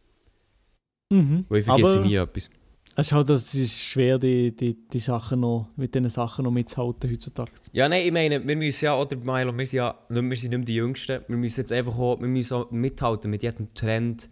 mhm. 1.10 1.46
Weil 1.50 1.60
ich 1.60 1.66
vergesse 1.66 2.00
Aber 2.00 2.08
nie 2.08 2.16
etwas. 2.16 2.50
es 2.96 3.08
ist 3.08 3.12
halt, 3.14 3.30
es 3.30 3.54
ist 3.56 3.78
schwer, 3.80 4.18
die, 4.20 4.56
die, 4.56 4.76
die 4.88 5.00
Sachen 5.00 5.42
noch, 5.42 5.70
mit 5.76 5.94
diesen 5.96 6.10
Sachen 6.10 6.46
noch 6.46 6.52
mitzuhalten 6.52 7.10
heutzutage. 7.12 7.52
Ja, 7.74 7.88
nein, 7.88 8.06
ich 8.06 8.12
meine, 8.12 8.46
wir 8.46 8.56
müssen 8.56 8.86
ja, 8.86 8.98
oder 8.98 9.16
Milo, 9.18 9.56
wir 9.58 9.66
sind 9.66 9.78
ja 9.78 9.96
wir 10.10 10.22
sind 10.22 10.50
nicht 10.50 10.50
mehr 10.52 10.60
die 10.66 10.76
Jüngsten. 10.76 11.22
Wir 11.28 11.38
müssen 11.38 11.60
jetzt 11.62 11.72
einfach 11.74 11.98
auch, 11.98 12.20
wir 12.20 12.28
müssen 12.28 12.54
auch 12.56 12.72
mithalten 12.72 13.30
mit 13.32 13.44
jedem 13.44 13.74
Trend. 13.74 14.30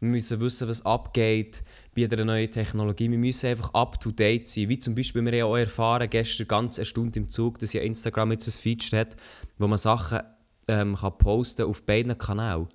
Wir 0.00 0.08
müssen 0.08 0.40
wissen, 0.40 0.68
was 0.68 0.84
abgeht 0.84 1.62
bei 1.94 2.02
jeder 2.02 2.24
neuen 2.24 2.50
Technologie. 2.50 3.10
Wir 3.10 3.18
müssen 3.18 3.50
einfach 3.50 3.74
up 3.74 4.00
to 4.00 4.10
date 4.10 4.48
sein. 4.48 4.68
Wie 4.68 4.78
zum 4.78 4.94
Beispiel, 4.94 5.22
wir 5.22 5.32
haben 5.32 5.38
ja 5.38 5.44
auch 5.44 5.56
erfahren, 5.56 6.08
gestern 6.08 6.48
ganz 6.48 6.78
eine 6.78 6.86
Stunde 6.86 7.18
im 7.18 7.28
Zug, 7.28 7.58
dass 7.58 7.72
ja 7.72 7.82
Instagram 7.82 8.32
jetzt 8.32 8.48
ein 8.48 8.60
Feature 8.60 9.00
hat, 9.00 9.16
wo 9.58 9.66
man 9.66 9.78
Sachen 9.78 10.20
ähm, 10.68 10.96
kann 10.96 11.18
posten 11.18 11.66
auf 11.66 11.84
beiden 11.84 12.16
Kanälen. 12.16 12.68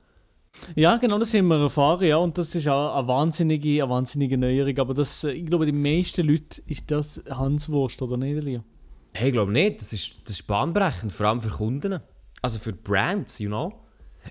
Ja, 0.75 0.97
genau, 0.97 1.19
das 1.19 1.33
haben 1.33 1.47
wir 1.47 1.61
erfahren, 1.61 2.05
ja. 2.05 2.17
Und 2.17 2.37
das 2.37 2.53
ist 2.55 2.67
auch 2.67 2.97
eine 2.97 3.07
wahnsinnige, 3.07 3.83
eine 3.83 3.91
wahnsinnige 3.91 4.37
Neuerung. 4.37 4.77
Aber 4.79 4.93
das, 4.93 5.23
äh, 5.23 5.31
ich 5.31 5.45
glaube, 5.45 5.65
die 5.65 5.71
meisten 5.71 6.27
Leute 6.27 6.61
ist 6.65 6.89
das 6.89 7.21
Hanswurst, 7.29 8.01
oder 8.01 8.17
nicht, 8.17 8.37
Elia? 8.37 8.63
Hey, 9.13 9.29
ich 9.29 9.33
glaube 9.33 9.51
nicht. 9.51 9.81
Das 9.81 9.93
ist, 9.93 10.21
das 10.25 10.35
ist 10.35 10.47
bahnbrechend, 10.47 11.11
vor 11.11 11.27
allem 11.27 11.41
für 11.41 11.49
Kunden. 11.49 11.99
Also 12.41 12.59
für 12.59 12.73
Brands, 12.73 13.39
you 13.39 13.49
know. 13.49 13.73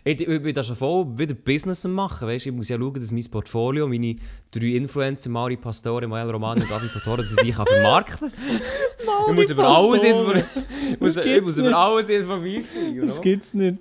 Ich, 0.04 0.20
ich 0.20 0.42
bin 0.42 0.54
da 0.54 0.62
schon 0.64 0.76
voll 0.76 1.06
wieder 1.18 1.34
Business 1.34 1.84
am 1.84 1.92
machen, 1.92 2.28
weißt? 2.28 2.46
Ich 2.46 2.52
muss 2.52 2.68
ja 2.68 2.78
schauen, 2.78 2.94
dass 2.94 3.10
mein 3.12 3.24
Portfolio, 3.30 3.86
meine 3.88 4.16
drei 4.50 4.66
Influencer, 4.76 5.30
Mari 5.30 5.56
Pastore, 5.56 6.06
Mael 6.06 6.30
Romani 6.30 6.62
und 6.62 6.70
David 6.70 6.92
Totoro, 6.92 7.16
dass 7.18 7.30
ich 7.32 7.36
die 7.42 7.50
kann 7.52 7.66
vermarkten 7.66 8.30
kann. 8.30 8.32
Ich 9.28 9.34
muss 9.34 9.50
über 9.50 9.66
alles, 9.68 10.02
Pastore. 10.02 10.18
inform 10.20 10.42
ich 10.92 11.00
muss, 11.00 11.14
Das 11.14 11.26
ich 11.26 11.42
muss 11.42 11.58
über 11.58 11.76
alles 11.76 12.08
informiert 12.08 12.64
sein, 12.72 12.94
you 12.94 13.02
Das 13.02 13.14
know? 13.14 13.22
gibt's 13.22 13.54
nicht. 13.54 13.78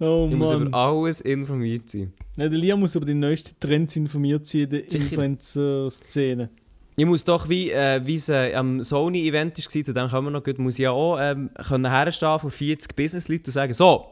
Oh 0.00 0.28
Ich 0.30 0.36
muss 0.36 0.50
Mann. 0.52 0.66
über 0.66 0.76
alles 0.78 1.20
informiert 1.20 1.88
sein. 1.90 2.12
Ja, 2.36 2.48
der 2.48 2.58
Lia 2.58 2.76
muss 2.76 2.94
über 2.96 3.06
die 3.06 3.14
neuesten 3.14 3.54
Trends 3.60 3.94
informiert 3.96 4.44
sein 4.46 4.62
in 4.62 4.70
der. 4.70 4.80
Influencer-Szene. 4.92 6.50
Ich 6.96 7.06
muss 7.06 7.24
doch, 7.24 7.48
wie, 7.48 7.70
äh, 7.70 8.00
wie 8.04 8.14
es 8.14 8.28
äh, 8.28 8.54
am 8.54 8.82
Sony-Event 8.82 9.58
war, 9.58 9.84
zu 9.84 9.92
dem 9.92 10.08
kommen 10.08 10.28
wir 10.28 10.30
noch 10.30 10.44
gut, 10.44 10.58
muss 10.58 10.74
ich 10.74 10.80
ja 10.80 10.92
auch 10.92 11.18
ähm, 11.20 11.50
können 11.68 11.90
herstehen 11.90 12.38
vor 12.38 12.50
40 12.50 12.94
Business-Leuten 12.94 13.46
und 13.46 13.52
sagen, 13.52 13.74
so, 13.74 14.06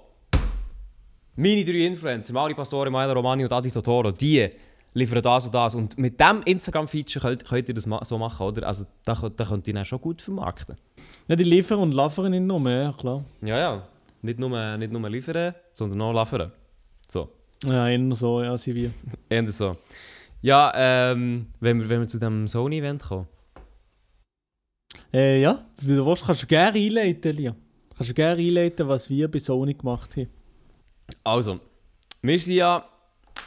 meine 1.36 1.64
drei 1.64 1.86
Influencer, 1.86 2.32
Mari 2.32 2.54
Pastore, 2.54 2.90
Maela 2.90 3.12
Romani 3.12 3.44
und 3.44 3.52
Adi 3.52 3.70
Totoro, 3.70 4.10
die 4.10 4.48
liefern 4.94 5.22
das 5.22 5.46
und 5.46 5.54
das. 5.54 5.74
Und 5.74 5.98
mit 5.98 6.20
diesem 6.20 6.42
Instagram-Feature 6.42 7.22
könnt, 7.28 7.44
könnt 7.44 7.68
ihr 7.68 7.74
das 7.74 7.86
ma 7.86 8.04
so 8.04 8.18
machen, 8.18 8.46
oder? 8.46 8.66
Also 8.66 8.84
da, 9.04 9.14
könnt- 9.14 9.38
da 9.40 9.44
könnt 9.44 9.66
ihr 9.68 9.74
dann 9.74 9.84
schon 9.84 10.00
gut 10.00 10.20
vermarkten. 10.20 10.76
Ja, 11.28 11.36
die 11.36 11.44
liefern 11.44 11.78
und 11.78 11.94
laufen 11.94 12.30
nicht 12.30 12.42
nur, 12.42 12.70
ja 12.70 12.92
klar. 12.92 13.24
Ja, 13.40 13.58
ja. 13.58 13.88
Nicht 14.20 14.38
nur, 14.38 14.76
nicht 14.76 14.92
nur 14.92 15.08
liefern, 15.10 15.54
sondern 15.72 16.00
auch 16.02 16.12
liefern. 16.12 16.52
So. 17.08 17.28
Ja, 17.64 17.88
eher 17.88 18.14
so, 18.14 18.42
ja, 18.42 18.56
sie 18.58 18.74
wie. 18.74 18.90
Eher 19.28 19.50
so. 19.50 19.76
Ja, 20.42 20.72
ähm, 20.74 21.46
wenn 21.60 21.80
wir, 21.80 21.88
wenn 21.88 22.00
wir 22.00 22.08
zu 22.08 22.18
dem 22.18 22.46
Sony-Event 22.48 23.02
kommen. 23.02 23.28
Äh, 25.12 25.40
ja, 25.40 25.64
wenn 25.80 25.96
du 25.96 26.06
willst, 26.06 26.24
kannst 26.24 26.42
du 26.42 26.46
gerne 26.46 26.78
einleiten, 26.78 27.36
Lia. 27.36 27.54
Kannst 27.96 28.10
du 28.10 28.14
gerne 28.14 28.40
einleiten, 28.40 28.88
was 28.88 29.08
wir 29.08 29.30
bei 29.30 29.38
Sony 29.38 29.74
gemacht 29.74 30.16
haben. 30.16 30.28
Also, 31.24 31.60
wir 32.22 32.38
sind 32.38 32.54
ja, 32.54 32.84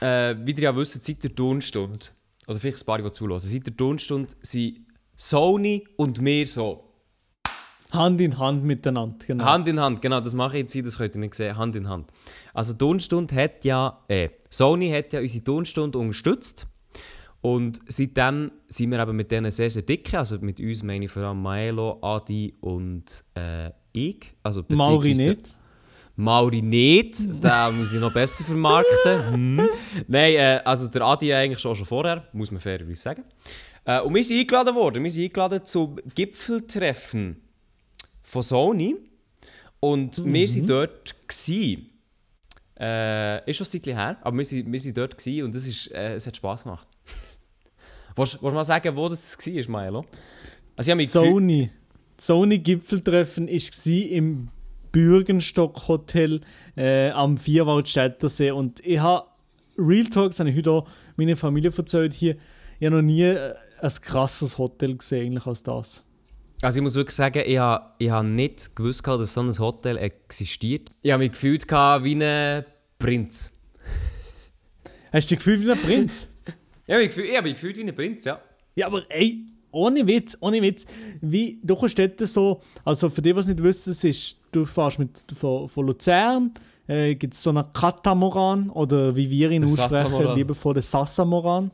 äh, 0.02 0.36
wie 0.44 0.52
ihr 0.52 0.64
ja 0.64 0.76
wisst, 0.76 1.04
seit 1.04 1.24
der 1.24 1.34
Turnstunde, 1.34 2.06
oder 2.48 2.60
vielleicht 2.60 2.82
ein 2.82 2.86
paar, 2.86 3.02
die 3.02 3.12
zulassen, 3.12 3.48
seit 3.48 3.68
der 3.68 3.76
Turnstunde 3.76 4.30
sind 4.42 4.82
Sony 5.16 5.88
und 5.98 6.24
wir 6.24 6.48
so. 6.48 6.82
Hand 7.92 8.20
in 8.20 8.38
Hand 8.38 8.64
miteinander, 8.64 9.26
genau. 9.26 9.46
Hand 9.46 9.68
in 9.68 9.80
Hand, 9.80 10.02
genau, 10.02 10.20
das 10.20 10.34
mache 10.34 10.58
ich 10.58 10.64
jetzt, 10.64 10.74
hier, 10.74 10.84
das 10.84 10.98
könnt 10.98 11.16
ihr 11.16 11.22
nicht 11.22 11.36
sehen, 11.36 11.56
Hand 11.56 11.76
in 11.76 11.88
Hand. 11.88 12.12
Also 12.54 12.74
Turnstunde 12.74 13.34
hat 13.36 13.64
ja, 13.64 14.04
äh, 14.08 14.30
Sony 14.50 14.90
hat 14.92 15.14
ja 15.14 15.22
unsere 15.22 15.44
Turnstunde 15.44 15.98
unterstützt 15.98 16.68
und 17.42 17.80
seitdem 17.88 18.52
sind 18.68 18.90
wir 18.90 19.00
eben 19.00 19.16
mit 19.16 19.32
denen 19.32 19.52
sehr, 19.52 19.70
sehr 19.70 19.84
dicke, 19.84 20.18
also 20.18 20.40
mit 20.40 20.60
uns 20.60 20.84
meine 20.84 21.06
ich 21.06 21.12
vor 21.12 21.24
allem 21.24 21.42
Maelo, 21.42 22.00
Adi 22.02 22.56
und 22.60 23.24
äh, 23.36 23.70
ich. 23.94 24.36
Also 24.44 24.66
Mauri 24.68 25.14
nicht. 25.14 25.56
Mauri 26.16 26.62
nicht, 26.62 27.26
den 27.26 27.78
muss 27.78 27.94
ich 27.94 28.00
noch 28.00 28.14
besser 28.14 28.46
vermarkten. 28.46 29.34
Hm. 29.34 29.70
Nein, 30.08 30.34
äh, 30.36 30.62
also 30.64 30.88
der 30.88 31.02
Adi 31.02 31.34
eigentlich 31.34 31.60
schon, 31.60 31.76
schon 31.76 31.86
vorher, 31.86 32.28
muss 32.32 32.52
man 32.52 32.62
fairerweise 32.62 33.02
sagen. 33.02 33.24
Äh, 33.84 34.00
und 34.02 34.16
wir 34.16 34.24
sind 34.24 34.40
eingeladen 34.40 34.76
worden, 34.76 35.04
wir 35.04 35.12
sind 35.12 35.26
eingeladen 35.26 35.66
zum 35.66 35.98
Gipfeltreffen 36.16 37.42
von 38.24 38.42
Sony. 38.42 38.96
Und 39.80 40.26
wir 40.26 40.48
waren 40.50 40.68
dort. 40.68 41.16
Gewesen. 41.28 41.90
Äh, 42.78 43.50
ist 43.50 43.58
schon 43.58 43.68
ein 43.68 43.72
Zeitchen 43.72 43.96
her, 43.96 44.18
aber 44.22 44.38
wir 44.38 44.46
waren 44.46 44.72
wir 44.74 44.80
sind 44.80 44.98
dort 44.98 45.18
gewesen 45.18 45.46
und 45.46 45.56
es, 45.56 45.68
ist, 45.68 45.94
äh, 45.94 46.16
es 46.16 46.28
hat 46.28 46.36
Spass 46.36 46.64
gemacht. 46.64 46.88
Willst 48.16 48.42
du 48.42 48.52
mal 48.52 48.64
sagen, 48.64 48.96
wo 48.96 49.08
das 49.08 49.38
war, 49.38 49.70
Maelo? 49.70 50.06
Also 50.76 50.94
Sony. 51.06 51.70
Sony 52.18 52.60
Gipfeltreffen 52.60 53.48
war 53.48 54.10
im 54.10 54.50
Bürgenstock 54.96 55.90
Hotel 55.90 56.40
äh, 56.78 57.10
am 57.10 57.38
Vierwaldstättersee 57.38 58.52
und 58.52 58.80
ich 58.80 58.98
habe 59.00 59.28
Real 59.78 60.06
Talks 60.06 60.40
habe 60.40 60.50
ich 60.50 60.56
heute 60.56 60.72
auch 60.72 60.88
meiner 61.18 61.36
Familie 61.36 61.70
erzählt 61.76 62.14
hier. 62.14 62.38
Ich 62.80 62.86
habe 62.86 62.96
noch 62.96 63.02
nie 63.02 63.24
äh, 63.24 63.56
ein 63.82 63.92
krasses 64.02 64.58
Hotel 64.58 64.96
gesehen 64.96 65.28
eigentlich 65.28 65.46
als 65.48 65.64
das. 65.64 66.06
Also 66.62 66.78
ich 66.78 66.82
muss 66.84 66.96
wirklich 66.96 67.18
sagen, 67.18 67.44
ich 67.46 67.58
habe, 67.58 67.88
ich 67.98 68.10
habe 68.10 68.26
nicht 68.26 68.74
gewusst, 68.74 69.06
dass 69.06 69.34
so 69.34 69.42
ein 69.42 69.60
Hotel 69.60 69.98
existiert. 69.98 70.92
Ich 71.02 71.12
habe 71.12 71.24
mich 71.24 71.34
gefühlt 71.34 71.70
wie 71.70 72.24
ein 72.24 72.64
Prinz. 72.98 73.52
Hast 75.12 75.30
du 75.30 75.36
dich 75.36 75.40
gefühlt 75.40 75.62
wie 75.62 75.72
ein 75.72 75.78
Prinz? 75.78 76.30
Ich 76.88 76.94
habe 76.94 77.42
mich 77.42 77.56
gefühlt 77.56 77.78
wie 77.78 77.82
ein 77.82 77.96
Prinz, 77.96 78.26
ja. 78.26 78.40
Ja, 78.76 78.88
aber 78.88 79.04
ey, 79.10 79.48
ohne 79.76 80.08
Witz, 80.08 80.38
ohne 80.40 80.62
Witz, 80.62 80.86
wie, 81.22 81.60
du 81.62 81.76
kannst 81.76 82.00
dort 82.00 82.20
so, 82.22 82.62
also 82.84 83.10
für 83.10 83.22
die, 83.22 83.34
die 83.34 83.40
es 83.40 83.48
nicht 83.48 83.62
wissen, 83.62 83.92
es 83.92 84.04
ist, 84.04 84.40
du 84.52 84.66
fährst 84.66 84.98
mit, 85.00 85.24
von, 85.38 85.68
von 85.68 85.86
Luzern, 85.88 86.52
äh, 86.88 87.16
gibt 87.16 87.34
es 87.34 87.44
so 87.44 87.50
einen 87.50 87.66
Katamaran, 87.74 88.70
oder 88.70 89.16
wie 89.16 89.30
wir 89.30 89.52
ihn 89.52 89.62
Der 89.64 89.72
aussprechen, 89.72 90.36
liebevoll 90.36 90.74
den 90.76 90.84
Sassamoran, 90.84 91.72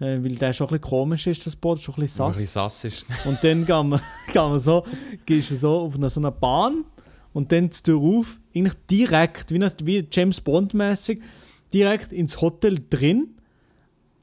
äh, 0.00 0.18
weil 0.22 0.34
der 0.36 0.52
schon 0.52 0.66
ein 0.66 0.70
bisschen 0.70 0.82
komisch 0.90 1.26
ist, 1.26 1.46
das 1.46 1.54
Boot, 1.56 1.78
schon 1.80 1.94
ein 1.94 2.00
bisschen 2.02 2.24
Ein 2.26 2.32
sass. 2.32 2.36
bisschen 2.38 2.52
sass 2.52 2.84
ist. 2.84 3.06
Und 3.26 3.38
dann 3.42 3.64
kann 3.64 3.88
man, 3.90 4.00
kann 4.32 4.50
man 4.50 4.58
so, 4.60 4.84
gehst 5.26 5.50
du 5.52 5.56
so 5.56 5.70
auf 5.80 5.94
eine, 5.96 6.10
so 6.10 6.20
eine 6.20 6.32
Bahn 6.32 6.84
und 7.32 7.50
dann 7.52 7.68
die 7.70 7.82
Tür 7.82 7.98
auf, 8.00 8.38
eigentlich 8.54 8.74
direkt, 8.90 9.50
wie, 9.50 9.56
eine- 9.56 9.72
wie 9.84 10.06
James 10.10 10.40
Bond-mäßig, 10.40 11.20
direkt 11.72 12.12
ins 12.12 12.40
Hotel 12.40 12.78
drin. 12.90 13.28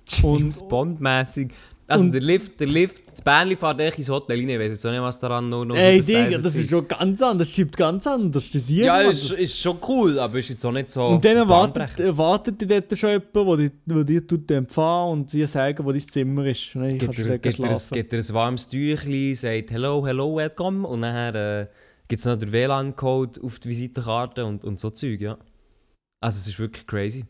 James 0.07 0.63
Bond-mäßig. 0.67 1.51
Also 1.91 2.05
und- 2.05 2.11
der 2.13 2.21
Lift, 2.21 2.59
der 2.59 2.67
Lift, 2.67 3.11
das 3.11 3.21
Bähnchen 3.21 3.57
fährt 3.57 3.79
echt 3.81 3.97
ins 3.97 4.09
Hotel 4.09 4.39
rein. 4.39 4.49
Ich 4.49 4.59
weiß 4.59 4.71
jetzt 4.71 4.85
auch 4.85 4.91
nicht, 4.91 5.01
was 5.01 5.19
daran 5.19 5.49
noch, 5.49 5.65
noch 5.65 5.75
Ey, 5.75 5.99
Digga, 5.99 6.37
das 6.37 6.55
ist 6.55 6.69
schon 6.69 6.87
ganz 6.87 7.21
anders, 7.21 7.47
das 7.47 7.55
schiebt 7.55 7.77
ganz 7.77 8.07
anders, 8.07 8.51
das 8.51 8.55
ist 8.55 8.69
das 8.69 8.77
Ja, 8.77 9.01
ist, 9.01 9.31
ist 9.31 9.59
schon 9.59 9.77
cool, 9.87 10.17
aber 10.19 10.39
ist 10.39 10.49
jetzt 10.49 10.65
auch 10.65 10.71
nicht 10.71 10.89
so... 10.91 11.05
Und 11.07 11.25
dann 11.25 11.37
erwartet, 11.37 11.99
erwartet 11.99 12.61
die 12.61 12.67
dort 12.67 12.97
schon 12.97 13.09
jemand, 13.09 13.59
der 13.59 13.67
dir, 13.67 13.71
wo 13.85 14.03
dir 14.03 14.27
tut 14.27 14.49
empfangen 14.51 15.11
und 15.11 15.33
dir 15.33 15.47
sagen, 15.47 15.85
wo 15.85 15.91
dein 15.91 16.01
Zimmer 16.01 16.45
ist. 16.45 16.75
Und 16.75 16.81
dann 16.81 16.97
Gibt 16.97 17.05
kannst 17.05 17.19
du 17.19 17.25
dort 17.37 17.53
schlafen. 17.53 17.93
gibt 17.93 18.13
er 18.13 18.19
ein 18.19 18.33
warmes 18.33 18.67
Tüchli, 18.67 19.35
sagt 19.35 19.71
«Hello, 19.71 20.05
hello, 20.05 20.35
welcome» 20.37 20.87
und 20.87 21.01
dann 21.01 21.35
äh, 21.35 21.67
gibt 22.07 22.19
es 22.19 22.25
noch 22.25 22.37
den 22.37 22.51
WLAN-Code 22.51 23.41
auf 23.43 23.59
die 23.59 23.69
Visitenkarte 23.69 24.45
und, 24.45 24.63
und 24.63 24.79
so 24.79 24.89
Zeug, 24.89 25.21
ja. 25.21 25.37
Also 26.21 26.37
es 26.37 26.47
ist 26.47 26.59
wirklich 26.59 26.85
crazy. 26.87 27.25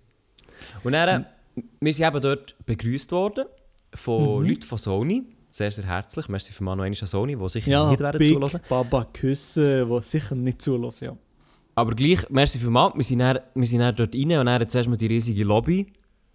Und 0.84 0.93
dann, 0.93 1.24
äh, 1.56 1.62
wir 1.80 1.93
sind 1.93 2.08
eben 2.08 2.21
dort 2.21 2.56
begrüßt 2.65 3.12
worden 3.12 3.45
von 3.93 4.41
Mhm. 4.43 4.49
Leuten 4.49 4.62
von 4.63 4.77
Sony. 4.77 5.23
Sehr, 5.49 5.69
sehr 5.69 5.86
herzlich. 5.86 6.30
Merci 6.30 6.54
für 6.54 6.65
an 6.69 6.93
Sony, 6.93 7.36
die 7.36 7.49
sicher 7.49 7.69
Ja, 7.71 7.89
nicht 7.89 7.99
werden 7.99 8.17
Big 8.17 8.34
zulassen. 8.34 8.62
Baba 8.69 9.06
Küsse, 9.12 9.86
die 9.86 10.04
sicher 10.04 10.36
nicht 10.36 10.62
zulassen, 10.62 11.06
ja. 11.06 11.17
Aber 11.75 11.93
gleich, 11.93 12.30
merci 12.30 12.58
für 12.60 12.69
mal. 12.69 12.91
Wir 12.95 13.04
sind, 13.04 13.19
dann, 13.19 13.39
wir 13.54 13.67
sind 13.67 13.80
dann 13.80 13.95
dort 13.95 14.15
rein 14.15 14.39
und 14.39 14.45
dann 14.45 14.69
zuerst 14.69 14.89
mal 14.89 14.95
die 14.97 15.08
riesige 15.08 15.43
Lobby. 15.43 15.88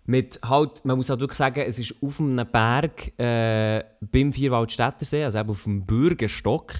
Mit 0.04 0.38
halt, 0.44 0.84
man 0.84 0.96
muss 0.96 1.10
halt 1.10 1.20
wirklich 1.20 1.38
sagen, 1.38 1.64
es 1.66 1.78
ist 1.78 1.94
auf 2.00 2.20
einem 2.20 2.46
Berg 2.46 3.18
äh, 3.18 3.82
beim 4.00 4.32
Vierwaldstättersee, 4.32 5.24
also 5.24 5.38
eben 5.38 5.50
auf 5.50 5.64
dem 5.64 5.84
Bürgerstock. 5.84 6.74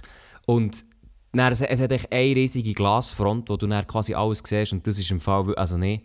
Und 0.47 0.85
dann, 1.33 1.53
es, 1.53 1.61
es 1.61 1.81
hat 1.81 1.91
echt 1.93 2.13
eine 2.13 2.37
riesige 2.37 2.73
Glasfront, 2.73 3.49
wo 3.49 3.57
du 3.57 3.67
dann 3.67 3.87
quasi 3.87 4.15
alles 4.15 4.43
siehst. 4.45 4.73
Und 4.73 4.87
das 4.87 4.99
ist 4.99 5.11
im 5.11 5.21
Fall, 5.21 5.55
also 5.57 5.77
nee. 5.77 6.03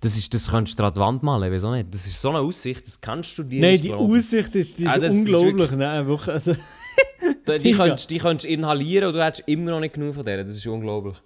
Das, 0.00 0.16
ist, 0.16 0.32
das 0.32 0.48
könntest 0.50 0.78
du 0.78 0.84
an 0.84 0.94
die 0.94 1.00
Wand 1.00 1.22
malen, 1.22 1.64
auch 1.64 1.72
nicht. 1.74 1.92
Das 1.92 2.06
ist 2.06 2.20
so 2.20 2.30
eine 2.30 2.38
Aussicht, 2.38 2.86
das 2.86 3.00
kannst 3.00 3.36
du 3.38 3.42
dir 3.42 3.60
Nein, 3.60 3.72
nicht 3.72 3.84
die 3.84 3.88
glauben. 3.88 4.14
Aussicht 4.14 4.54
ist, 4.54 4.78
die 4.78 4.84
ist 4.84 4.96
Ah, 4.96 4.98
das 4.98 5.14
ist 5.14 5.20
unglaublich. 5.28 5.70
Nein, 5.72 6.06
wirklich. 6.06 6.28
Also, 6.28 6.56
Die, 7.46 7.58
die, 7.58 7.72
könntest, 7.72 8.10
die 8.10 8.18
könntest 8.18 8.48
du 8.48 8.52
inhalieren 8.52 9.08
und 9.08 9.14
du 9.14 9.24
hättest 9.24 9.46
immer 9.48 9.72
noch 9.72 9.80
nicht 9.80 9.94
genug 9.94 10.14
von 10.14 10.24
der. 10.24 10.44
Das 10.44 10.56
ist 10.56 10.66
unglaublich. 10.66 11.16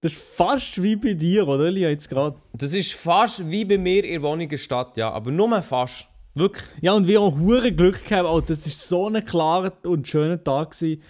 das 0.00 0.12
ist 0.12 0.22
fast 0.22 0.82
wie 0.82 0.96
bei 0.96 1.14
dir, 1.14 1.48
oder, 1.48 1.64
Elia, 1.64 1.88
jetzt 1.88 2.08
gerade. 2.08 2.36
Das 2.52 2.74
ist 2.74 2.92
fast 2.92 3.48
wie 3.50 3.64
bei 3.64 3.78
mir 3.78 4.04
in 4.04 4.12
der 4.12 4.22
Wohnungsstadt, 4.22 4.96
ja. 4.96 5.10
Aber 5.10 5.30
nur 5.30 5.62
fast. 5.62 6.06
Wirklich. 6.34 6.64
Ja, 6.80 6.92
und 6.92 7.06
wir 7.06 7.22
haben 7.22 7.40
hure 7.40 7.72
Glück 7.72 8.04
gehabt. 8.04 8.26
Auch 8.26 8.40
das 8.40 8.66
ist 8.66 8.88
so 8.88 9.08
ein 9.08 9.24
klarer 9.24 9.72
und 9.84 10.06
schöner 10.06 10.42
Tag 10.42 10.72
gewesen. 10.72 11.00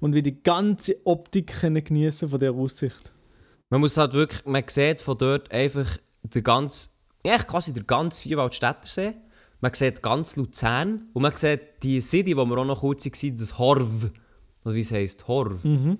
Und 0.00 0.14
wir 0.14 0.22
die 0.22 0.42
ganze 0.42 0.96
Optik 1.04 1.48
können 1.60 1.84
genießen 1.84 2.28
von 2.28 2.38
dieser 2.40 2.54
Aussicht. 2.54 3.12
Man 3.68 3.80
muss 3.80 3.96
halt 3.98 4.14
wirklich, 4.14 4.44
man 4.46 4.64
sieht 4.66 5.02
von 5.02 5.18
dort 5.18 5.50
einfach 5.52 5.98
den 6.34 6.42
ganz, 6.42 6.96
ja, 7.24 7.38
quasi 7.38 7.72
den 7.72 7.86
ganz 7.86 8.20
Vierwaldstättersee. 8.20 9.14
Man 9.60 9.74
sieht 9.74 10.02
ganz 10.02 10.36
Luzern 10.36 11.08
und 11.12 11.22
man 11.22 11.36
sieht 11.36 11.60
die 11.82 12.00
City, 12.00 12.36
wo 12.36 12.44
wir 12.46 12.56
auch 12.58 12.64
noch 12.64 12.80
kurz 12.80 13.04
waren, 13.04 13.36
das 13.36 13.58
Horv. 13.58 14.10
Oder 14.64 14.74
wie 14.74 14.80
es 14.80 14.92
heisst, 14.92 15.28
Horv. 15.28 15.62
Mhm. 15.64 15.98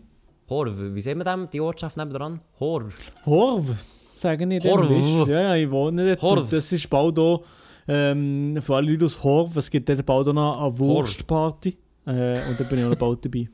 Horv, 0.48 0.72
wie 0.94 1.02
sehen 1.02 1.18
wir 1.18 1.24
dem, 1.24 1.48
die 1.50 1.60
Ortschaft 1.60 1.96
nebenan? 1.96 2.40
Horv. 2.58 2.94
Horv, 3.26 3.74
sagen 4.16 4.50
ich 4.50 4.64
Horv. 4.64 4.90
Englisch. 4.90 5.28
Ja, 5.28 5.40
ja, 5.40 5.54
ich 5.56 5.70
wohne 5.70 6.08
dort. 6.08 6.22
Horv. 6.22 6.40
Und 6.40 6.52
Das 6.52 6.72
ist 6.72 6.88
bald 6.88 7.16
hier, 7.16 7.40
ähm, 7.88 8.58
für 8.62 8.76
alle 8.76 8.90
Leute 8.90 9.04
aus 9.04 9.22
Horv, 9.22 9.56
es 9.56 9.70
gibt 9.70 9.88
dort 9.88 10.04
bald 10.06 10.28
auch 10.28 10.32
noch 10.32 10.62
eine 10.62 10.78
Wurstparty. 10.78 11.76
Äh, 12.06 12.48
und 12.48 12.58
da 12.58 12.64
bin 12.64 12.78
ich 12.78 12.84
auch 12.84 12.90
noch 12.90 12.96
bald 12.96 13.24
dabei. 13.24 13.48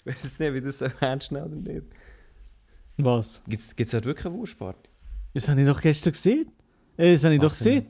Ich 0.00 0.06
weiß 0.06 0.24
jetzt 0.24 0.40
nicht, 0.40 0.54
wie 0.54 0.60
das 0.60 0.78
so 0.78 0.86
ernst 1.00 1.30
nehmen 1.30 1.46
oder 1.46 1.72
nicht. 1.72 1.86
Was? 3.04 3.42
Gibt 3.46 3.62
es 3.78 3.90
dort 3.90 4.04
wirklich 4.04 4.26
eine 4.26 4.34
Wurstparty? 4.36 4.88
Das 5.34 5.48
habe 5.48 5.60
ich 5.60 5.66
doch 5.66 5.80
gestern 5.80 6.12
gesehen. 6.12 6.50
Äh, 6.96 7.12
das 7.14 7.24
habe 7.24 7.34
ich 7.34 7.42
Was 7.42 7.52
doch 7.52 7.58
gesehen. 7.58 7.86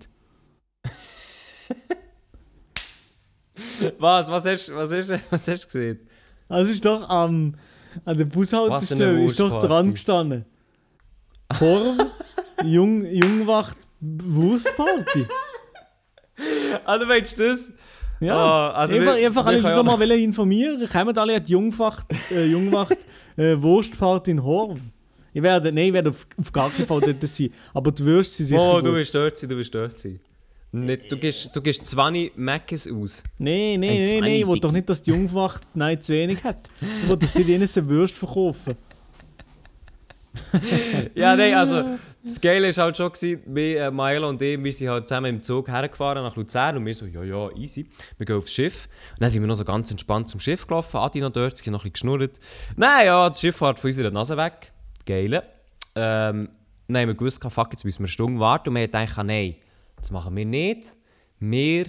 Was? 3.99 4.29
Was 4.31 4.46
hast, 4.46 4.75
was 4.75 4.90
hast, 4.92 5.11
was 5.31 5.49
hast 5.49 5.62
du 5.62 5.66
gesehen? 5.66 5.99
Also 6.49 6.70
ist 6.70 6.85
doch 6.85 7.09
am 7.09 7.55
an 8.05 8.16
der 8.16 8.25
Bushaltestelle 8.25 9.25
ist 9.25 9.40
doch 9.40 9.64
dran 9.64 9.90
gestanden. 9.92 10.44
Horv, 11.59 11.99
Jung, 12.64 13.05
Jungwacht, 13.05 13.77
Wurstparty. 14.01 15.27
Ah, 16.85 16.99
du 16.99 17.07
meinst 17.07 17.38
das? 17.40 17.73
Ja. 18.20 18.37
Ah, 18.37 18.70
also 18.73 18.96
einfach 18.96 19.16
wir- 19.16 19.27
einfach 19.27 19.44
wir 19.44 19.49
alle 19.49 19.59
ja 19.59 19.83
mal 19.83 20.11
informieren. 20.12 20.88
Kommen 20.88 21.18
alle 21.18 21.37
an 21.37 21.44
die 21.44 21.53
Jungwacht, 21.53 22.07
äh, 22.31 22.44
Jungwacht 22.46 22.99
äh, 23.37 23.61
Wurstparty 23.61 24.31
in 24.33 24.44
Horv. 24.44 24.79
Ich 25.33 25.43
werde, 25.43 25.73
nein, 25.73 25.87
ich 25.88 25.93
werde 25.93 26.11
auf, 26.11 26.27
auf 26.37 26.53
gar 26.53 26.71
keinen 26.71 26.87
Fall 26.87 27.01
dort 27.01 27.23
sein. 27.23 27.51
Aber 27.75 27.93
die 27.93 28.05
Würste 28.05 28.37
sind 28.37 28.47
sicher 28.49 28.61
Oh, 28.61 28.77
gut. 28.77 28.87
du 28.87 28.95
willst 28.95 29.14
dort 29.14 29.38
sein, 29.38 29.49
du 29.51 29.57
willst 29.57 29.75
dort 29.75 29.99
sein. 29.99 30.21
Nicht, 30.73 31.11
du 31.11 31.16
gehst, 31.16 31.51
du 31.55 31.61
gehst 31.61 31.85
20 31.85 32.37
Macs 32.37 32.87
aus. 32.88 33.25
Nein, 33.38 33.81
nein, 33.81 33.90
Ein 33.90 34.03
nein, 34.03 34.21
nein, 34.21 34.33
ich 34.35 34.47
will 34.47 34.61
doch 34.61 34.71
nicht, 34.71 34.88
dass 34.88 35.03
die 35.03 35.11
Jungwacht 35.11 35.62
nein, 35.75 36.01
zu 36.01 36.12
wenig 36.12 36.45
hat. 36.45 36.71
Ich 36.81 37.09
will, 37.09 37.16
dass 37.16 37.33
die 37.33 37.43
denen 37.45 37.69
eine 37.69 37.88
Würst 37.88 38.16
verkaufen. 38.16 38.77
Ja, 41.14 41.35
nein, 41.35 41.55
also 41.55 41.99
das 42.23 42.40
Geile 42.40 42.69
war 42.77 42.85
halt 42.85 42.97
schon, 42.97 43.11
gewesen, 43.12 43.43
wir, 43.47 43.81
äh, 43.87 43.90
Maelo 43.90 44.29
und 44.29 44.40
ich, 44.43 44.62
wir 44.62 44.73
sind 44.73 44.88
halt 44.88 45.09
zusammen 45.09 45.37
im 45.37 45.43
Zug 45.43 45.69
hergefahren 45.69 46.23
nach 46.23 46.37
Luzern 46.37 46.77
und 46.77 46.87
wir 46.87 46.95
so, 46.95 47.07
ja, 47.07 47.23
ja, 47.25 47.51
easy. 47.57 47.87
Wir 48.19 48.27
gehen 48.27 48.37
aufs 48.37 48.53
Schiff. 48.53 48.88
Und 49.14 49.23
dann 49.23 49.31
sind 49.33 49.43
wir 49.43 49.49
noch 49.49 49.57
so 49.57 49.64
ganz 49.64 49.90
entspannt 49.90 50.29
zum 50.29 50.38
Schiff 50.38 50.66
gelaufen, 50.66 50.99
Adi 50.99 51.21
noch 51.21 51.33
dort, 51.33 51.57
sie 51.57 51.71
noch 51.71 51.81
ein 51.81 51.90
bisschen 51.90 52.11
geschnurrt. 52.11 52.38
Nein, 52.77 53.07
ja, 53.07 53.29
das 53.29 53.40
Schiff 53.40 53.57
fährt 53.57 53.81
von 53.81 53.88
unserer 53.88 54.11
Nase 54.11 54.37
weg. 54.37 54.73
Geile. 55.07 55.43
Ähm, 55.95 56.49
dann 56.89 56.97
haben 57.03 57.09
wir 57.09 57.15
gewusst, 57.15 57.41
fuck, 57.49 57.69
jetzt 57.73 57.85
müssen 57.85 57.99
wir 58.01 58.05
eine 58.05 58.09
Stunde 58.09 58.41
warten 58.41 58.71
und 58.71 58.75
wir 58.77 58.83
haben 58.83 58.91
gedacht, 58.91 59.25
nein, 59.25 59.57
das 59.97 60.11
machen 60.11 60.35
wir 60.37 60.45
nicht. 60.45 60.97
Wir 61.39 61.87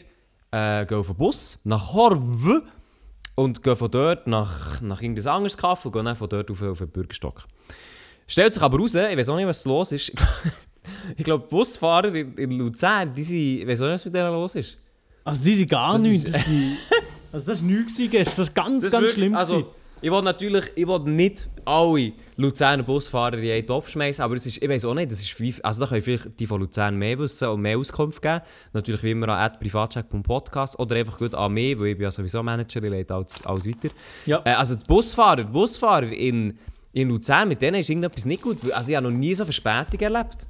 äh, 0.51 0.85
gehen 0.85 0.97
auf 0.97 1.07
den 1.07 1.15
Bus 1.15 1.59
nach 1.63 1.93
Horv 1.93 2.61
und 3.35 3.63
gehen 3.63 3.75
von 3.75 3.91
dort 3.91 4.27
nach, 4.27 4.81
nach 4.81 5.01
irgendein 5.01 5.27
anderes 5.27 5.57
Kaffee 5.57 5.87
und 5.87 5.93
gehen 5.93 6.05
dann 6.05 6.15
von 6.15 6.29
dort 6.29 6.51
auf, 6.51 6.61
auf 6.61 6.77
den 6.79 6.89
Bürgerstock. 6.89 7.43
Stellt 8.27 8.53
sich 8.53 8.61
aber 8.61 8.77
raus, 8.77 8.95
ich 8.95 9.17
weiß 9.17 9.29
auch 9.29 9.35
nicht, 9.35 9.47
was 9.47 9.65
los 9.65 9.91
ist. 9.91 10.11
ich 11.17 11.23
glaube, 11.23 11.45
die 11.49 11.55
Busfahrer 11.55 12.13
in, 12.13 12.35
in 12.35 12.51
Luzern, 12.51 13.13
die 13.13 13.23
sind, 13.23 13.37
ich 13.61 13.67
weiß 13.67 13.81
auch 13.81 13.85
nicht, 13.85 13.93
was 13.93 14.05
mit 14.05 14.15
denen 14.15 14.31
los 14.31 14.55
ist. 14.55 14.77
Also 15.23 15.43
die 15.43 15.55
sind 15.55 15.69
gar 15.69 15.97
nichts. 15.97 16.33
also 17.31 17.45
das 17.47 17.61
war 17.63 17.71
nichts 17.71 17.97
gestern. 17.97 18.35
Das 18.37 18.55
war 18.55 18.63
ganz, 18.63 18.83
Das 18.83 18.91
ganz 18.93 19.01
wirklich- 19.01 19.13
schlimm. 19.13 19.35
Also. 19.35 19.73
Ich 20.01 20.11
will 20.11 20.21
natürlich 20.21 20.71
ich 20.75 20.87
will 20.87 20.99
nicht 21.01 21.49
alle 21.65 22.13
Luzerner 22.37 22.83
Busfahrer 22.83 23.37
in 23.37 23.51
einen 23.51 23.67
Topf 23.67 23.89
schmeißen, 23.89 24.23
aber 24.23 24.35
es 24.35 24.45
ist, 24.45 24.61
ich 24.61 24.67
weiß 24.67 24.85
auch 24.85 24.93
nicht, 24.93 25.11
das 25.11 25.21
ist 25.21 25.39
wie, 25.39 25.53
also 25.63 25.81
da 25.81 25.89
können 25.89 26.01
vielleicht 26.01 26.39
die 26.39 26.47
von 26.47 26.59
Luzern 26.59 26.97
mehr 26.97 27.17
wissen 27.19 27.47
und 27.49 27.61
mehr 27.61 27.77
Auskunft 27.77 28.21
geben. 28.21 28.41
Natürlich 28.73 29.03
wie 29.03 29.11
immer 29.11 29.29
an 29.29 29.51
privatcheck.podcast 29.59 30.79
oder 30.79 30.95
einfach 30.95 31.17
gut 31.17 31.35
an 31.35 31.53
mich, 31.53 31.79
weil 31.79 31.87
ich 31.87 31.97
bin 31.97 32.03
ja 32.05 32.11
sowieso 32.11 32.41
Manager, 32.41 32.83
ich 32.83 32.89
leite 32.89 33.13
alles, 33.13 33.45
alles 33.45 33.67
weiter. 33.67 33.89
Ja. 34.25 34.41
Äh, 34.43 34.53
also 34.53 34.75
die 34.75 34.85
Busfahrer, 34.85 35.43
die 35.43 35.51
Busfahrer 35.51 36.11
in, 36.11 36.57
in 36.93 37.09
Luzern, 37.09 37.47
mit 37.47 37.61
denen 37.61 37.79
ist 37.79 37.89
irgendetwas 37.89 38.25
nicht 38.25 38.41
gut. 38.41 38.57
Also 38.71 38.89
ich 38.89 38.95
habe 38.95 39.09
noch 39.09 39.17
nie 39.17 39.35
so 39.35 39.43
Verspätung 39.43 39.99
erlebt. 39.99 40.47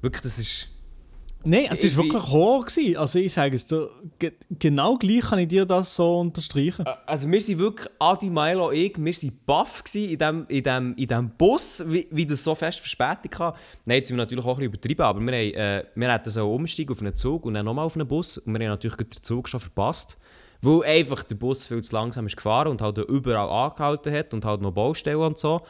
Wirklich, 0.00 0.22
das 0.22 0.38
ist... 0.38 0.68
Nein, 1.44 1.66
es 1.70 1.78
war 1.78 1.84
ich- 1.84 1.96
wirklich 1.96 2.22
Horror. 2.30 2.64
Gewesen. 2.64 2.96
Also 2.96 3.18
ich 3.20 3.32
sage 3.32 3.54
es 3.54 3.66
dir, 3.66 3.88
ge 4.18 4.32
genau 4.58 4.96
gleich 4.96 5.20
kann 5.20 5.38
ich 5.38 5.48
dir 5.48 5.64
das 5.64 5.94
so 5.94 6.18
unterstreichen. 6.18 6.84
Also 7.06 7.30
wir 7.30 7.40
sind 7.40 7.58
wirklich, 7.58 7.88
Adi, 7.98 8.28
Milo 8.28 8.68
und 8.68 8.74
ich, 8.74 8.96
wir 8.98 9.04
waren 9.12 9.38
baff 9.46 9.82
in 9.94 10.18
diesem 10.18 10.46
in 10.48 10.62
dem, 10.62 10.94
in 10.96 11.06
dem 11.06 11.30
Bus, 11.30 11.82
wie, 11.86 12.06
wie 12.10 12.26
das 12.26 12.42
so 12.42 12.54
fest 12.54 12.80
Verspätung 12.80 13.38
hatte. 13.38 13.58
Nein, 13.84 13.96
jetzt 13.98 14.08
sind 14.08 14.16
wir 14.16 14.22
natürlich 14.24 14.44
auch 14.44 14.48
ein 14.48 14.56
bisschen 14.56 14.72
übertrieben, 14.72 15.02
aber 15.02 15.20
wir, 15.20 15.26
haben, 15.32 15.54
äh, 15.54 15.84
wir 15.94 16.12
hätten 16.12 16.30
so 16.30 16.52
umsteigen 16.52 16.92
auf 16.92 17.00
einen 17.00 17.14
Zug 17.14 17.46
und 17.46 17.54
dann 17.54 17.64
nochmal 17.64 17.84
auf 17.86 17.94
einen 17.96 18.08
Bus 18.08 18.38
und 18.38 18.52
wir 18.52 18.60
haben 18.66 18.72
natürlich 18.72 18.96
den 18.96 19.22
Zug 19.22 19.48
schon 19.48 19.60
verpasst, 19.60 20.18
weil 20.60 20.82
einfach 20.82 21.22
der 21.22 21.36
Bus 21.36 21.64
viel 21.66 21.82
zu 21.82 21.94
langsam 21.94 22.26
ist 22.26 22.36
gefahren 22.36 22.66
und 22.68 22.82
halt 22.82 22.98
überall 22.98 23.48
angehalten 23.48 24.12
hat 24.12 24.34
und 24.34 24.44
halt 24.44 24.60
noch 24.60 24.72
Baustellen 24.72 25.18
und 25.18 25.38
so. 25.38 25.62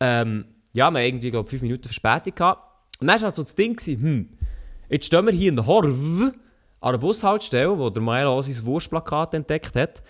Ähm, 0.00 0.44
ja, 0.72 0.90
wir 0.90 1.00
haben 1.00 1.04
irgendwie, 1.04 1.30
glaube 1.30 1.46
ich, 1.46 1.50
fünf 1.50 1.62
Minuten 1.62 1.84
Verspätung 1.84 2.34
gehabt. 2.34 2.68
Und 3.00 3.08
dann 3.08 3.16
war 3.20 3.24
halt 3.26 3.34
so 3.34 3.42
das 3.42 3.54
Ding, 3.56 3.76
gewesen, 3.76 4.00
hm, 4.00 4.28
jetzt 4.92 5.06
stehen 5.06 5.26
wir 5.26 5.32
hier 5.32 5.48
in 5.48 5.56
der 5.56 5.66
Horv 5.66 5.88
an 5.90 6.88
einer 6.88 6.98
Bushaltestelle, 6.98 7.78
wo 7.78 7.90
der 7.90 8.02
Milo 8.02 8.38
auch 8.38 8.42
sein 8.42 8.64
Wurstplakat 8.64 9.34
entdeckt 9.34 9.74
hat 9.74 10.02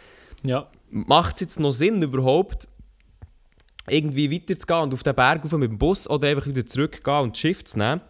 Ja. 0.42 0.68
macht 0.90 1.36
es 1.36 1.40
jetzt 1.42 1.60
noch 1.60 1.72
Sinn 1.72 2.02
überhaupt, 2.02 2.68
irgendwie 3.88 4.30
weiterzugehen 4.30 4.82
und 4.82 4.94
auf 4.94 5.02
den 5.02 5.14
Berg 5.14 5.44
rauf 5.44 5.52
mit 5.52 5.70
dem 5.70 5.78
Bus 5.78 6.08
oder 6.08 6.28
einfach 6.28 6.46
wieder 6.46 6.64
zurückgehen 6.64 7.20
und 7.22 7.32
das 7.34 7.40
Schiff 7.40 7.64
zu 7.64 7.78
nehmen? 7.78 8.00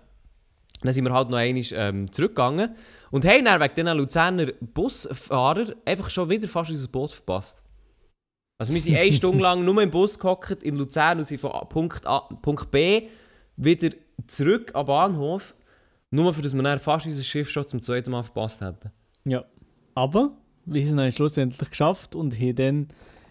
Dann 0.82 0.92
sind 0.92 1.04
wir 1.04 1.12
halt 1.12 1.30
noch 1.30 1.38
einmal 1.38 1.62
ähm, 1.74 2.10
zurückgegangen 2.10 2.74
und 3.10 3.24
haben 3.24 3.44
dann 3.44 3.60
wegen 3.60 3.74
diesen 3.74 3.96
Luzerner 3.98 4.46
Busfahrer 4.60 5.74
einfach 5.84 6.10
schon 6.10 6.28
wieder 6.28 6.48
fast 6.48 6.70
unser 6.70 6.88
Boot 6.88 7.12
verpasst. 7.12 7.62
Also 8.58 8.74
wir 8.74 8.80
sind 8.80 8.96
eine 8.96 9.12
Stunde 9.12 9.42
lang 9.42 9.64
nur 9.64 9.80
im 9.82 9.90
Bus 9.90 10.18
gehockt 10.18 10.62
in 10.62 10.76
Luzern 10.76 11.18
und 11.18 11.24
sind 11.24 11.40
von 11.40 11.52
Punkt, 11.68 12.06
A, 12.06 12.20
Punkt 12.20 12.70
B 12.70 13.08
wieder 13.56 13.94
zurück 14.26 14.72
am 14.74 14.86
Bahnhof, 14.86 15.54
nur 16.12 16.32
für 16.32 16.42
dass 16.42 16.54
wir 16.54 16.62
dann 16.62 16.78
fast 16.78 17.06
unser 17.06 17.24
Schiff 17.24 17.50
schon 17.50 17.66
zum 17.66 17.82
zweiten 17.82 18.10
Mal 18.10 18.22
verpasst 18.22 18.60
hätten. 18.60 18.92
ja. 19.24 19.44
Aber 19.94 20.36
wir 20.64 20.86
haben 20.86 20.98
es 21.00 21.16
schlussendlich 21.16 21.68
geschafft 21.68 22.14
und 22.14 22.38
haben 22.38 22.54
dann 22.54 22.88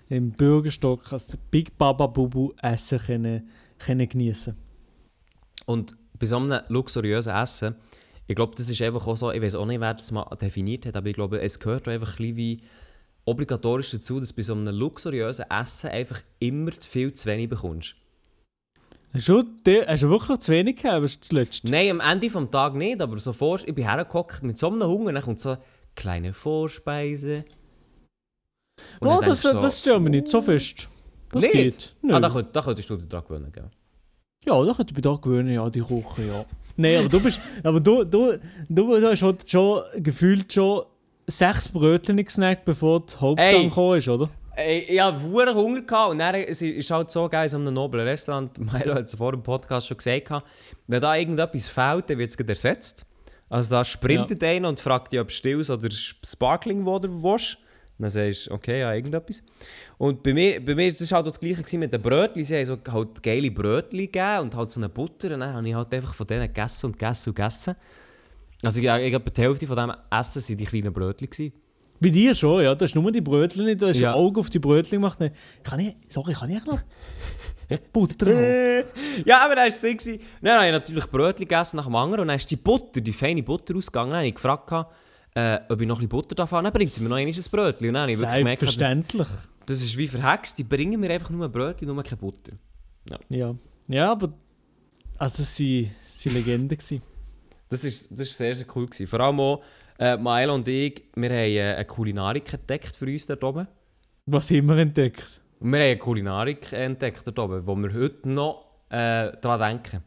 im 0.09 0.31
Bürgerstock 0.31 1.11
als 1.11 1.37
Big 1.49 1.77
Baba 1.77 2.05
Bubu 2.07 2.51
Essen 2.61 2.99
können, 2.99 3.49
können 3.79 4.07
geniessen. 4.07 4.57
Und 5.65 5.95
bei 6.19 6.25
so 6.27 6.37
einem 6.37 6.61
luxuriösen 6.67 7.33
Essen, 7.33 7.75
ich 8.27 8.35
glaube, 8.35 8.53
das 8.55 8.69
ist 8.69 8.81
einfach 8.81 9.07
auch 9.07 9.17
so, 9.17 9.31
ich 9.31 9.41
weiß 9.41 9.55
auch 9.55 9.65
nicht, 9.65 9.79
wer 9.79 9.93
das 9.93 10.11
mal 10.11 10.25
definiert 10.39 10.85
hat, 10.85 10.95
aber 10.95 11.07
ich 11.07 11.15
glaube, 11.15 11.41
es 11.41 11.59
gehört 11.59 11.87
einfach 11.87 12.19
ein 12.19 12.35
wie 12.35 12.61
obligatorisch 13.25 13.91
dazu, 13.91 14.19
dass 14.19 14.29
du 14.29 14.35
bei 14.35 14.41
so 14.41 14.53
einem 14.53 14.75
luxuriösen 14.75 15.45
Essen 15.49 15.89
einfach 15.89 16.21
immer 16.39 16.71
viel 16.79 17.13
zu 17.13 17.27
wenig 17.27 17.49
bekommst. 17.49 17.95
Hast 19.13 19.27
du, 19.27 19.43
hast 19.87 20.03
du 20.03 20.09
wirklich 20.09 20.39
zu 20.39 20.51
wenig 20.51 20.77
gehabt, 20.81 21.03
das 21.03 21.31
letzte? 21.31 21.69
Nein, 21.69 21.89
am 21.91 21.99
Ende 21.99 22.29
des 22.29 22.49
Tages 22.49 22.77
nicht, 22.77 23.01
aber 23.01 23.19
so 23.19 23.33
vor, 23.33 23.59
ich 23.59 23.75
bin 23.75 23.83
hergehockt 23.83 24.41
mit 24.41 24.57
so 24.57 24.67
einem 24.67 24.83
Hunger, 24.83 25.11
dann 25.11 25.21
kommt 25.23 25.39
so 25.39 25.49
eine 25.49 25.59
kleine 25.95 26.33
Vorspeise. 26.33 27.43
Und 28.99 29.07
Oh, 29.09 29.19
das, 29.21 29.41
du 29.41 29.53
das 29.53 29.79
stört 29.79 30.01
mich 30.01 30.11
nicht 30.11 30.27
so 30.29 30.41
fest. 30.41 30.89
Das 31.29 31.43
Nicht? 31.43 31.53
geht. 31.53 31.95
Nö. 32.01 32.13
Ah, 32.13 32.19
da, 32.19 32.29
könnt, 32.29 32.55
da 32.55 32.61
könntest 32.61 32.89
du 32.89 32.95
dich 32.97 33.09
dran 33.09 33.23
gewöhnen, 33.27 33.51
gell? 33.51 33.69
Ja, 34.45 34.63
da 34.63 34.73
könnte 34.73 34.91
ich 34.91 34.95
mich 34.95 35.03
da 35.03 35.15
gewöhnen, 35.15 35.53
ja, 35.53 35.69
die 35.69 35.81
Küche, 35.81 36.27
ja. 36.27 36.45
Nein, 36.77 36.99
aber 36.99 37.09
du 37.09 37.21
bist, 37.21 37.41
aber 37.63 37.79
du, 37.79 38.03
du, 38.05 38.39
du, 38.69 38.99
du 38.99 39.07
hast 39.07 39.21
halt 39.21 39.49
schon 39.49 39.81
gefühlt 39.97 40.51
schon 40.51 40.83
sechs 41.27 41.67
Brötchen 41.69 42.17
gesnackt, 42.17 42.65
bevor 42.65 43.05
die 43.05 43.15
Hauptgang 43.17 43.69
gekommen 43.69 43.97
ist, 43.97 44.07
oder? 44.07 44.29
Ey, 44.61 44.79
ich 44.87 45.01
hatte 45.01 45.21
Hunger 45.55 45.81
gehabt 45.81 46.11
und 46.11 46.19
dann 46.19 46.35
es 46.35 46.61
ist 46.61 46.91
halt 46.91 47.09
so 47.09 47.27
geil 47.27 47.43
in 47.43 47.49
so 47.49 47.57
einem 47.57 47.73
noblen 47.73 48.07
Restaurant. 48.07 48.57
Milo 48.73 48.95
hat 48.95 49.03
es 49.03 49.15
vor 49.15 49.31
dem 49.31 49.43
Podcast 49.43 49.87
schon 49.87 49.97
gesagt. 49.97 50.31
Wenn 50.87 51.01
da 51.01 51.15
irgendetwas 51.15 51.67
fehlt, 51.67 52.09
dann 52.09 52.17
wird 52.17 52.29
es 52.29 52.35
ersetzt. 52.35 53.05
Also 53.49 53.71
da 53.71 53.83
sprintet 53.83 54.43
einer 54.43 54.69
und 54.69 54.79
fragt 54.79 55.11
dich, 55.11 55.19
ob 55.19 55.29
Stills 55.29 55.69
oder 55.69 55.89
Sparkling 55.91 56.85
Water 56.85 57.09
willst. 57.09 57.57
Dann 57.99 58.09
sagst 58.09 58.47
du, 58.47 58.53
okay, 58.53 58.79
ja, 58.79 58.93
irgendetwas. 58.93 59.43
Und 59.97 60.23
bei 60.23 60.33
mir, 60.33 60.63
bei 60.63 60.73
mir 60.73 60.91
das 60.91 61.11
war 61.11 61.17
halt 61.17 61.27
das 61.27 61.39
Gleiche 61.39 61.77
mit 61.77 61.93
den 61.93 62.01
Brötchen. 62.01 62.43
Sie 62.43 62.55
haben 62.55 62.65
so 62.65 62.77
halt 62.91 63.21
geile 63.21 63.51
Brötchen 63.51 63.99
gegeben 63.99 64.39
und 64.39 64.55
halt 64.55 64.71
so 64.71 64.79
eine 64.79 64.89
Butter. 64.89 65.33
Und 65.33 65.41
dann 65.41 65.53
habe 65.53 65.67
ich 65.67 65.75
halt 65.75 65.93
einfach 65.93 66.15
von 66.15 66.25
denen 66.25 66.47
gegessen 66.47 66.87
und 66.87 66.97
gegessen 66.97 67.29
und 67.29 67.35
gegessen. 67.35 67.75
Also 68.63 68.79
ich, 68.79 68.87
ich 68.87 69.09
glaube, 69.09 69.31
die 69.31 69.41
Hälfte 69.41 69.67
von 69.67 69.77
dem 69.77 69.93
Essen 70.09 70.41
waren 70.41 70.57
die 70.57 70.65
kleinen 70.65 70.93
Brötchen. 70.93 71.29
Gewesen. 71.29 71.53
Bei 72.01 72.09
dir 72.09 72.33
schon, 72.33 72.63
ja. 72.63 72.73
Du 72.75 72.83
hast 72.85 72.95
nur 72.95 73.11
die 73.11 73.21
Brötchen 73.21 73.63
nicht, 73.65 73.81
du 73.81 73.87
hast 73.87 73.99
Ja. 73.99 74.11
ein 74.13 74.17
Auge 74.17 74.39
auf 74.39 74.49
die 74.49 74.59
Brötchen 74.59 74.99
gemacht. 74.99 75.19
Kann 75.63 75.79
ich, 75.79 75.95
sorry, 76.09 76.33
kann 76.33 76.49
ich 76.49 76.65
noch 76.65 76.79
Butter? 77.93 78.27
Ja, 79.25 79.45
aber 79.45 79.55
dann 79.55 79.63
war 79.63 79.67
es 79.67 79.81
so. 79.81 80.11
Dann 80.41 80.53
habe 80.53 80.65
ich 80.65 80.71
natürlich 80.71 81.05
Brötchen 81.05 81.47
gegessen 81.47 81.77
nach 81.77 81.85
dem 81.85 81.95
anderen 81.95 82.21
und 82.21 82.27
dann 82.29 82.37
ist 82.37 82.49
die 82.49 82.55
Butter, 82.55 83.01
die 83.01 83.13
feine 83.13 83.43
Butter 83.43 83.75
ausgegangen. 83.75 84.09
Dann 84.11 84.17
habe 84.19 84.27
ich 84.27 84.35
gefragt, 84.35 84.71
äh, 85.35 85.59
ob 85.69 85.79
ich 85.79 85.87
noch 85.87 85.95
ein 85.97 85.99
bisschen 85.99 86.09
Butter 86.09 86.35
darf 86.35 86.51
haben. 86.51 86.63
Dann 86.63 86.73
bringt 86.73 86.91
sie 86.91 87.03
mir 87.03 87.09
noch 87.09 87.17
ein 87.17 87.25
Brötchen. 87.51 87.87
Und 87.87 87.93
dann 87.93 88.01
habe 88.03 88.11
ich 88.11 88.19
wirklich 88.19 88.37
gemerkt, 88.37 88.61
das, 88.63 88.73
Selbstverständlich. 88.73 89.27
das 89.65 89.81
ist 89.81 89.97
wie 89.97 90.07
verhext. 90.07 90.57
Die 90.57 90.63
bringen 90.63 90.99
mir 90.99 91.11
einfach 91.11 91.29
nur 91.29 91.47
Brötchen, 91.49 91.87
nur 91.87 92.03
keine 92.03 92.17
Butter. 92.17 92.53
Ja. 93.29 93.55
Ja, 93.87 94.11
aber. 94.11 94.29
Also, 95.17 95.43
sie 95.43 95.91
waren 96.25 96.33
Legenden. 96.33 96.77
gewesen. 96.77 97.01
Das 97.69 97.83
ist, 97.83 98.11
das 98.11 98.21
ist 98.27 98.37
sehr, 98.37 98.53
sehr 98.53 98.65
cool. 98.75 98.87
Gewesen. 98.87 99.07
Vor 99.07 99.19
allem 99.21 99.39
auch, 99.39 99.61
äh, 100.01 100.17
Mael 100.17 100.49
und 100.49 100.67
ich, 100.67 101.03
wir 101.15 101.29
haben 101.29 101.35
äh, 101.35 101.75
eine 101.75 101.85
Kulinarik 101.85 102.51
entdeckt 102.51 102.95
für 102.95 103.05
uns 103.05 103.27
dort 103.27 103.43
oben. 103.43 103.67
Was 104.25 104.49
haben 104.49 104.65
wir 104.65 104.77
entdeckt? 104.77 105.41
Wir 105.59 105.79
haben 105.79 105.85
eine 105.85 105.97
Kulinarik 105.97 106.73
entdeckt 106.73 107.21
dort 107.27 107.37
oben, 107.39 107.65
wo 107.67 107.75
wir 107.75 107.93
heute 107.93 108.27
noch 108.27 108.65
äh, 108.89 109.31
daran 109.39 109.59
denken. 109.59 110.03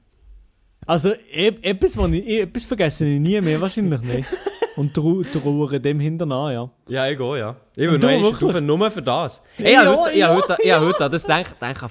Also, 0.86 1.12
e 1.12 1.52
etwas, 1.62 1.96
was 1.96 2.10
ich, 2.10 2.40
etwas 2.40 2.64
vergesse 2.64 3.06
ich 3.06 3.20
nie 3.20 3.40
mehr, 3.40 3.60
wahrscheinlich 3.60 4.00
nicht. 4.02 4.28
Und 4.76 4.92
trau- 4.92 5.22
trauere 5.22 5.78
dem 5.78 6.00
hinterher, 6.00 6.50
ja. 6.52 6.70
Ja, 6.88 7.08
ich 7.08 7.16
gehe, 7.16 7.38
ja. 7.38 7.56
Ich 7.76 7.88
wirklich? 7.88 8.36
drauf, 8.38 8.60
nur 8.60 8.90
für 8.90 9.02
das. 9.02 9.40
Ja, 9.58 9.68
ich 9.68 9.76
habe 9.76 9.96
heute, 9.96 10.10
ich 10.10 10.18
ja, 10.18 10.28
habe 10.28 10.36
heute, 10.42 10.56
ich 10.60 10.72
habe 10.72 10.86
heute 10.86 11.04
an 11.04 11.12
das 11.12 11.22
gedacht, 11.22 11.54
denke, 11.62 11.86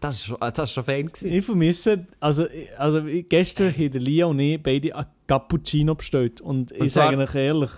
das 0.00 0.16
ist 0.16 0.24
schon, 0.26 0.36
das 0.40 0.58
ist 0.58 0.70
schon 0.72 0.84
fein 0.84 1.06
gewesen. 1.06 1.32
Ich 1.32 1.44
vermisse, 1.44 2.06
also, 2.20 2.46
also 2.76 3.04
ich- 3.06 3.28
gestern 3.28 3.72
haben 3.72 3.90
der 3.90 4.00
Lia 4.00 4.26
und 4.26 4.38
ich 4.40 4.62
beide 4.62 4.94
ein 4.94 5.06
Cappuccino 5.26 5.94
bestellt. 5.94 6.40
Und, 6.40 6.70
ich 6.72 6.92
zwar- 6.92 7.10
sage 7.10 7.18
euch 7.22 7.34
ehrlich, 7.34 7.70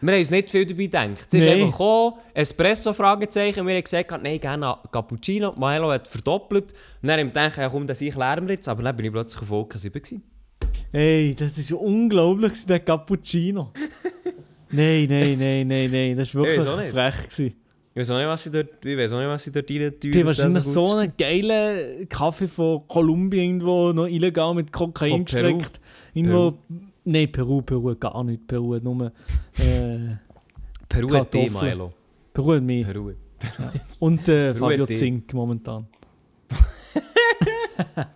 Wir 0.00 0.12
haben 0.12 0.18
uns 0.20 0.30
nicht 0.30 0.50
viel 0.50 0.66
dabei 0.66 0.82
gedacht. 0.84 1.26
Es 1.28 1.34
ist 1.34 1.46
einfach 1.48 1.70
gekommen, 1.70 2.14
Espresso, 2.34 2.92
Fragezeichen. 2.92 3.66
Wir 3.66 3.74
haben 3.76 3.82
gesagt, 3.84 4.10
nein, 4.22 4.38
gerne 4.38 4.76
Cappuccino. 4.92 5.52
Milo 5.56 5.90
hat 5.92 6.06
verdoppelt. 6.08 6.72
Und 7.00 7.08
dann 7.08 7.20
haben 7.20 7.26
wir 7.28 7.32
gedacht, 7.42 7.56
ja, 7.56 7.68
komm, 7.70 7.86
das 7.86 8.00
ich 8.02 8.14
lernen 8.14 8.46
wir 8.46 8.54
jetzt. 8.56 8.68
Aber 8.68 8.82
dann 8.82 8.94
bin 8.96 9.06
ich 9.06 9.12
plötzlich 9.12 9.40
auf 9.42 9.48
Wolke 9.48 9.78
7 9.78 9.92
gewesen. 10.02 10.22
ey, 10.92 11.34
das 11.34 11.56
ist 11.56 11.72
unglaublich, 11.72 12.66
der 12.66 12.80
Cappuccino. 12.80 13.72
nein, 14.70 15.06
nein, 15.08 15.36
nein, 15.38 15.68
nein, 15.68 15.90
nein, 15.90 16.16
das 16.16 16.34
war 16.34 16.44
Ich 16.48 16.56
wirklich 16.64 16.90
frech. 16.92 17.22
Gewesen. 17.30 17.54
Ich 17.94 18.00
weiß 18.00 18.10
auch 18.10 18.16
nicht, 18.18 18.26
was 18.26 18.42
sie 18.42 18.50
dort, 18.50 18.84
ich 18.84 18.98
weiß 18.98 19.12
auch 19.12 19.18
nicht, 19.20 19.28
was 19.28 19.44
sie 19.44 19.52
dort 19.52 19.70
rein 19.70 19.92
tun. 20.00 20.10
Die 20.10 20.26
wahrscheinlich 20.26 20.64
so 20.64 20.84
ist. 20.84 20.94
einen 21.00 21.12
geilen 21.16 22.08
Kaffee 22.08 22.48
von 22.48 22.86
Kolumbien 22.88 23.44
irgendwo 23.44 23.92
noch 23.92 24.06
illegal 24.06 24.52
mit 24.52 24.72
Kokain 24.72 25.24
Peru. 25.24 25.58
gestreckt. 25.58 25.80
Irgendwo. 26.12 26.58
Nein, 27.04 27.30
Peru, 27.30 27.62
Peru, 27.62 27.94
gar 27.94 28.24
nicht. 28.24 28.48
Peru 28.48 28.76
nur. 28.78 29.12
Äh, 29.58 30.16
Peru 30.88 31.12
hat 31.14 31.32
die. 31.34 31.48
Milo. 31.48 31.92
Peru 32.32 32.54
hat 32.54 32.62
mehr. 32.64 32.84
Peru. 32.84 33.12
Und 34.00 34.28
äh, 34.28 34.52
Peru 34.54 34.70
Fabio. 34.70 34.86
Zink 34.86 35.32
momentan. 35.32 35.86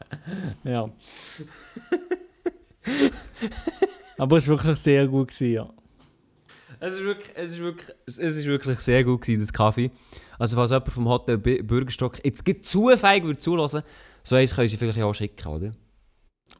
Ja. 0.64 0.88
Aber 4.18 4.36
es 4.36 4.48
war 4.48 4.56
wirklich 4.58 4.78
sehr 4.78 5.06
gut, 5.06 5.28
gewesen, 5.28 5.52
ja. 5.52 5.70
Es 6.80 6.94
ist 6.94 7.02
wirklich, 7.04 7.30
es 7.34 7.50
ist 7.52 7.58
wirklich, 7.60 7.96
es 8.06 8.18
ist 8.18 8.46
wirklich 8.46 8.78
sehr 8.80 9.04
gut 9.04 9.22
gewesen, 9.22 9.40
das 9.40 9.52
Kaffee. 9.52 9.90
Also 10.38 10.56
falls 10.56 10.70
jemand 10.70 10.92
vom 10.92 11.08
Hotel 11.08 11.38
B- 11.38 11.62
Bürgerstock 11.62 12.24
jetzt 12.24 12.44
geht 12.44 12.64
zu 12.64 12.88
feig 12.96 13.24
würde 13.24 13.38
zulassen, 13.38 13.82
so 14.22 14.36
eins 14.36 14.54
können 14.54 14.68
sie 14.68 14.76
vielleicht 14.76 15.00
auch 15.00 15.12
schicken, 15.14 15.48
oder? 15.48 15.72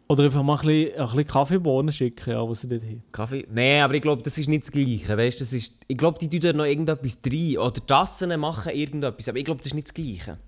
Oder 0.09 0.25
einfach 0.25 0.43
mal 0.43 0.55
ein 0.59 0.67
bisschen, 0.67 0.99
ein 0.99 1.07
bisschen 1.07 1.27
Kaffeebohnen 1.27 1.93
schicken, 1.93 2.31
ja, 2.31 2.41
wo 2.41 2.55
sie 2.55 2.67
dort 2.67 2.83
haben. 2.83 3.03
Kaffee? 3.13 3.47
Nein, 3.51 3.83
aber 3.83 3.95
ich 3.95 4.03
glaube, 4.03 4.23
das 4.23 4.39
ist 4.39 4.49
nicht 4.49 4.65
das 4.65 4.73
Gleiche, 4.73 5.17
weißt? 5.17 5.41
Das 5.41 5.53
ist, 5.53 5.81
ich 5.87 5.97
glaube, 5.99 6.19
die 6.19 6.29
tun 6.31 6.41
da 6.41 6.53
noch 6.53 6.65
irgendetwas 6.65 7.19
rein. 7.27 7.59
Oder 7.59 7.71
die 7.73 7.81
Tassen 7.87 8.41
machen 8.41 8.73
irgendetwas, 8.73 9.29
aber 9.29 9.39
ich 9.39 9.45
glaube, 9.45 9.59
das 9.59 9.67
ist 9.69 9.75
nicht 9.75 9.89
das 9.89 9.95
Gleiche. 9.95 10.39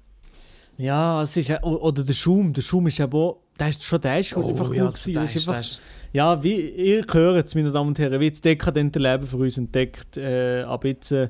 Ja, 0.79 1.23
es 1.23 1.37
ist, 1.37 1.49
ja- 1.49 1.63
oder 1.63 2.03
der 2.03 2.15
Schaum, 2.15 2.55
der 2.55 2.63
Schaum 2.63 2.87
ist 2.87 2.97
ja 2.99 3.13
auch, 3.13 3.43
der 3.59 3.69
ist 3.69 3.85
schon 3.85 4.01
der 4.01 4.21
ist 4.21 4.35
einfach 4.35 4.67
gut 4.67 4.75
gewesen. 4.75 5.15
Das 5.15 5.37
ist 5.37 5.47
einfach, 5.47 5.79
ja, 6.13 6.43
wie, 6.43 6.69
ihr 6.71 7.05
hört 7.11 7.47
es, 7.47 7.55
meine 7.55 7.71
Damen 7.71 7.89
und 7.89 7.99
Herren, 7.99 8.21
wie 8.21 8.31
das 8.31 8.41
dekadente 8.41 8.99
Leben 8.99 9.27
für 9.27 9.37
uns 9.39 9.59
entdeckt, 9.59 10.17
äh, 10.17 10.63
ab 10.63 10.85
jetzt 10.85 11.13
äh, 11.13 11.29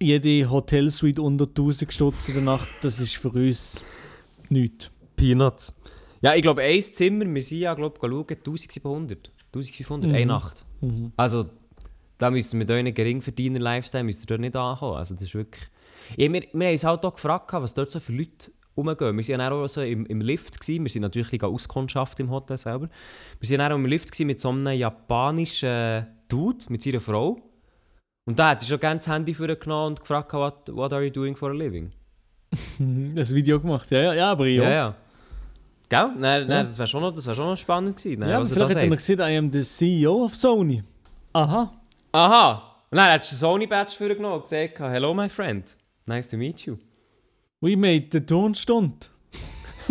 jede 0.00 0.50
Hotelsuite 0.50 1.22
unter 1.22 1.46
1000 1.46 1.92
Stutz 1.92 2.28
in 2.28 2.34
der 2.34 2.42
Nacht, 2.44 2.68
das 2.82 3.00
ist 3.00 3.16
für 3.16 3.30
uns 3.30 3.84
nichts. 4.48 4.90
Peanuts. 5.16 5.74
Ja, 6.20 6.34
ich 6.34 6.42
glaube, 6.42 6.62
ein 6.62 6.80
Zimmer, 6.82 7.24
wir 7.32 7.42
sind 7.42 7.58
ja, 7.58 7.74
glaube 7.74 7.96
ich, 7.96 8.00
schauen, 8.00 8.26
1700, 8.28 9.32
1500, 9.52 10.10
Mhm. 10.10 10.16
eine 10.16 10.26
Nacht. 10.26 10.64
Mhm. 10.80 11.12
Also, 11.16 11.46
da 12.18 12.30
müssen 12.30 12.52
wir 12.52 12.58
mit 12.58 12.70
euren 12.70 12.92
geringverdiener 12.92 13.60
Lifestyle 13.60 14.04
müsst 14.04 14.22
ihr 14.24 14.26
dort 14.26 14.40
nicht 14.40 14.56
ankommen. 14.56 14.96
Also, 14.96 15.14
das 15.14 15.24
ist 15.24 15.34
wirklich... 15.34 15.64
Ja, 16.16 16.32
wir, 16.32 16.42
wir 16.52 16.66
haben 16.66 16.72
uns 16.72 16.84
halt 16.84 17.04
auch 17.04 17.14
gefragt, 17.14 17.52
was 17.52 17.74
dort 17.74 17.90
so 17.90 18.00
für 18.00 18.12
Leute 18.12 18.50
rumgehen. 18.78 19.18
Wir 19.18 19.38
waren 19.38 19.52
auch 19.52 19.66
so 19.68 19.82
im, 19.82 20.06
im 20.06 20.20
Lift. 20.20 20.60
Gewesen. 20.60 20.84
Wir 20.84 20.90
sind 20.90 21.02
natürlich 21.02 21.42
Auskundschaften 21.42 22.26
im 22.26 22.30
Hotel 22.32 22.56
selber. 22.58 22.88
Wir 23.40 23.58
waren 23.58 23.72
auch 23.72 23.76
im 23.76 23.86
Lift 23.86 24.12
gewesen 24.12 24.26
mit 24.28 24.40
so 24.40 24.48
einem 24.50 24.68
japanischen 24.78 26.06
Dude, 26.28 26.64
mit 26.68 26.82
seiner 26.82 27.00
Frau. 27.00 27.38
Und 28.26 28.38
da 28.38 28.50
hat 28.50 28.62
er 28.62 28.66
schon 28.68 28.80
gerne 28.80 28.98
das 28.98 29.08
Handy 29.08 29.34
für 29.34 29.54
genommen 29.56 29.88
und 29.88 30.00
gefragt, 30.00 30.32
what, 30.34 30.68
what 30.74 30.92
are 30.92 31.02
you 31.02 31.10
doing 31.10 31.34
for 31.34 31.50
a 31.50 31.54
living? 31.54 31.92
Das 33.14 33.34
Video 33.34 33.58
gemacht, 33.60 33.90
ja, 33.90 34.00
ja, 34.00 34.14
ja 34.14 34.30
aber 34.30 34.46
ja. 34.46 34.62
Ja, 34.64 34.70
ja. 34.70 34.94
Gell? 35.88 36.10
Nein, 36.18 36.40
nein, 36.46 36.50
Ja. 36.50 36.62
das 36.62 36.76
wäre 36.78 36.86
schon, 36.86 37.00
noch- 37.02 37.14
das 37.14 37.26
wär 37.26 37.34
schon 37.34 37.46
noch 37.46 37.56
spannend 37.56 37.96
gewesen. 37.96 38.20
Nein, 38.20 38.30
Ja, 38.30 38.40
was 38.40 38.50
er 38.50 38.54
vielleicht 38.54 38.76
hat 38.76 38.82
er 38.82 38.96
gesagt, 38.96 39.20
I 39.20 39.36
am 39.38 39.50
the 39.52 39.62
CEO 39.62 40.24
of 40.24 40.34
Sony. 40.34 40.82
Aha. 41.32 41.72
Aha! 42.12 42.74
Und 42.90 42.96
dann 42.96 43.06
hat 43.12 43.12
er 43.12 43.18
den 43.18 43.36
Sony-Badge 43.36 43.96
für 43.96 44.14
genommen 44.14 44.36
und 44.36 44.42
gesagt, 44.42 44.78
hello 44.80 45.12
my 45.14 45.28
friend, 45.28 45.76
nice 46.06 46.28
to 46.28 46.36
meet 46.36 46.60
you. 46.66 46.76
We 47.60 47.76
made 47.76 48.10
the 48.10 48.20
Tonstunde. 48.20 49.08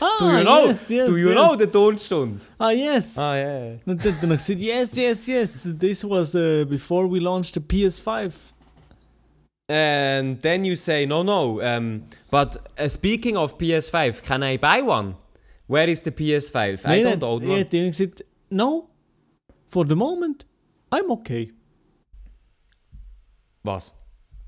ah, 0.00 0.16
Do 0.18 0.26
you 0.38 0.44
know? 0.44 0.64
Yes, 0.66 0.90
yes, 0.90 1.08
Do 1.08 1.16
you 1.16 1.28
yes. 1.28 1.34
know 1.34 1.56
the 1.56 1.66
Tonstunde? 1.66 2.48
Ah, 2.58 2.70
yes. 2.70 3.18
Ah, 3.18 3.34
ja. 3.34 3.42
Yeah. 3.42 3.78
Und 3.86 4.04
dann 4.04 4.28
noch 4.28 4.36
gesagt, 4.36 4.60
yes, 4.60 4.96
yes, 4.96 5.26
yes. 5.26 5.68
This 5.78 6.04
was 6.04 6.34
uh, 6.34 6.64
before 6.68 7.08
we 7.08 7.18
launched 7.18 7.54
the 7.54 7.60
PS5. 7.60 8.52
And 9.68 10.40
then 10.42 10.64
you 10.64 10.74
say, 10.76 11.06
no, 11.06 11.22
no, 11.22 11.60
um, 11.62 12.02
but 12.30 12.56
uh, 12.76 12.88
speaking 12.88 13.36
of 13.36 13.56
PS5, 13.56 14.22
can 14.24 14.42
I 14.42 14.56
buy 14.56 14.82
one? 14.82 15.14
Where 15.68 15.88
is 15.88 16.02
the 16.02 16.10
PS5? 16.10 16.84
I 16.84 17.02
don't 17.04 17.22
own 17.22 17.46
one. 17.46 17.58
hat 17.58 17.72
ihnen 17.72 17.92
gesagt, 17.92 18.22
no. 18.50 18.88
For 19.68 19.84
the 19.84 19.94
moment, 19.94 20.44
I'm 20.90 21.10
okay. 21.12 21.52
Was? 23.64 23.92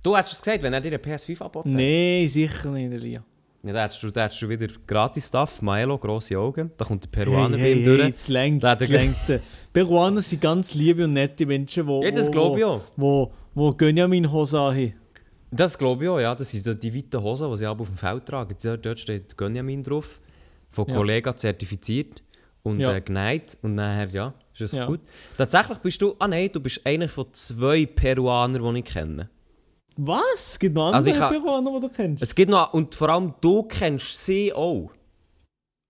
Du 0.03 0.17
hättest 0.17 0.35
es 0.35 0.43
gesagt, 0.43 0.63
wenn 0.63 0.73
er 0.73 0.81
dir 0.81 0.89
eine 0.89 0.99
PS5 0.99 1.41
abbaut? 1.43 1.67
Nee, 1.67 2.27
sicher 2.27 2.71
nicht, 2.71 2.93
Elia. 2.93 3.23
Ja, 3.65 3.73
da 3.73 3.85
hättest 3.85 4.03
du, 4.03 4.11
da 4.11 4.25
hättest 4.25 4.43
du 4.43 4.49
wieder 4.49 4.67
gratis 4.87 5.29
Stuff, 5.29 5.63
Milo, 5.63 5.97
grosse 5.97 6.37
Augen. 6.37 6.73
Da 6.77 6.85
kommt 6.85 7.05
der 7.05 7.11
Peruaner 7.11 7.57
hey, 7.57 7.75
bei 7.75 7.79
ihm 7.81 7.85
hey, 7.87 7.97
durch. 7.97 8.07
jetzt 8.09 8.29
längst, 8.29 8.65
Da 8.65 8.73
längst. 8.73 9.33
Peruaner 9.73 10.21
sind 10.21 10.43
ganz 10.43 10.75
liebe 10.75 11.05
und 11.05 11.13
nette 11.13 11.47
Menschen, 11.47 11.87
die 11.87 12.05
Ja, 12.05 12.11
das 12.11 12.31
glaube 12.33 12.59
ich 12.59 12.65
auch. 12.65 12.83
wo, 12.97 13.33
wo 13.55 13.71
Gönjamin-Hose 13.73 14.59
haben. 14.59 14.95
Das 15.53 15.79
glaube 15.79 16.03
ich 16.05 16.11
auch, 16.11 16.19
ja. 16.19 16.35
Das 16.35 16.51
sind 16.51 16.83
die 16.83 16.93
weiten 16.93 17.23
Hosen, 17.23 17.49
die 17.53 17.57
sie 17.59 17.67
aber 17.67 17.83
auf 17.83 17.89
dem 17.89 17.97
Feld 17.97 18.27
tragen. 18.27 18.57
Dort, 18.61 18.85
dort 18.85 18.99
steht 18.99 19.37
Gönjamin 19.37 19.85
drauf, 19.85 20.19
von 20.69 20.89
Ja. 20.89 20.97
Kollegen 20.97 21.37
zertifiziert 21.37 22.21
und 22.65 22.81
Ja. 22.81 22.97
äh, 22.97 23.01
geneigt. 23.01 23.57
Und 23.63 23.77
nachher, 23.77 24.09
ja, 24.09 24.35
ist 24.53 24.63
das 24.63 24.73
Ja. 24.73 24.87
gut. 24.87 25.01
Tatsächlich 25.37 25.79
bist 25.79 26.03
du, 26.03 26.17
ah 26.19 26.27
nein, 26.27 26.51
du 26.53 26.59
bist 26.59 26.85
einer 26.85 27.07
von 27.09 27.27
zwei 27.33 27.87
Peruanern, 27.87 28.75
die 28.75 28.79
ich 28.81 28.85
kenne. 28.87 29.29
Was? 29.97 30.53
Es 30.53 30.59
gibt 30.59 30.75
noch 30.75 30.93
Also 30.93 31.11
andere 31.11 31.25
ha- 31.25 31.29
Peruaner, 31.31 31.73
die 31.75 31.81
du 31.81 31.89
kennst? 31.89 32.23
Es 32.23 32.35
gibt 32.35 32.51
noch, 32.51 32.73
und 32.73 32.95
vor 32.95 33.09
allem 33.11 33.35
du 33.41 33.63
kennst 33.65 34.25
sie 34.25 34.53
auch. 34.53 34.91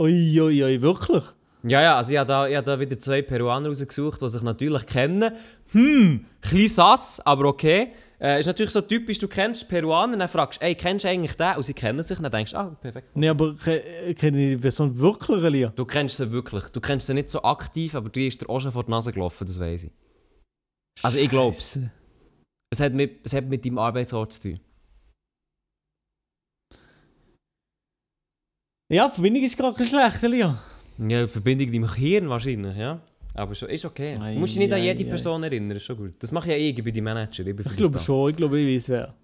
Ui, 0.00 0.40
ui, 0.40 0.62
ui, 0.64 0.80
wirklich? 0.82 1.22
Ja, 1.64 1.80
ja, 1.80 1.96
also 1.96 2.10
ich 2.12 2.18
habe 2.18 2.26
da, 2.28 2.48
ich 2.48 2.56
habe 2.56 2.66
da 2.66 2.80
wieder 2.80 2.98
zwei 2.98 3.22
Peruaner 3.22 3.68
rausgesucht, 3.68 4.20
die 4.20 4.28
sich 4.28 4.42
natürlich 4.42 4.84
kennen. 4.86 5.32
Hm, 5.70 6.26
klein 6.40 6.68
sass, 6.68 7.20
aber 7.24 7.44
okay. 7.46 7.92
Äh, 8.20 8.38
ist 8.40 8.46
natürlich 8.46 8.72
so 8.72 8.80
typisch, 8.80 9.18
du 9.18 9.26
kennst 9.28 9.68
Peruaner, 9.68 10.16
dann 10.16 10.28
fragst 10.28 10.60
du, 10.60 10.64
ey, 10.66 10.74
kennst 10.76 11.04
du 11.04 11.08
eigentlich 11.08 11.34
den? 11.36 11.56
Und 11.56 11.62
sie 11.64 11.74
kennen 11.74 12.02
sich, 12.04 12.18
dann 12.18 12.30
denkst 12.30 12.52
du, 12.52 12.56
ah, 12.56 12.76
perfekt. 12.80 13.10
Nee, 13.14 13.28
aber 13.28 13.54
ke- 13.54 14.14
kenne 14.16 14.42
ich 14.44 14.50
die 14.50 14.56
Person 14.58 14.96
wirklich, 14.98 15.42
Elia? 15.42 15.72
Du 15.74 15.84
kennst 15.84 16.16
sie 16.18 16.30
wirklich. 16.30 16.64
Du 16.64 16.80
kennst 16.80 17.06
sie 17.08 17.14
nicht 17.14 17.30
so 17.30 17.42
aktiv, 17.42 17.94
aber 17.96 18.08
die 18.10 18.26
ist 18.28 18.40
dir 18.40 18.48
auch 18.48 18.60
schon 18.60 18.70
vor 18.72 18.84
die 18.84 18.90
Nase 18.92 19.12
gelaufen, 19.12 19.44
das 19.46 19.58
weiß 19.58 19.84
ich. 19.84 19.90
Also 21.02 21.18
ich 21.20 21.28
glaub's. 21.30 21.72
Scheisse. 21.74 21.90
Es 22.72 22.80
hat 22.80 22.94
mit, 22.94 23.20
es 23.22 23.34
hat 23.34 23.44
mit 23.44 23.62
deinem 23.66 23.76
Arbeitsort 23.76 24.32
zu 24.32 24.40
tun. 24.42 24.60
Ja, 28.90 29.08
die 29.08 29.14
Verbindung 29.14 29.42
ist 29.44 29.58
gerade 29.58 29.84
schlecht, 29.84 30.22
Elia. 30.22 30.58
Ja, 30.96 31.26
Verbindung 31.26 31.66
in 31.68 31.82
deinem 31.82 31.94
Hirn 31.94 32.30
wahrscheinlich, 32.30 32.74
ja. 32.76 33.02
Aber 33.34 33.54
schon, 33.54 33.68
ist 33.68 33.84
okay. 33.84 34.16
Ei, 34.18 34.32
du 34.34 34.40
musst 34.40 34.54
dich 34.54 34.60
nicht 34.60 34.72
an 34.72 34.78
ei, 34.80 34.84
jede 34.84 35.04
ei. 35.04 35.08
Person 35.08 35.42
erinnern, 35.42 35.76
ist 35.76 35.84
schon 35.84 35.98
gut. 35.98 36.14
Das 36.22 36.32
mache 36.32 36.50
ja 36.50 36.56
ich, 36.56 36.78
ich 36.78 36.82
bin 36.82 36.94
die 36.94 37.02
Manager. 37.02 37.46
Ich, 37.46 37.54
bin 37.54 37.66
Ich 37.66 37.76
glaube 37.76 37.98
schon, 37.98 38.30
ich 38.30 38.36
glaube, 38.36 38.58
ich 38.58 38.74
weiß 38.76 38.88
wer. 38.88 39.14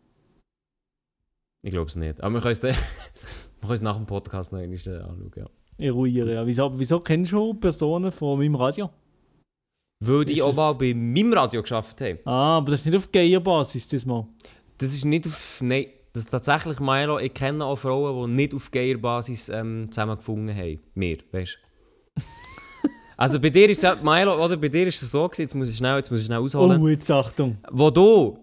Ich 1.62 1.70
glaube 1.70 1.88
es 1.88 1.96
nicht. 1.96 2.20
Aber 2.20 2.34
wir 2.34 2.40
können 2.42 2.52
es 2.52 2.60
dann- 2.60 2.74
wir 3.60 3.62
können 3.62 3.72
es 3.72 3.80
nach 3.82 3.96
dem 3.96 4.04
Podcast 4.06 4.52
noch 4.52 4.58
einmal 4.58 4.76
äh, 4.76 5.00
anschauen, 5.00 5.32
ja. 5.36 5.46
Eruieren, 5.78 6.28
ja. 6.34 6.46
Wieso, 6.46 6.78
wieso 6.78 7.00
kennst 7.00 7.32
du 7.32 7.54
Personen 7.54 8.12
von 8.12 8.38
meinem 8.38 8.56
Radio? 8.56 8.90
Weil 10.00 10.24
die 10.24 10.40
auch 10.42 10.54
mal 10.54 10.72
bei 10.74 10.94
meinem 10.94 11.32
Radio 11.32 11.60
geschafft 11.62 12.00
haben. 12.00 12.18
Ah, 12.24 12.58
aber 12.58 12.72
das 12.72 12.80
ist 12.80 12.86
nicht 12.86 12.96
auf 12.96 13.10
Geierbasis 13.10 13.88
diesmal. 13.88 14.26
Das 14.78 14.94
ist 14.94 15.04
nicht 15.04 15.26
auf... 15.26 15.60
Nein, 15.60 15.86
das 16.12 16.24
ist 16.24 16.30
tatsächlich, 16.30 16.78
Milo, 16.80 17.18
ich 17.18 17.34
kenne 17.34 17.64
auch 17.64 17.76
Frauen, 17.76 18.28
die 18.28 18.34
nicht 18.34 18.54
auf 18.54 18.70
Geierbasis 18.70 19.48
ähm, 19.48 19.86
zusammengefunden 19.90 20.54
haben. 20.54 20.80
Wir, 20.94 21.18
weißt 21.32 21.58
du. 22.16 22.22
also 23.16 23.40
bei 23.40 23.50
dir 23.50 23.68
ist 23.68 23.82
es, 23.82 24.02
Milo, 24.02 24.44
oder 24.44 24.56
bei 24.56 24.68
dir 24.68 24.86
ist 24.86 25.02
es 25.02 25.10
so 25.10 25.28
gewesen, 25.28 25.42
jetzt 25.42 25.54
muss 25.54 25.68
ich 25.68 25.76
schnell, 25.76 25.96
jetzt 25.96 26.10
muss 26.10 26.20
ich 26.20 26.26
schnell 26.26 26.38
ausholen. 26.38 26.80
Oh, 26.80 26.88
jetzt 26.88 27.10
Achtung. 27.10 27.58
Wo 27.70 27.90
du, 27.90 28.38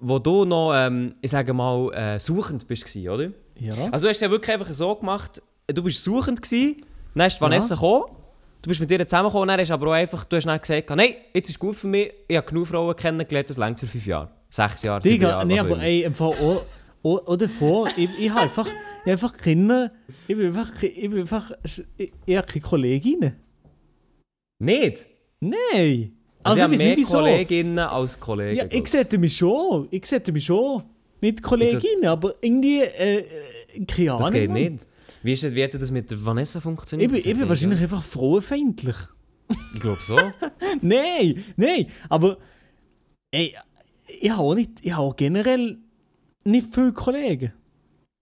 wo 0.00 0.18
du 0.18 0.44
noch, 0.44 0.72
ähm, 0.74 1.14
ich 1.20 1.30
sage 1.30 1.52
mal, 1.52 1.92
äh, 1.94 2.18
suchend 2.18 2.66
bist 2.66 2.84
gewesen, 2.84 3.08
oder? 3.08 3.30
Ja. 3.58 3.90
Also 3.90 4.04
du 4.04 4.10
hast 4.10 4.16
es 4.16 4.20
ja 4.20 4.30
wirklich 4.30 4.52
einfach 4.52 4.72
so 4.72 4.94
gemacht, 4.94 5.40
du 5.66 5.82
bist 5.82 6.02
suchend 6.02 6.42
gewesen, 6.42 6.82
dann 7.14 7.28
ist 7.28 7.40
Vanessa 7.40 7.74
gekommen, 7.74 8.04
du 8.66 8.70
bist 8.70 8.80
mit 8.80 8.90
ihr 8.90 9.06
zusammengekommen, 9.06 9.46
dann 9.46 9.60
hast 9.60 9.70
aber 9.70 9.86
auch 9.86 9.92
einfach, 9.92 10.24
du 10.24 10.36
hast 10.36 10.44
dann 10.44 10.60
gesagt, 10.60 10.90
nein, 10.90 11.14
jetzt 11.32 11.48
ist 11.48 11.58
gut 11.58 11.76
für 11.76 11.86
mich, 11.86 12.12
ich 12.26 12.36
habe 12.36 12.48
genug 12.48 12.66
Frauen 12.66 12.96
kennengelernt, 12.96 13.48
das 13.48 13.58
längt 13.58 13.78
für 13.78 13.86
fünf 13.86 14.04
Jahre. 14.04 14.28
Sechs 14.50 14.82
Jahre, 14.82 15.00
sieben 15.02 15.22
Jahre, 15.22 15.46
nee, 15.46 15.58
aber 15.60 15.80
ey, 15.80 16.02
im 16.02 16.14
Fall 16.14 16.32
auch, 16.32 16.64
auch, 17.04 17.28
auch 17.28 17.36
davor, 17.36 17.88
ich, 17.96 18.08
ich 18.18 18.28
habe 18.28 18.40
einfach, 18.40 18.66
ich 19.04 19.12
einfach 19.12 19.32
keine, 19.34 19.92
ich 20.26 20.36
bin 20.36 20.46
einfach, 20.46 20.82
ich 20.82 21.00
bin 21.00 21.20
einfach, 21.20 21.52
ich, 21.62 22.12
ich 22.26 22.36
habe 22.36 22.46
keine 22.48 22.60
Kolleginnen. 22.62 23.36
Nicht? 24.58 25.06
Nein. 25.38 26.16
Also, 26.42 26.62
Also, 26.62 26.72
ich 26.72 26.72
ich 26.72 26.86
mehr 26.86 26.96
nicht. 26.96 27.08
Kolleginnen 27.08 27.78
als 27.78 28.18
Kollegen. 28.18 28.56
Ja, 28.56 28.64
ich 28.68 28.88
sehe 28.88 29.06
mich 29.16 29.36
schon, 29.36 29.86
ich 29.92 30.06
sehe 30.06 30.22
mich 30.32 30.44
schon. 30.44 30.82
Nicht 31.20 31.40
Kolleginnen, 31.40 32.06
aber 32.06 32.34
irgendwie, 32.40 32.80
äh, 32.80 33.24
keine 33.86 34.10
Ahnung. 34.10 34.22
Das 34.22 34.32
geht 34.32 34.50
nicht. 34.50 34.86
Wie, 35.26 35.32
ist 35.32 35.42
das, 35.42 35.54
wie 35.54 35.64
hat 35.64 35.74
das 35.74 35.90
mit 35.90 36.10
der 36.10 36.24
Vanessa 36.24 36.58
Ich 36.58 36.62
funktioniert? 36.62 37.10
bin, 37.10 37.18
Das 37.20 37.26
ich 37.26 37.36
bin 37.38 37.48
wahrscheinlich 37.48 37.80
einfach 37.80 38.02
frauenfeindlich. 38.04 38.96
Ich 39.74 39.80
glaube 39.80 40.00
so. 40.02 40.16
nein, 40.82 41.42
nein, 41.56 41.86
aber 42.08 42.38
ey, 43.32 43.54
ich 44.20 44.30
habe 44.30 44.42
auch, 44.42 44.54
nicht, 44.54 44.70
ich 44.82 44.92
habe 44.92 45.02
auch 45.02 45.16
generell 45.16 45.78
nicht 46.44 46.72
viele 46.72 46.92
Kollegen. 46.92 47.52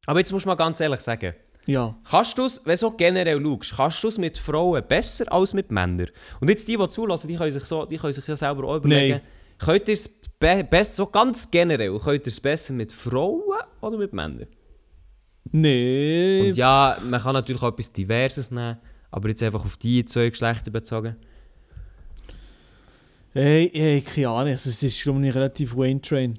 aber 0.07 0.19
jetzt 0.19 0.33
musst 0.33 0.45
du 0.47 0.49
mal 0.49 0.55
ganz 0.55 0.81
ehrlich 0.81 1.01
sagen, 1.01 1.35
Ja. 1.67 1.95
Kannst 2.11 2.39
du 2.39 2.45
es, 2.47 2.61
wenn 2.65 2.73
du 2.73 2.79
so 2.79 2.91
generell 2.91 3.41
schaust, 3.43 3.77
kannst 3.77 4.03
du 4.03 4.09
es 4.09 4.19
mit 4.19 4.39
Frauen 4.39 4.83
besser 4.87 5.31
als 5.33 5.53
mit 5.55 5.71
Männern? 5.71 6.09
Und 6.41 6.49
jetzt 6.49 6.67
die, 6.69 6.77
die 6.77 6.91
zulassen, 6.91 7.29
die 7.29 7.37
können 7.37 7.51
sich, 7.53 7.65
so, 7.65 7.85
die 7.87 7.97
können 7.99 8.13
sich 8.15 8.27
ja 8.27 8.37
selber 8.37 8.65
auch 8.65 8.77
überlegen, 8.77 9.13
Nein. 9.13 9.21
könnt 9.59 9.89
ihr 9.89 9.95
es 9.95 10.09
be 10.39 10.65
besser, 10.69 10.93
so 10.97 11.07
ganz 11.07 11.51
generell, 11.51 11.99
könnt 11.99 12.27
ihr 12.27 12.33
es 12.33 12.41
besser 12.41 12.73
mit 12.75 12.93
Frauen 12.93 13.43
oder 13.81 13.97
mit 13.99 14.13
Männern? 14.13 14.47
Nee. 15.53 16.49
Und 16.49 16.57
ja, 16.57 16.97
man 17.09 17.21
kann 17.21 17.35
natürlich 17.35 17.63
auch 17.63 17.69
etwas 17.69 17.93
Diverses 17.93 18.51
nehmen, 18.51 18.79
aber 19.11 19.29
jetzt 19.29 19.43
einfach 19.43 19.65
auf 19.65 19.77
die 19.77 20.05
zwei 20.05 20.31
Geschlechter 20.31 20.71
bezogen. 20.71 21.17
Hey, 23.33 23.71
hey, 23.73 24.01
keine 24.01 24.29
Ahnung. 24.29 24.53
Also, 24.53 24.71
es 24.71 24.83
ist, 24.83 25.03
glaube 25.03 25.27
ich, 25.27 25.35
relativ 25.35 25.77
Wayne 25.77 26.01
Train. 26.01 26.39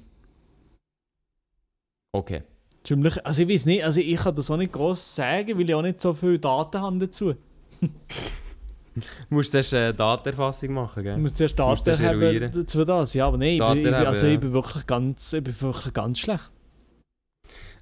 Okay. 2.12 2.42
ziemlich, 2.82 3.24
also 3.26 3.42
ich 3.42 3.48
weiß 3.48 3.66
nicht, 3.66 3.84
also 3.84 4.00
ich 4.00 4.16
kann 4.16 4.34
das 4.34 4.50
auch 4.50 4.56
nicht 4.56 4.72
groß 4.72 5.16
sagen, 5.16 5.58
weil 5.58 5.68
ich 5.68 5.74
auch 5.74 5.82
nicht 5.82 6.00
so 6.00 6.14
viele 6.14 6.38
Daten 6.38 6.80
habe 6.80 6.98
dazu. 6.98 7.34
Du 7.80 7.88
musst 9.28 9.52
zuerst 9.52 9.74
eine 9.74 9.92
Datenerfassung 9.92 10.72
machen, 10.72 11.02
gell? 11.02 11.16
Ich 11.16 11.22
muss 11.22 11.34
zuerst 11.34 11.58
Musst 11.58 11.86
Daten 11.86 12.06
haben 12.06 12.50
dazu 12.52 12.84
das, 12.84 13.12
ja, 13.12 13.26
aber 13.26 13.36
nein, 13.36 13.60
ich, 13.60 13.84
ich, 13.84 13.94
also 13.94 14.26
ich 14.26 14.40
bin 14.40 14.52
wirklich 14.52 14.86
ganz, 14.86 15.32
ich 15.34 15.44
bin 15.44 15.60
wirklich 15.60 15.92
ganz 15.92 16.18
schlecht. 16.18 16.52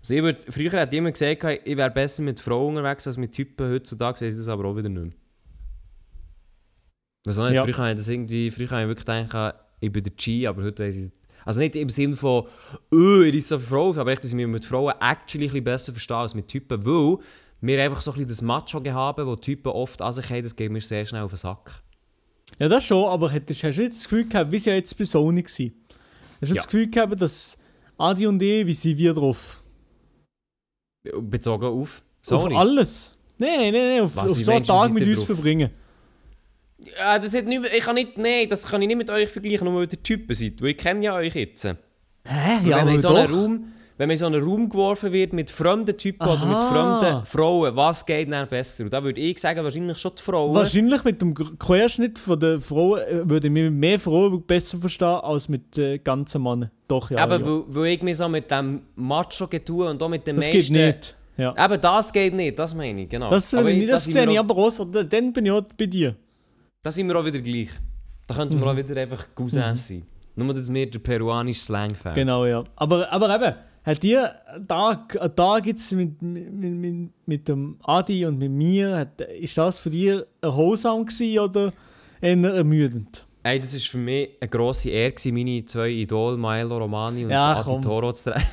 Also 0.04 0.14
ich 0.16 0.22
würd, 0.22 0.44
früher 0.50 0.72
hat 0.72 0.92
jemand 0.92 1.14
gesagt, 1.18 1.62
ich 1.64 1.76
wäre 1.78 1.90
besser 1.90 2.22
mit 2.22 2.38
Frauen 2.38 2.76
unterwegs 2.76 3.06
als 3.06 3.16
mit 3.16 3.32
Typen. 3.32 3.70
Heutzutage 3.72 4.20
weiß 4.20 4.34
ich 4.34 4.38
das 4.40 4.48
aber 4.48 4.66
auch 4.66 4.76
wieder 4.76 4.90
nicht 4.90 5.02
mehr. 5.02 5.12
Was 7.24 7.38
auch 7.38 7.44
nicht, 7.46 7.54
Ja. 7.54 7.64
früher 7.64 7.78
habe 7.78 7.90
ich 7.92 7.96
das 7.96 8.08
irgendwie, 8.10 8.50
früher 8.50 8.70
habe 8.70 8.82
ich 8.82 8.88
wirklich 8.88 9.06
gedacht, 9.06 9.56
ich 9.80 9.90
bin 9.90 10.02
der 10.04 10.12
G, 10.12 10.46
aber 10.46 10.62
heute 10.62 10.84
weiß 10.86 10.96
ich 10.96 11.10
Also 11.46 11.60
nicht 11.60 11.74
im 11.76 11.88
Sinne 11.88 12.16
von, 12.16 12.46
oh, 12.92 13.20
ich 13.22 13.34
ist 13.34 13.48
so 13.48 13.58
für 13.58 13.64
Frauen, 13.66 13.98
aber 13.98 14.12
echt, 14.12 14.22
dass 14.24 14.30
ich 14.30 14.36
mich 14.36 14.46
mit 14.46 14.64
Frauen 14.66 14.92
actually 15.00 15.46
ein 15.46 15.50
bisschen 15.52 15.64
besser 15.64 15.92
verstehe 15.92 16.16
als 16.18 16.34
mit 16.34 16.48
Typen, 16.48 16.84
weil 16.84 17.18
wir 17.62 17.82
einfach 17.82 18.02
so 18.02 18.10
ein 18.10 18.14
bisschen 18.14 18.28
das 18.28 18.42
Macho-Gehabe, 18.42 19.26
wo 19.26 19.36
Typen 19.36 19.72
oft 19.72 20.02
an 20.02 20.12
sich 20.12 20.28
haben, 20.28 20.42
das 20.42 20.54
geht 20.54 20.70
mir 20.70 20.80
sehr 20.82 21.04
schnell 21.06 21.22
auf 21.22 21.30
den 21.32 21.36
Sack. 21.38 21.82
Ja, 22.58 22.68
das 22.68 22.84
schon, 22.86 23.08
aber 23.10 23.30
hättest, 23.30 23.64
hast 23.64 23.78
du 23.78 23.82
jetzt 23.82 23.96
das 24.00 24.04
Gefühl 24.04 24.28
gehabt, 24.28 24.52
wie 24.52 24.58
sie 24.58 24.68
ja 24.70 24.76
jetzt 24.76 24.96
bei 24.98 25.04
Sony 25.04 25.42
war? 25.42 25.48
Hast 25.48 25.50
du 25.58 25.66
Ja. 26.46 26.54
das 26.54 26.66
Gefühl 26.66 26.90
gehabt, 26.90 27.20
dass 27.20 27.56
Adi 27.96 28.26
und 28.26 28.40
ich, 28.42 28.66
wie 28.66 28.74
sind 28.74 28.98
wir 28.98 29.14
drauf? 29.14 29.62
Bezogen 31.20 31.66
auf 31.66 32.02
Sony. 32.22 32.54
Auf 32.54 32.60
alles? 32.60 33.16
Nein, 33.38 33.58
nein, 33.58 33.72
nein, 33.72 34.00
auf, 34.00 34.16
Was, 34.16 34.32
auf 34.32 34.38
so 34.44 34.52
einen 34.52 34.64
Tag 34.64 34.92
mit 34.92 35.06
uns 35.06 35.16
drauf? 35.16 35.26
verbringen. 35.26 35.70
Ja, 36.98 37.18
das 37.18 37.34
hat 37.34 37.46
nicht, 37.46 37.62
ich 37.74 37.84
kann 37.84 37.94
nicht, 37.94 38.18
nein, 38.18 38.48
das 38.48 38.66
kann 38.66 38.80
ich 38.82 38.88
nicht 38.88 38.96
mit 38.96 39.10
euch 39.10 39.28
vergleichen, 39.28 39.64
nur 39.66 39.80
weil 39.80 39.88
ihr 39.90 40.02
Typen 40.02 40.34
seid, 40.34 40.60
weil 40.60 40.70
ich 40.70 40.76
kenne 40.76 41.04
ja 41.04 41.14
euch 41.14 41.34
jetzt. 41.34 41.64
Hä? 41.64 41.74
Ja, 42.24 42.60
wenn, 42.62 42.70
man 42.70 42.80
aber 42.80 42.90
in 42.90 43.00
so 43.00 43.08
doch. 43.08 43.30
Raum, 43.30 43.72
wenn 43.96 44.08
man 44.08 44.14
in 44.14 44.18
so 44.18 44.26
einen 44.26 44.42
Raum 44.42 44.68
geworfen 44.68 45.12
wird 45.12 45.32
mit 45.32 45.50
fremden 45.50 45.96
Typen 45.96 46.26
oder 46.26 46.44
mit 46.46 46.56
Aha. 46.56 46.98
fremden 47.00 47.26
Frauen, 47.26 47.76
was 47.76 48.04
geht 48.04 48.30
dann 48.30 48.48
besser? 48.48 48.84
Und 48.84 48.92
da 48.92 49.02
würde 49.02 49.20
ich 49.20 49.38
sagen, 49.38 49.62
wahrscheinlich 49.62 49.98
schon 49.98 50.12
die 50.18 50.22
Frauen. 50.22 50.52
Wahrscheinlich 50.54 51.04
mit 51.04 51.22
dem 51.22 51.32
Querschnitt 51.34 52.18
von 52.18 52.38
der 52.40 52.60
Frauen 52.60 53.00
äh, 53.00 53.28
würde 53.28 53.46
ich 53.46 53.52
mich 53.52 53.70
mehr 53.70 54.00
Frauen 54.00 54.42
besser 54.42 54.78
verstehen 54.78 55.06
als 55.22 55.48
mit 55.48 55.78
äh, 55.78 55.98
ganzen 55.98 56.42
Männern. 56.42 56.70
Doch, 56.88 57.10
ja. 57.10 57.22
Eben, 57.24 57.44
ja. 57.44 57.50
weil, 57.50 57.62
weil 57.68 57.86
ich 57.92 58.02
mich 58.02 58.16
so 58.16 58.28
mit 58.28 58.50
dem 58.50 58.82
Macho 58.96 59.46
getue 59.46 59.88
und 59.88 60.02
auch 60.02 60.08
mit 60.08 60.26
den 60.26 60.36
Das 60.36 60.46
meisten... 60.46 60.74
geht 60.74 60.86
nicht. 60.96 61.16
Ja. 61.36 61.64
Eben, 61.64 61.80
das 61.80 62.12
geht 62.12 62.34
nicht, 62.34 62.58
das 62.58 62.74
meine 62.74 63.02
ich, 63.02 63.08
genau. 63.08 63.30
Das, 63.30 63.52
Aber 63.54 63.68
ich 63.68 63.88
das 63.88 64.04
sind 64.04 64.12
sehe 64.12 64.30
ich 64.30 64.38
aber 64.38 64.56
auch 64.56 64.72
Dann 65.08 65.32
bin 65.32 65.46
ich 65.46 65.52
auch 65.52 65.62
bei 65.76 65.86
dir. 65.86 66.14
Da 66.82 66.90
sind 66.90 67.08
wir 67.08 67.16
auch 67.16 67.24
wieder 67.24 67.40
gleich. 67.40 67.70
Da 68.26 68.34
könnten 68.34 68.56
Mhm. 68.56 68.60
wir 68.60 68.70
auch 68.70 68.76
wieder 68.76 69.00
einfach 69.00 69.26
Cousins 69.34 69.88
sein. 69.88 70.02
Nur, 70.36 70.52
dass 70.52 70.72
wir 70.72 70.90
der 70.90 70.98
peruanische 70.98 71.60
Slang 71.60 71.94
fehlt. 71.94 72.14
Genau, 72.16 72.44
ja. 72.44 72.64
Aber, 72.76 73.10
aber 73.12 73.34
eben, 73.34 73.54
hat 73.84 74.02
dir 74.02 74.32
einen 74.48 74.66
Tag, 74.66 75.20
einen 75.20 75.36
Tag 75.36 75.66
jetzt 75.66 75.92
mit, 75.92 76.20
mit, 76.22 76.52
mit, 76.52 77.10
mit 77.26 77.48
dem 77.48 77.78
Adi 77.82 78.24
und 78.26 78.38
mit 78.38 78.50
mir, 78.50 78.96
hat, 78.96 79.20
ist 79.20 79.56
das 79.58 79.78
für 79.78 79.90
dich 79.90 80.22
erholsam 80.40 81.04
gewesen 81.06 81.38
oder 81.38 81.72
eher 82.20 82.54
ermüdend? 82.54 83.26
Ey, 83.42 83.60
das 83.60 83.74
war 83.74 83.80
für 83.80 83.98
mich 83.98 84.30
eine 84.40 84.48
grosse 84.48 84.88
Ehre, 84.88 85.12
gewesen, 85.12 85.34
meine 85.34 85.64
zwei 85.66 85.90
Idole, 85.90 86.36
Milo 86.38 86.78
Romani 86.78 87.24
und 87.24 87.30
Ja, 87.30 87.52
Adi 87.52 87.62
komm. 87.62 87.82
Toro 87.82 88.12
zu 88.12 88.30
treffen. 88.30 88.46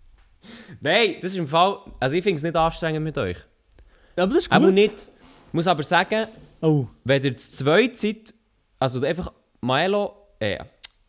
Nein, 0.80 1.16
das 1.22 1.32
ist 1.32 1.38
im 1.38 1.46
Fall... 1.46 1.78
Also 2.00 2.16
ich 2.16 2.24
finde 2.24 2.36
es 2.36 2.42
nicht 2.42 2.56
anstrengend 2.56 3.04
mit 3.04 3.16
euch. 3.16 3.36
Aber 4.16 4.26
das 4.26 4.38
ist 4.38 4.50
gut. 4.50 4.56
Aber 4.56 4.70
nicht... 4.72 4.94
Ich 5.48 5.54
muss 5.54 5.66
aber 5.66 5.82
sagen, 5.82 6.26
Oh, 6.60 6.86
wenn 7.04 7.22
ihr 7.22 7.36
zu 7.36 7.52
zweit 7.52 7.96
seid, 7.96 8.34
also 8.80 9.00
einfach 9.02 9.32
Milo, 9.60 10.12
äh, 10.40 10.58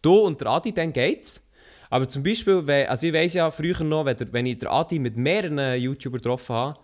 du 0.01 0.13
und 0.19 0.39
der 0.39 0.47
Adi, 0.47 0.71
dann 0.71 0.93
geht's. 0.93 1.48
Aber 1.89 2.07
zum 2.07 2.23
Beispiel, 2.23 2.65
wenn, 2.67 2.87
also 2.87 3.07
ich 3.07 3.13
weiss 3.13 3.33
ja 3.33 3.49
früher 3.51 3.83
noch, 3.83 4.05
wenn, 4.05 4.15
der, 4.15 4.31
wenn 4.31 4.45
ich 4.45 4.59
den 4.59 4.67
Adi 4.67 4.99
mit 4.99 5.17
mehreren 5.17 5.79
YouTubern 5.79 6.19
getroffen 6.19 6.55
habe, 6.55 6.79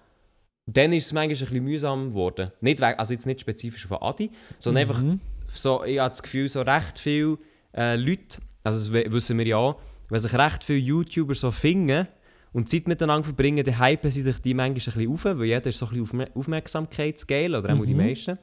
dann 0.66 0.94
ist 0.94 1.06
es 1.06 1.14
manchmal 1.14 1.36
ein 1.36 1.40
bisschen 1.40 1.64
mühsam 1.64 2.10
geworden. 2.10 2.52
Nicht 2.62 2.80
weg, 2.80 2.96
also 2.98 3.14
jetzt 3.14 3.28
nicht 3.28 3.42
spezifisch 3.42 3.86
von 3.86 4.00
Adi, 4.02 4.32
sondern 4.58 4.82
einfach 4.82 5.04
so, 5.48 5.84
ich 5.84 6.00
habe 6.00 6.10
das 6.10 6.24
Gefühl, 6.24 6.48
so 6.48 6.62
recht 6.62 6.98
viele 6.98 7.38
äh, 7.76 7.96
Leute, 7.96 8.40
also 8.64 8.92
das 8.92 9.12
wissen 9.12 9.38
wir 9.38 9.46
ja 9.46 9.58
auch, 9.58 9.80
wenn 10.10 10.20
sich 10.20 10.34
recht 10.34 10.64
viele 10.64 10.80
YouTuber 10.80 11.36
so 11.36 11.52
finden 11.52 12.08
und 12.54 12.70
Zeit 12.70 12.88
miteinander 12.88 13.26
verbringen, 13.26 13.64
dann 13.64 13.80
hypen 13.80 14.10
sie 14.10 14.22
sich 14.22 14.40
die 14.40 14.54
manchmal 14.54 14.72
ein 14.72 14.74
bisschen 14.74 15.12
auf, 15.12 15.26
weil 15.26 15.46
jeder 15.46 15.68
ist 15.68 15.78
so 15.78 15.86
ein 15.86 15.90
bisschen 15.90 16.04
Aufmer 16.04 16.28
Aufmerksamkeitsgeil, 16.34 17.56
oder 17.56 17.74
auch 17.74 17.86
die 17.86 17.94
meisten. 17.94 18.40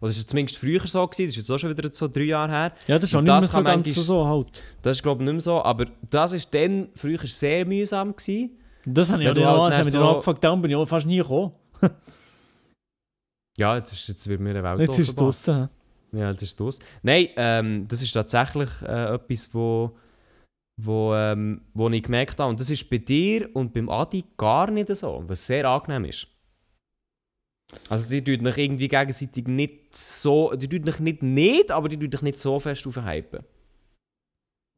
Oder 0.00 0.08
das 0.08 0.18
war 0.18 0.26
zumindest 0.26 0.58
früher 0.58 0.80
so, 0.86 1.06
gewesen, 1.06 1.26
das 1.26 1.30
ist 1.32 1.36
jetzt 1.36 1.50
auch 1.50 1.58
schon 1.58 1.76
wieder 1.76 1.88
so 1.92 2.08
drei 2.08 2.22
Jahre 2.22 2.50
her. 2.50 2.72
ja, 2.86 2.98
das 2.98 3.10
ist 3.10 3.14
auch 3.16 3.20
nicht 3.20 3.28
mehr 3.30 3.42
so 3.42 3.62
ganz 3.62 3.86
manchmal- 3.86 4.04
so 4.04 4.26
halt. 4.26 4.64
Das 4.82 4.96
ist 4.96 5.02
glaube 5.02 5.22
ich 5.22 5.24
nicht 5.26 5.32
mehr 5.34 5.40
so, 5.42 5.62
aber 5.62 5.86
das 6.10 6.32
war 6.32 6.40
dann 6.60 6.88
früher 6.94 7.18
sehr 7.18 7.66
mühsam. 7.66 8.16
Gewesen. 8.16 8.56
Das 8.86 9.10
habe 9.10 9.22
ich 9.22 9.36
ja 9.36 9.50
auch, 9.54 9.62
halt 9.64 9.72
das 9.72 9.78
haben 9.78 9.84
wir 9.86 9.92
dann 9.92 9.92
dann 9.92 10.02
so- 10.02 10.08
angefragt, 10.14 10.44
darum 10.44 10.62
bin 10.62 10.70
ich 10.70 10.76
auch 10.76 10.86
fast 10.86 11.06
nie 11.06 11.18
gekommen. 11.18 11.52
Ja, 13.58 13.76
jetzt, 13.76 13.92
ist, 13.92 14.08
jetzt 14.08 14.26
wird 14.28 14.40
mir 14.40 14.50
eine 14.50 14.62
Welt 14.62 14.80
Jetzt 14.80 14.98
ist 14.98 15.08
es 15.08 15.14
draussen. 15.16 15.68
Ja, 16.12 16.32
das 16.32 16.42
ist 16.42 16.58
das. 16.58 16.78
Nein, 17.02 17.28
ähm, 17.36 17.86
das 17.86 18.02
ist 18.02 18.12
tatsächlich 18.12 18.68
äh, 18.82 19.14
etwas, 19.14 19.50
wo, 19.52 19.96
wo, 20.80 21.14
ähm, 21.14 21.60
wo 21.74 21.88
ich 21.90 22.02
gemerkt 22.02 22.38
habe. 22.40 22.50
Und 22.50 22.58
das 22.58 22.70
ist 22.70 22.88
bei 22.88 22.98
dir 22.98 23.48
und 23.54 23.72
beim 23.74 23.88
Adi 23.88 24.24
gar 24.36 24.70
nicht 24.70 24.88
so, 24.96 25.22
was 25.26 25.46
sehr 25.46 25.66
angenehm 25.68 26.06
ist. 26.06 26.26
Also 27.88 28.08
die 28.08 28.22
tun 28.22 28.44
dich 28.44 28.58
irgendwie 28.58 28.88
gegenseitig 28.88 29.46
nicht 29.46 29.94
so, 29.96 30.52
die 30.54 30.68
tun 30.68 30.82
dich 30.82 30.98
nicht 31.00 31.22
nicht, 31.22 31.70
aber 31.70 31.88
die 31.88 31.98
tun 31.98 32.10
dich 32.10 32.22
nicht 32.22 32.38
so 32.38 32.58
fest 32.58 32.86
aufhypen. 32.86 33.40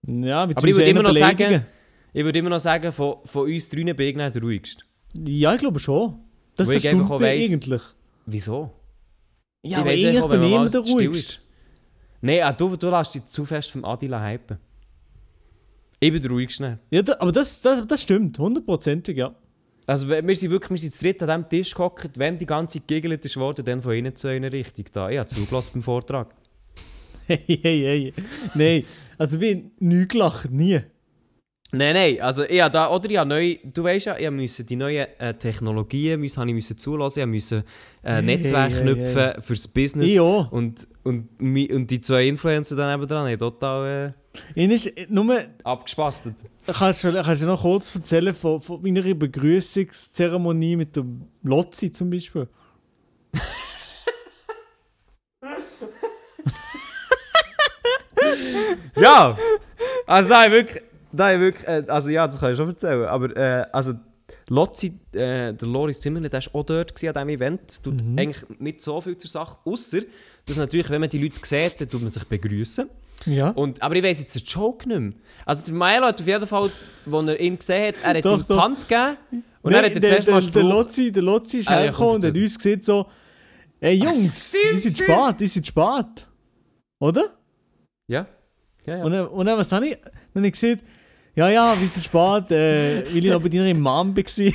Ja, 0.06 0.42
Aber 0.42 0.66
ich 0.66 0.74
würde 0.74 0.90
immer 0.90 1.02
noch 1.02 1.12
sagen, 1.14 1.66
ich 2.12 2.24
würde 2.24 2.38
immer 2.38 2.50
noch 2.50 2.58
sagen, 2.58 2.92
von, 2.92 3.16
von 3.24 3.42
uns 3.50 3.68
drinnen 3.68 3.94
bin 3.96 4.08
ich 4.08 4.16
nicht 4.16 4.34
der 4.34 4.42
ruhigste. 4.42 4.82
Ja, 5.14 5.54
ich 5.54 5.60
glaube 5.60 5.78
schon. 5.78 6.18
Das 6.56 6.68
auch 6.68 6.74
mich 6.74 7.08
weiss- 7.08 7.50
eigentlich. 7.52 7.82
Wieso? 8.26 8.72
Ja, 9.64 9.70
Ich 9.70 9.76
aber 9.76 9.86
weiss 9.90 10.04
eigentlich 10.04 10.28
bin 10.28 10.42
ich 10.42 10.52
immer 10.52 10.68
der 10.68 10.80
ruhigste. 10.80 11.18
ist. 11.18 11.42
Nein, 12.20 12.42
ah, 12.42 12.52
du, 12.52 12.76
du 12.76 12.90
lässt 12.90 13.14
dich 13.14 13.26
zu 13.26 13.44
fest 13.44 13.70
vom 13.70 13.84
Adi 13.84 14.08
hypen. 14.08 14.58
Ich 16.00 16.12
bin 16.12 16.20
der 16.20 16.30
ruhigste. 16.30 16.78
Ja, 16.90 17.02
da, 17.02 17.16
aber 17.20 17.32
das, 17.32 17.62
das, 17.62 17.86
das 17.86 18.02
stimmt, 18.02 18.38
hundertprozentig, 18.38 19.16
ja. 19.16 19.34
Also 19.86 20.08
wir 20.08 20.36
sind 20.36 20.50
wirklich 20.50 20.90
zu 20.92 21.02
dritt 21.02 21.22
an 21.22 21.28
diesem 21.28 21.48
Tisch 21.48 21.74
gehockt, 21.74 22.18
wenn 22.18 22.38
die 22.38 22.46
ganze 22.46 22.80
gegelt 22.80 23.24
ist 23.24 23.36
worden, 23.36 23.64
dann 23.64 23.82
von 23.82 23.92
innen 23.92 24.14
zu 24.14 24.28
einer 24.28 24.52
Richtung 24.52 24.84
da. 24.92 25.10
Ich 25.10 25.18
habe 25.18 25.28
zugelassen 25.28 25.70
beim 25.74 25.82
Vortrag. 25.82 26.28
Hey, 27.24 27.38
hey, 27.46 27.58
hey. 27.62 28.14
Nein, 28.54 28.84
also 29.16 29.40
wir 29.40 29.62
nie 29.78 30.08
gelacht, 30.08 30.50
nie. 30.50 30.80
Nein, 31.74 31.94
nein, 31.94 32.20
also 32.20 32.44
ich 32.44 32.60
da, 32.60 32.90
oder 32.90 33.10
ich 33.10 33.24
neu, 33.24 33.56
du 33.64 33.84
weißt 33.84 34.04
ja, 34.04 34.18
ich 34.18 34.30
musste 34.30 34.62
die 34.62 34.76
neuen 34.76 35.06
äh, 35.18 35.32
Technologien 35.32 36.20
müssen, 36.20 36.38
habe 36.38 36.50
ich 36.50 36.54
müssen 36.54 36.76
zulassen, 36.76 37.20
ich 37.20 37.26
musste 37.26 37.64
äh, 38.02 38.16
Hey, 38.16 38.22
Netzwerk 38.22 38.72
hey, 38.72 38.80
knüpfen 38.82 39.14
hey. 39.14 39.40
fürs 39.40 39.66
Business. 39.68 40.10
Ich 40.10 40.20
auch. 40.20 40.52
Und, 40.52 40.86
und, 41.02 41.28
und 41.40 41.86
die 41.90 42.00
zwei 42.02 42.26
Influencer 42.26 42.76
dann 42.76 42.94
eben 42.94 43.08
dran, 43.08 43.26
haben 43.26 43.38
total 43.38 44.14
Ihnen 44.54 44.72
ist 44.72 44.92
nur, 45.08 45.34
äh, 45.34 45.48
abgespastet. 45.64 46.34
kannst 46.66 47.04
du 47.04 47.22
kannst 47.22 47.42
du 47.42 47.46
noch 47.46 47.62
kurz 47.62 47.94
erzählen 47.94 48.34
von, 48.34 48.60
von 48.60 48.82
meiner 48.82 49.14
Begrüßungszeremonie 49.14 50.76
mit 50.76 50.94
der 50.94 51.06
Lotzi 51.42 51.90
zum 51.90 52.10
Beispiel? 52.10 52.48
Ja! 58.96 59.36
Also 60.06 60.30
ich 60.30 60.50
wirklich, 60.50 60.82
ich 61.12 61.40
wirklich 61.40 61.68
äh, 61.68 61.84
also 61.88 62.10
ja, 62.10 62.26
das 62.26 62.40
kann 62.40 62.52
ich 62.52 62.56
schon 62.56 62.68
erzählen, 62.68 63.06
aber 63.06 63.36
äh, 63.36 63.66
also 63.72 63.94
Lotzi, 64.48 64.98
äh, 65.12 65.52
der 65.52 65.68
Loris 65.68 66.00
Zimmerle, 66.00 66.28
der 66.28 66.42
war 66.42 66.60
auch 66.60 66.64
dort 66.64 66.94
gewesen 66.94 67.16
an 67.16 67.26
diesem 67.26 67.40
Event. 67.40 67.60
Es 67.68 67.82
tut 67.82 68.00
eigentlich 68.16 68.44
nicht 68.58 68.82
so 68.82 69.00
viel 69.00 69.16
zur 69.16 69.30
Sache, 69.30 69.58
außer 69.64 70.00
dass 70.46 70.56
natürlich, 70.56 70.90
wenn 70.90 71.00
man 71.00 71.10
die 71.10 71.18
Leute 71.18 71.40
sieht, 71.42 71.80
dann 71.80 71.88
tut 71.88 72.02
man 72.02 72.10
sich 72.10 72.24
begrüßen. 72.24 72.88
Ja. 73.26 73.50
Und, 73.50 73.80
aber 73.80 73.94
ich 73.94 74.02
weiss 74.02 74.20
jetzt 74.20 74.34
den 74.34 74.42
Joke 74.44 74.88
nicht 74.88 75.00
mehr. 75.00 75.12
Also 75.46 75.64
der 75.64 75.74
Milo 75.74 76.06
hat 76.06 76.20
auf 76.20 76.26
jeden 76.26 76.46
Fall, 76.46 76.62
als 76.62 76.72
er 77.06 77.40
ihn 77.40 77.58
gesehen 77.58 77.94
hat, 77.94 78.02
er 78.02 78.18
hat 78.18 78.24
Doch, 78.24 78.38
ihm 78.38 78.46
die. 78.48 78.56
Hand 78.56 78.88
gegeben 78.88 79.16
und 79.62 79.72
Nein, 79.72 79.82
dann 79.82 79.84
hat 79.84 79.94
er 79.94 80.00
der, 80.00 80.10
zuerst 80.10 80.26
der, 80.26 80.34
mal 80.34 80.40
der, 80.40 80.48
Spruch... 80.48 80.62
Lotzi, 80.62 81.12
der 81.12 81.22
Lotzi 81.22 81.58
ist 81.58 81.68
Ah, 81.68 81.74
hergekommen 81.74 82.06
komm, 82.08 82.14
und 82.16 82.24
hat 82.24 82.36
uns 82.36 82.56
gesehen 82.58 82.82
so, 82.82 83.06
ey 83.80 83.94
Jungs, 83.94 84.54
ihr 84.72 84.78
seid 84.78 84.98
spät, 84.98 85.40
ihr 85.40 85.48
seid 85.48 85.66
spät. 85.66 86.26
Oder? 86.98 87.24
Ja? 88.08 88.26
Ja, 88.86 88.96
ja. 88.96 89.04
Und 89.04 89.12
dann, 89.12 89.26
und 89.28 89.46
dann 89.46 89.58
was 89.58 89.70
habe 89.70 89.86
ich? 89.86 89.96
Dann 90.00 90.12
habe 90.42 90.46
ich 90.46 90.52
gesehen, 90.52 90.80
ja, 91.34 91.48
ja, 91.48 91.76
wir 91.78 91.86
sind 91.86 92.04
spät, 92.04 92.50
äh, 92.50 93.04
weil 93.06 93.24
ich 93.24 93.30
noch 93.30 93.40
bei 93.40 93.48
deiner 93.48 93.74
Mom 93.74 94.16
war. 94.16 94.52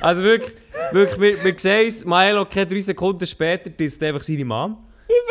Also 0.00 0.22
wirklich, 0.22 0.52
wirklich 0.92 1.20
wir, 1.20 1.44
wir 1.44 1.58
sehen 1.58 1.88
es, 1.88 2.04
Milo 2.04 2.44
keine 2.44 2.66
drei 2.66 2.80
Sekunden 2.80 3.26
später, 3.26 3.70
das 3.70 3.86
ist 3.86 4.02
einfach 4.02 4.22
seine 4.22 4.44
Mom. 4.44 4.76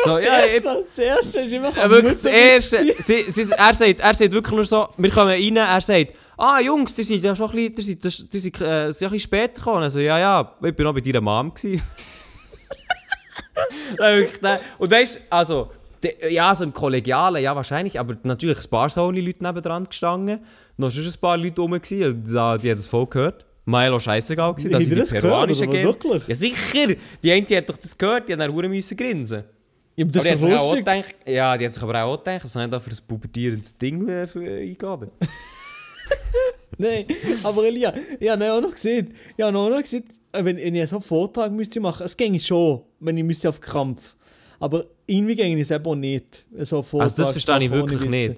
So, 0.04 0.12
das, 0.12 0.24
ja, 0.24 0.44
ich, 0.44 0.54
erste, 0.54 0.84
das 0.86 0.98
erste 0.98 1.40
ist 1.40 1.52
immer 1.52 1.76
Ja, 1.76 1.90
wirklich, 1.90 2.14
das 2.14 2.24
erste, 2.24 2.92
sie, 2.98 3.22
sie, 3.22 3.52
er, 3.52 3.74
sagt, 3.74 4.00
er 4.00 4.14
sagt 4.14 4.32
wirklich 4.32 4.54
nur 4.54 4.64
so, 4.64 4.88
wir 4.96 5.10
kommen 5.10 5.30
rein, 5.30 5.56
er 5.56 5.80
sagt, 5.80 6.12
ah 6.36 6.60
Jungs, 6.60 6.94
die 6.94 7.04
sind 7.04 7.22
ja 7.22 7.34
schon 7.34 7.50
ein 7.50 7.74
bisschen, 7.74 8.00
die 8.00 8.10
sind, 8.10 8.32
die 8.32 8.38
sind, 8.38 8.60
äh, 8.60 8.92
sind 8.92 9.06
ein 9.06 9.12
bisschen 9.12 9.18
spät 9.20 9.54
gekommen. 9.54 9.82
Also, 9.82 9.98
ja, 9.98 10.18
ja, 10.18 10.54
ich 10.62 10.74
bin 10.74 10.84
noch 10.84 10.94
bei 10.94 11.00
deiner 11.00 11.20
Mom. 11.20 11.52
Dann 13.98 14.28
Und 14.78 14.90
weißt 14.90 15.16
du, 15.16 15.20
also, 15.30 15.70
ja, 16.28 16.54
so 16.54 16.64
im 16.64 16.72
Kollegialen, 16.72 17.42
ja 17.42 17.54
wahrscheinlich, 17.56 17.98
aber 17.98 18.16
natürlich 18.22 18.58
ein 18.58 18.70
paar 18.70 18.88
Sony-Leute 18.90 19.42
nebendran 19.42 19.84
gestanden, 19.84 20.40
noch 20.76 20.90
schon 20.90 21.04
ein 21.04 21.12
paar 21.20 21.36
Leute 21.36 21.60
rum 21.60 21.72
gewesen, 21.72 22.02
also, 22.02 22.58
die 22.62 22.70
haben 22.70 22.76
das 22.76 22.86
voll 22.86 23.06
gehört. 23.06 23.44
Milo 23.66 23.98
scheißegal 23.98 24.52
gewesen, 24.54 24.72
dass 24.72 24.82
ihr 24.82 24.88
die 24.88 24.94
das 24.96 25.10
gehört, 25.10 25.48
geben. 25.48 25.70
wirklich? 25.84 26.28
Ja 26.28 26.34
sicher! 26.34 26.94
Die 27.22 27.32
eine 27.32 27.46
die 27.46 27.56
hat 27.56 27.68
doch 27.70 27.78
das 27.78 27.96
gehört, 27.96 28.28
die 28.28 28.34
hat 28.34 28.40
dann 28.40 28.52
hure 28.52 28.68
müssen 28.68 28.96
grinsen. 28.96 29.44
Ja, 29.96 30.04
aber 30.04 30.12
das 30.12 30.26
Aber 30.26 30.34
ist 30.34 30.42
die 30.44 30.50
doch 30.50 30.56
lustig. 30.58 30.78
gedacht, 30.84 31.14
ja, 31.26 31.56
die 31.56 31.64
hat 31.66 31.74
sich 31.74 31.82
aber 31.82 32.02
auch 32.04 32.18
gedacht, 32.18 32.44
was 32.44 32.54
habe 32.56 32.64
ich 32.66 32.70
da 32.70 32.78
für 32.80 32.90
ein 32.90 32.98
pubertierendes 33.06 33.78
Ding 33.78 34.08
äh, 34.08 34.26
für, 34.26 34.42
äh, 34.44 34.68
eingeladen? 34.68 35.10
Nein, 36.78 37.06
aber 37.44 37.64
Elia, 37.64 37.94
ich 38.18 38.28
habe 38.28 38.52
auch 38.52 38.60
noch 38.60 38.72
gesehen, 38.72 39.14
ich 39.36 39.44
habe 39.44 39.56
auch 39.56 39.70
noch 39.70 39.80
gesehen, 39.80 40.04
wenn, 40.32 40.56
wenn 40.56 40.74
ich 40.74 40.88
so 40.90 40.96
einen 40.96 41.02
Vortrag 41.04 41.52
müsste 41.52 41.78
machen, 41.80 42.04
es 42.04 42.16
ginge 42.16 42.40
schon, 42.40 42.82
wenn 43.00 43.16
ich 43.16 43.24
müsste 43.24 43.48
auf 43.48 43.60
Krampf. 43.60 44.16
Aber 44.58 44.84
irgendwie 45.06 45.36
ginge 45.36 45.60
es 45.60 45.70
eben 45.70 45.86
auch 45.86 45.94
nicht, 45.94 46.44
so 46.58 46.84
Also 46.98 47.22
das 47.22 47.30
verstehe 47.30 47.62
ich 47.62 47.70
wirklich 47.70 48.08
nicht. 48.10 48.34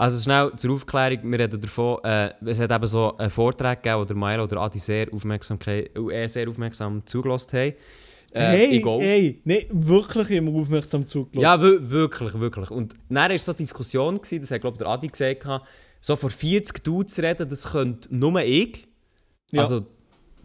Also 0.00 0.22
schnell 0.22 0.50
zur 0.56 0.72
Aufklärung, 0.72 1.18
wir 1.30 1.38
reden 1.40 1.60
davon, 1.60 1.98
äh, 2.04 2.32
es 2.46 2.58
hat 2.58 2.70
eben 2.70 2.86
so 2.86 3.16
einen 3.18 3.28
Vortrag 3.30 3.82
gegeben, 3.82 4.00
wo 4.00 4.04
der 4.06 4.16
Milo 4.16 4.44
oder 4.44 4.56
Adi 4.62 4.78
sehr, 4.78 5.12
Aufmerksamkeit, 5.12 5.90
äh, 5.94 6.26
sehr 6.26 6.48
aufmerksam 6.48 7.02
zugelassen 7.04 7.50
haben. 7.58 7.74
Äh, 8.32 8.40
hey, 8.40 8.82
hey, 9.00 9.40
nein, 9.44 9.64
wirklich 9.70 10.30
immer 10.30 10.58
aufmerksam 10.58 11.06
zugelassen. 11.06 11.42
Ja, 11.42 11.60
wir- 11.62 11.90
wirklich, 11.90 12.32
wirklich. 12.40 12.70
Und 12.70 12.94
dann 13.10 13.30
war 13.30 13.38
so 13.38 13.50
eine 13.52 13.56
Diskussion, 13.58 14.16
gewesen, 14.16 14.40
das 14.40 14.50
hat 14.52 14.62
glaube 14.62 14.76
ich 14.76 14.78
der 14.78 14.86
Adi 14.88 15.06
gesagt, 15.08 15.40
gehabt, 15.40 15.66
so 16.00 16.16
vor 16.16 16.30
40 16.30 16.82
Dudes 16.82 17.22
reden, 17.22 17.46
das 17.48 17.70
könnte 17.70 18.08
nur 18.16 18.40
ich. 18.40 18.86
Ja. 19.50 19.60
Also 19.60 19.84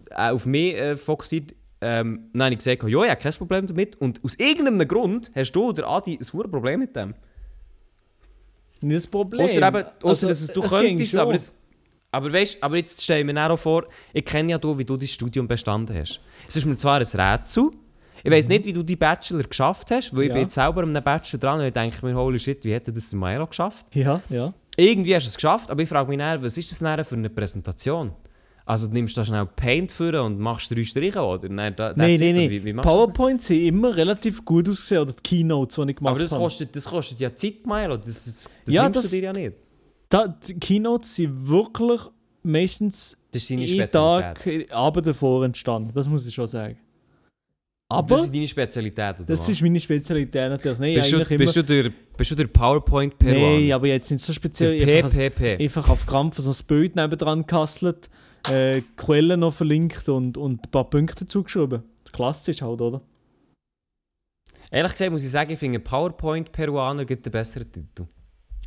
äh, 0.09 0.31
auf 0.31 0.45
mich 0.45 0.75
äh, 0.75 0.97
fokussiert. 0.97 1.53
Ähm, 1.79 2.29
dann 2.33 2.43
habe 2.43 2.53
ich 2.55 2.59
gesagt, 2.59 2.83
ja, 2.83 3.03
ich 3.03 3.09
habe 3.09 3.21
kein 3.21 3.33
Problem 3.33 3.67
damit. 3.67 3.95
Und 4.01 4.21
aus 4.23 4.35
irgendeinem 4.35 4.85
Grund 4.85 5.31
hast 5.33 5.53
du 5.53 5.69
oder 5.69 5.87
Adi 5.87 6.19
ein 6.19 6.51
Problem 6.51 6.79
mit 6.81 6.93
dem. 6.95 7.13
Nicht 8.81 8.97
das 8.97 9.07
Problem. 9.07 9.41
Außer 9.45 9.67
eben, 9.67 9.77
ausser, 9.85 10.07
Also, 10.07 10.27
dass 10.27 10.41
es 10.41 10.53
du 10.53 10.61
es 10.63 10.69
könntest, 10.71 11.17
aber, 11.17 11.33
es, 11.33 11.57
aber 12.11 12.31
weißt, 12.33 12.61
aber 12.61 12.77
jetzt 12.77 13.03
stell 13.03 13.19
ich 13.19 13.25
mir 13.33 13.49
auch 13.51 13.57
vor, 13.57 13.85
ich 14.13 14.25
kenne 14.25 14.51
ja 14.51 14.57
du, 14.57 14.77
wie 14.77 14.85
du 14.85 14.97
dein 14.97 15.07
Studium 15.07 15.47
bestanden 15.47 15.97
hast. 15.97 16.19
Es 16.47 16.55
ist 16.55 16.65
mir 16.65 16.77
zwar 16.77 16.99
ein 16.99 17.03
Rätsel, 17.03 17.71
ich 18.23 18.31
weiß 18.31 18.47
nicht, 18.47 18.65
wie 18.65 18.73
du 18.73 18.81
die 18.81 18.95
Bachelor 18.95 19.43
geschafft 19.43 19.91
hast, 19.91 20.15
weil 20.15 20.23
ich 20.23 20.27
Ja. 20.29 20.33
bin 20.33 20.43
jetzt 20.43 20.55
selber 20.55 20.81
an 20.81 20.89
einem 20.89 21.03
Bachelor 21.03 21.39
dran 21.39 21.59
und 21.59 21.67
ich 21.67 21.73
denke 21.73 22.03
mir, 22.05 22.15
holy 22.15 22.39
shit, 22.39 22.63
wie 22.65 22.73
hätte 22.73 22.91
das 22.91 23.09
der 23.11 23.19
Milo 23.19 23.45
geschafft? 23.45 23.85
Ja, 23.93 24.19
ja. 24.29 24.51
Irgendwie 24.77 25.15
hast 25.15 25.25
du 25.25 25.29
es 25.29 25.35
geschafft, 25.35 25.69
aber 25.69 25.83
ich 25.83 25.89
frage 25.89 26.09
mich 26.09 26.17
dann, 26.17 26.41
was 26.43 26.57
ist 26.57 26.71
das 26.81 27.07
für 27.07 27.15
eine 27.15 27.29
Präsentation? 27.29 28.11
Also 28.67 28.87
du 28.87 28.93
nimmst 28.93 29.15
da 29.15 29.23
schnell 29.23 29.45
Paint 29.45 29.91
für 29.91 30.23
und 30.23 30.39
machst 30.39 30.71
drei 30.71 30.83
Striche, 30.83 31.21
oder? 31.21 31.47
Nein, 31.49 31.75
da, 31.75 31.93
Nein, 31.95 32.19
nein, 32.19 32.35
nein. 32.35 32.49
Wie, 32.49 32.65
wie 32.65 32.73
du? 32.73 32.81
PowerPoints 32.81 33.45
sind 33.47 33.61
immer 33.61 33.95
relativ 33.95 34.43
gut 34.43 34.67
ausgesehen, 34.67 35.03
oder 35.03 35.13
die 35.13 35.21
Keynotes, 35.21 35.75
die 35.75 35.91
ich 35.91 35.95
gemacht 35.97 36.11
Aber 36.11 36.19
das 36.19 36.31
habe. 36.31 36.43
kostet, 36.43 36.75
das 36.75 36.85
kostet 36.85 37.19
ja 37.19 37.33
Zeit, 37.35 37.65
Milo. 37.65 37.95
Das, 37.97 38.05
das, 38.05 38.49
das 38.65 38.73
Ja, 38.73 38.83
nimmst 38.83 38.97
das- 38.97 39.11
du 39.11 39.17
dir 39.17 39.23
ja 39.23 39.33
nicht. 39.33 39.53
Da, 40.09 40.27
die 40.27 40.55
Keynotes 40.59 41.15
sind 41.15 41.47
wirklich 41.47 42.01
meistens 42.41 43.17
jeden. 43.33 43.89
Tag 43.89 44.39
Abend 44.71 45.05
davor 45.07 45.45
entstanden. 45.45 45.91
Das 45.93 46.07
muss 46.07 46.25
ich 46.25 46.33
schon 46.33 46.47
sagen. 46.47 46.77
Aber 47.87 48.07
das 48.15 48.23
ist 48.23 48.33
deine 48.33 48.47
Spezialität, 48.47 49.15
oder 49.17 49.25
das 49.25 49.41
was? 49.41 49.49
ist 49.49 49.61
meine 49.61 49.79
Spezialität 49.79 50.49
natürlich. 50.49 50.79
Nein, 50.79 50.95
Bist 50.95 51.11
du, 51.11 51.17
bist, 51.19 51.31
immer. 51.31 51.51
du 51.51 51.63
der, 51.83 51.91
bist 52.17 52.31
du 52.31 52.35
der 52.35 52.47
PowerPoint-Peruaner? 52.47 53.59
Nein, 53.59 53.71
aber 53.73 53.87
jetzt 53.87 54.09
nicht 54.09 54.23
so 54.23 54.33
speziell. 54.33 54.79
der 54.83 55.03
Einfach, 55.03 55.11
PPP. 55.15 55.61
einfach 55.61 55.89
auf 55.89 56.05
Krampf 56.07 56.37
so 56.39 56.49
ein 56.49 56.55
Bild 56.67 56.95
nebendran 56.95 57.41
gekastelt, 57.41 58.09
äh, 58.51 58.81
Quellen 58.95 59.39
noch 59.39 59.53
verlinkt 59.53 60.09
und, 60.09 60.37
und 60.37 60.65
ein 60.65 60.71
paar 60.71 60.89
Punkte 60.89 61.25
zugeschrieben. 61.25 61.83
Klassisch 62.11 62.61
halt, 62.61 62.81
oder? 62.81 63.01
Ehrlich 64.71 64.91
gesagt 64.93 65.11
muss 65.11 65.23
ich 65.23 65.31
sagen, 65.31 65.51
ich 65.51 65.59
finde 65.59 65.79
PowerPoint-Peruaner 65.79 67.05
gibt 67.05 67.25
einen 67.25 67.31
besseren 67.31 67.71
Titel. 67.71 68.07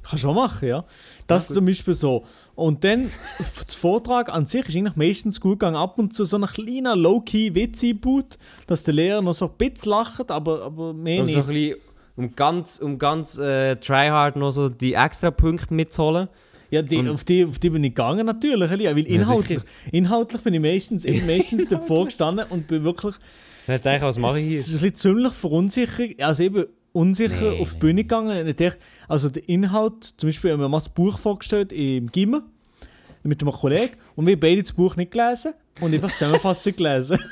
Kannst 0.02 0.24
du 0.24 0.28
auch 0.28 0.34
machen, 0.34 0.68
ja. 0.68 0.84
Das 1.26 1.48
Ja, 1.48 1.56
zum 1.56 1.66
Beispiel 1.66 1.94
so. 1.94 2.24
Und 2.54 2.84
dann, 2.84 3.10
das 3.66 3.74
Vortrag 3.74 4.28
an 4.32 4.46
sich 4.46 4.66
ist 4.68 4.76
eigentlich 4.76 4.96
meistens 4.96 5.40
gut 5.40 5.58
gegangen. 5.58 5.76
Ab 5.76 5.98
und 5.98 6.14
zu 6.14 6.24
so 6.24 6.38
ein 6.38 6.46
kleiner 6.46 6.96
Low-Key-Witz 6.96 7.84
einbaut, 7.84 8.38
dass 8.66 8.84
der 8.84 8.94
Lehrer 8.94 9.22
noch 9.22 9.34
so 9.34 9.46
ein 9.46 9.56
bisschen 9.58 9.90
lacht, 9.90 10.30
aber, 10.30 10.62
aber 10.62 10.94
mehr 10.94 11.20
Um 11.20 11.26
nicht. 11.26 11.34
so 11.34 11.40
ein 11.40 11.46
bisschen, 11.46 11.76
um 12.16 12.34
ganz, 12.34 12.78
um 12.78 12.98
ganz 12.98 13.38
äh, 13.38 13.76
tryhard 13.76 14.36
noch 14.36 14.50
so 14.50 14.68
die 14.68 14.94
extra 14.94 15.30
Punkte 15.30 15.74
mitzuholen. 15.74 16.28
Ja, 16.70 16.82
die, 16.82 17.08
auf, 17.08 17.24
die, 17.24 17.44
auf 17.44 17.58
die 17.58 17.70
bin 17.70 17.82
ich 17.84 17.94
gegangen 17.94 18.26
natürlich, 18.26 18.70
weil 18.70 18.98
inhaltlich, 19.06 19.60
inhaltlich 19.90 20.42
bin 20.42 20.54
ich 20.54 20.60
meistens, 20.60 21.04
meistens 21.26 21.68
davor 21.68 22.06
gestanden 22.06 22.46
und 22.50 22.66
bin 22.66 22.84
wirklich 22.84 23.14
Ich 23.66 23.80
dachte, 23.80 24.02
was 24.02 24.18
mache 24.18 24.38
ich 24.38 24.44
es 24.44 24.50
hier? 24.50 24.58
ist 24.58 24.68
ein 24.68 24.72
bisschen 24.74 24.94
ziemlich 24.94 25.32
verunsichert, 25.32 26.22
also 26.22 26.42
eben 26.42 26.66
unsicher 26.92 27.52
Nee, 27.52 27.60
auf 27.60 27.70
die 27.70 27.74
nee, 27.74 27.80
Bühne 27.80 28.02
gegangen. 28.02 28.46
Und 28.46 28.60
ich 28.60 28.72
Also 29.08 29.30
der 29.30 29.48
Inhalt, 29.48 30.04
zum 30.04 30.28
Beispiel 30.28 30.52
haben 30.52 30.60
wir 30.60 30.68
mal 30.68 30.78
das 30.78 30.88
Buch 30.90 31.18
vorgestellt 31.18 31.72
im 31.72 32.10
Gimmer 32.10 32.42
mit 33.22 33.42
einem 33.42 33.52
Kollegen 33.52 33.94
und 34.14 34.26
wir 34.26 34.34
haben 34.34 34.40
beide 34.40 34.62
das 34.62 34.72
Buch 34.72 34.96
nicht 34.96 35.10
gelesen 35.10 35.54
und 35.80 35.94
einfach 35.94 36.10
die 36.10 36.16
Zusammenfassung 36.16 36.76
gelesen. 36.76 37.18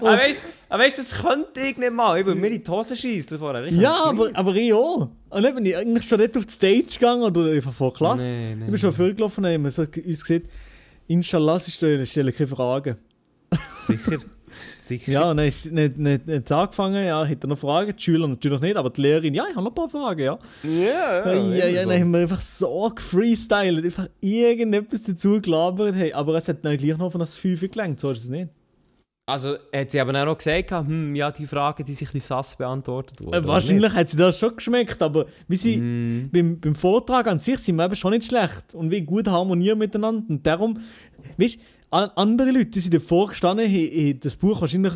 Aber 0.00 0.18
weißt 0.18 0.98
du, 0.98 1.02
das 1.02 1.14
könnte 1.14 1.60
ich 1.60 1.76
nicht 1.76 1.92
mal. 1.92 2.18
Ich 2.18 2.26
will 2.26 2.34
mir 2.34 2.50
die 2.50 2.70
Hose 2.70 2.96
schießen 2.96 3.38
vorher. 3.38 3.66
Ja, 3.72 3.94
es 3.94 4.00
aber, 4.00 4.30
aber 4.34 4.54
ich 4.54 4.72
auch. 4.72 5.08
Und 5.36 5.42
dann 5.42 5.54
bin 5.54 5.66
ich 5.66 5.76
eigentlich 5.76 6.08
schon 6.08 6.18
nicht 6.18 6.34
auf 6.38 6.46
die 6.46 6.52
Stage 6.52 6.98
gegangen 6.98 7.22
oder 7.22 7.50
einfach 7.50 7.70
vor 7.74 7.90
die 7.90 7.98
Klasse. 7.98 8.32
Nee, 8.32 8.54
nee, 8.54 8.64
ich 8.64 8.70
bin 8.70 8.78
schon 8.78 8.92
vorgelaufen 8.94 9.44
und 9.44 9.52
haben 9.52 9.64
wir 9.64 9.70
so 9.70 9.82
uns 9.82 10.24
gesagt, 10.24 10.46
Inshallah, 11.08 11.58
sie 11.58 11.72
stellen, 11.72 12.06
stellen 12.06 12.34
keine 12.34 12.46
Fragen. 12.46 12.96
Sicher. 13.86 14.16
Sicher. 14.80 15.12
Ja, 15.12 15.30
und 15.30 15.36
dann 15.36 15.46
ist 15.46 15.70
nicht, 15.70 15.98
nicht, 15.98 16.26
nicht 16.26 16.50
angefangen, 16.50 17.04
ja, 17.04 17.22
er 17.22 17.46
noch 17.48 17.58
Fragen, 17.58 17.94
die 17.94 18.02
Schüler 18.02 18.26
natürlich 18.26 18.60
nicht, 18.62 18.76
aber 18.76 18.88
die 18.88 19.02
Lehrerin, 19.02 19.34
ja, 19.34 19.44
ich 19.50 19.54
habe 19.54 19.64
noch 19.64 19.72
ein 19.72 19.74
paar 19.74 19.90
Fragen, 19.90 20.22
ja. 20.22 20.38
Ja, 20.62 21.34
Ja, 21.34 21.34
ja, 21.34 21.66
ja, 21.66 21.84
dann 21.84 22.00
haben 22.00 22.10
wir 22.12 22.20
einfach 22.20 22.40
so 22.40 22.90
gefreestylt, 22.94 23.84
einfach 23.84 24.08
irgendetwas 24.22 25.02
dazu 25.02 25.42
gelabert, 25.42 25.96
hey, 25.96 26.14
aber 26.14 26.36
es 26.36 26.48
hat 26.48 26.64
dann 26.64 26.78
gleich 26.78 26.96
noch 26.96 27.12
von 27.12 27.18
das 27.18 27.36
5 27.36 27.60
gelangt, 27.70 28.00
so 28.00 28.10
ist 28.10 28.24
es 28.24 28.30
nicht. 28.30 28.48
Also, 29.28 29.56
hat 29.74 29.90
sie 29.90 29.98
aber 29.98 30.12
dann 30.12 30.28
auch 30.28 30.38
gesagt, 30.38 30.70
hm, 30.70 31.16
ja, 31.16 31.32
die 31.32 31.46
Fragen, 31.46 31.84
die 31.84 31.94
sich 31.94 32.08
ein 32.08 32.12
bisschen 32.12 32.28
sass 32.28 32.54
beantwortet 32.54 33.20
wurden. 33.20 33.34
Äh, 33.34 33.46
wahrscheinlich 33.46 33.92
hat 33.92 34.08
sie 34.08 34.16
das 34.16 34.38
schon 34.38 34.54
geschmeckt, 34.54 35.02
aber 35.02 35.26
wie 35.48 35.56
sie? 35.56 35.78
Mm. 35.78 36.30
beim, 36.32 36.60
beim 36.60 36.76
Vortrag 36.76 37.26
an 37.26 37.40
sich 37.40 37.58
sind 37.58 37.74
wir 37.74 37.86
eben 37.86 37.96
schon 37.96 38.12
nicht 38.12 38.26
schlecht 38.26 38.76
und 38.76 38.92
wie 38.92 39.02
gut 39.02 39.26
harmonieren 39.26 39.78
miteinander. 39.80 40.24
Und 40.28 40.46
darum, 40.46 40.78
weißt 41.38 41.56
du, 41.56 41.60
andere 41.90 42.52
Leute, 42.52 42.66
die 42.66 42.78
sind 42.78 42.94
davor 42.94 43.26
gestanden, 43.26 43.66
haben, 43.66 43.74
haben 43.74 44.20
das 44.20 44.36
Buch 44.36 44.60
wahrscheinlich 44.60 44.94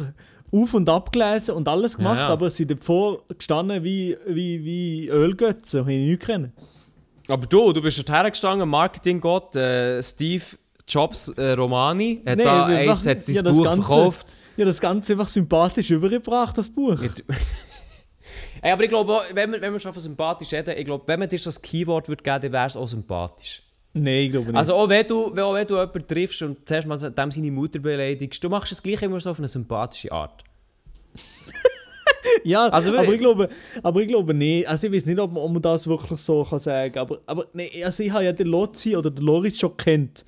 auf 0.52 0.74
und 0.74 0.88
ab 0.88 1.10
gelesen 1.10 1.56
und 1.56 1.66
alles 1.66 1.96
gemacht, 1.96 2.20
ja. 2.20 2.28
aber 2.28 2.50
sie 2.50 2.58
sind 2.58 2.70
davor 2.70 3.24
gestanden 3.36 3.82
wie, 3.82 4.16
wie, 4.28 4.64
wie 4.64 5.08
Ölgötze 5.08 5.80
und 5.80 5.88
haben 5.88 6.06
nichts 6.06 6.26
kennen. 6.26 6.52
Aber 7.26 7.46
du, 7.46 7.72
du 7.72 7.82
bist 7.82 7.98
dort 7.98 8.10
hergestanden, 8.10 8.68
Marketinggott, 8.68 9.56
äh, 9.56 10.00
Steve 10.02 10.44
Jobs 10.88 11.28
äh, 11.28 11.52
Romani, 11.52 12.22
hat 12.26 12.38
Nee, 12.38 12.44
da 12.44 12.64
eins, 12.66 13.06
hat 13.06 13.24
sein 13.24 13.34
ja, 13.36 13.42
das 13.42 13.56
Buch 13.56 13.64
Ganze- 13.64 13.82
verkauft. 13.86 14.36
Ja, 14.56 14.64
das 14.66 14.80
Ganze 14.80 15.12
einfach 15.14 15.28
sympathisch 15.28 15.90
übergebracht, 15.90 16.58
das 16.58 16.68
Buch. 16.68 17.00
Ey, 18.62 18.72
aber 18.72 18.82
ich 18.82 18.90
glaube, 18.90 19.18
wenn 19.32 19.52
wir, 19.52 19.60
wenn 19.60 19.72
wir 19.72 19.80
schon 19.80 19.92
von 19.92 20.02
sympathisch 20.02 20.52
reden, 20.52 20.74
ich 20.76 20.84
glaube, 20.84 21.04
wenn 21.06 21.18
man 21.18 21.28
dir 21.28 21.38
so 21.38 21.46
das 21.48 21.62
Keyword 21.62 22.08
würde 22.08 22.22
geben, 22.22 22.42
dann 22.42 22.52
wäre 22.52 22.66
es 22.66 22.76
auch 22.76 22.88
sympathisch. 22.88 23.62
Nein, 23.94 24.24
ich 24.24 24.30
glaube 24.32 24.46
nicht. 24.48 24.56
Also 24.56 24.74
auch 24.74 24.88
wenn 24.88 25.06
du, 25.06 25.28
auch 25.42 25.54
wenn 25.54 25.66
du 25.66 25.74
jemanden 25.74 26.06
triffst 26.06 26.42
und 26.42 26.68
zuerst 26.68 26.86
mal 26.86 26.98
dem 26.98 27.30
seine 27.32 27.50
Mutter 27.50 27.78
beleidigst, 27.78 28.42
du 28.44 28.48
machst 28.50 28.72
es 28.72 28.82
gleich 28.82 29.00
immer 29.02 29.18
so 29.18 29.30
auf 29.30 29.38
eine 29.38 29.48
sympathische 29.48 30.12
Art. 30.12 30.44
ja, 32.44 32.68
also 32.68 32.96
aber 32.96 33.12
ich 33.12 33.18
glaube, 33.18 33.48
aber 33.82 34.00
ich 34.00 34.08
glaube 34.08 34.34
nicht. 34.34 34.68
Also 34.68 34.86
ich 34.86 34.92
weiß 34.92 35.06
nicht, 35.06 35.18
ob 35.18 35.32
man, 35.32 35.42
ob 35.42 35.52
man 35.52 35.62
das 35.62 35.88
wirklich 35.88 36.20
so 36.20 36.44
kann 36.44 36.58
sagen 36.58 36.92
kann. 36.92 37.02
Aber, 37.02 37.18
aber 37.26 37.46
nee, 37.52 37.82
also 37.82 38.02
ich 38.02 38.12
habe 38.12 38.24
ja 38.24 38.32
den 38.32 38.46
Lotzi 38.46 38.94
oder 38.96 39.10
den 39.10 39.24
Loris 39.24 39.58
schon 39.58 39.76
kennt. 39.76 40.24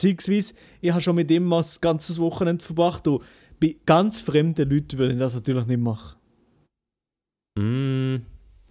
Beziehungsweise, 0.00 0.54
ich 0.80 0.90
habe 0.90 1.00
schon 1.00 1.16
mit 1.16 1.30
ihm 1.30 1.44
mal 1.44 1.58
das 1.58 1.80
ganze 1.80 2.16
Wochenende 2.18 2.64
verbracht 2.64 3.06
und 3.06 3.22
bei 3.60 3.76
ganz 3.84 4.20
fremden 4.20 4.68
Leuten 4.70 4.98
würde 4.98 5.12
ich 5.14 5.18
das 5.18 5.34
natürlich 5.34 5.66
nicht 5.66 5.80
machen. 5.80 6.16
Mm, 7.58 8.16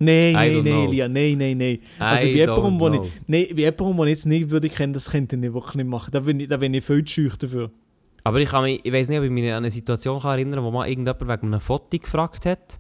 Nein, 0.02 0.34
nein, 0.34 0.64
nein. 0.64 0.88
Elia, 0.88 1.08
nein, 1.10 1.38
nein, 1.38 1.58
nein. 1.58 1.80
Also 2.00 2.26
bei 2.26 2.32
jemandem, 2.32 2.80
wo 2.80 2.88
ich, 2.90 3.12
nein, 3.28 3.48
bei 3.52 3.62
jemandem, 3.62 3.98
den 3.98 4.04
ich 4.06 4.10
jetzt 4.12 4.26
nicht 4.26 4.50
würde 4.50 4.70
kennen, 4.70 4.94
das 4.94 5.12
könnte 5.12 5.36
ich 5.36 5.54
wirklich 5.54 5.76
nicht 5.76 5.88
machen. 5.88 6.12
Da 6.12 6.22
bin 6.22 6.40
ich, 6.40 6.48
da 6.48 6.58
bin 6.58 6.74
ich 6.74 6.84
viel 6.86 7.04
zu 7.04 7.28
dafür. 7.28 7.70
Aber 8.24 8.40
ich, 8.40 8.50
kann 8.50 8.64
mich, 8.64 8.80
ich 8.84 8.94
weiß 8.94 9.10
nicht, 9.10 9.18
ob 9.18 9.26
ich 9.26 9.32
mich 9.32 9.50
an 9.52 9.58
eine 9.58 9.70
Situation 9.70 10.22
kann 10.22 10.32
erinnern 10.32 10.56
kann, 10.56 10.64
wo 10.64 10.72
mal 10.72 10.88
irgendjemand 10.88 11.22
wegen 11.28 11.48
einem 11.54 11.60
Foto 11.60 11.98
gefragt 11.98 12.46
hat. 12.46 12.80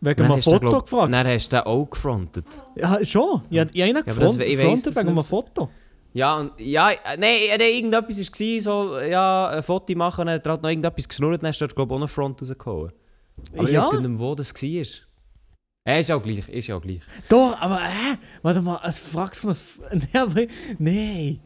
Wegen 0.00 0.22
einem 0.22 0.32
hast 0.36 0.46
du, 0.46 0.50
Foto 0.50 0.68
glaub- 0.68 0.84
gefragt. 0.84 1.12
Dann 1.12 1.26
hast 1.26 1.48
du 1.52 1.56
den 1.56 1.64
auch 1.64 1.86
gefrontet. 1.86 2.44
Ja, 2.76 3.04
schon. 3.04 3.42
Ich 3.50 3.58
habe 3.58 3.70
ich 3.72 3.82
weiss 3.82 4.04
gefrontet 4.04 4.96
wegen 4.96 5.08
einem. 5.08 5.22
Foto. 5.22 5.70
Ja, 6.18 6.36
und, 6.38 6.50
ja, 6.58 6.90
äh, 6.90 6.96
nein, 7.16 7.60
äh, 7.60 7.76
irgendetwas 7.78 8.18
war 8.18 8.60
so, 8.60 8.98
ja, 8.98 9.50
ein 9.50 9.62
Foto 9.62 9.94
machen, 9.94 10.28
hat 10.28 10.44
er 10.44 10.50
halt 10.52 10.62
noch 10.62 10.68
irgendetwas 10.68 11.06
geschnurrt, 11.08 11.40
dann 11.42 11.50
hast 11.50 11.60
du 11.60 11.68
glaube 11.76 11.94
ich, 11.94 12.00
einen 12.00 12.08
Front 12.08 12.42
rausgehauen. 12.42 12.90
Aber 13.56 13.70
Ja. 13.70 13.86
ich 13.86 13.86
weiß 13.92 14.00
nicht 14.00 14.18
wo 14.18 14.34
das 14.34 14.52
war. 14.52 15.06
Äh, 15.86 16.00
ist 16.00 16.08
ja 16.08 16.16
auch 16.16 16.22
gleich, 16.22 16.48
ist 16.48 16.66
ja 16.66 16.76
auch 16.76 16.82
gleich. 16.82 17.02
Doch, 17.28 17.56
aber 17.60 17.76
äh, 17.82 18.16
warte 18.42 18.60
mal, 18.62 18.80
es 18.84 18.98
fragst 18.98 19.42
von 19.42 19.50
das. 19.50 19.64
Nee, 19.92 20.18
aber, 20.18 20.46
nee. 20.78 21.38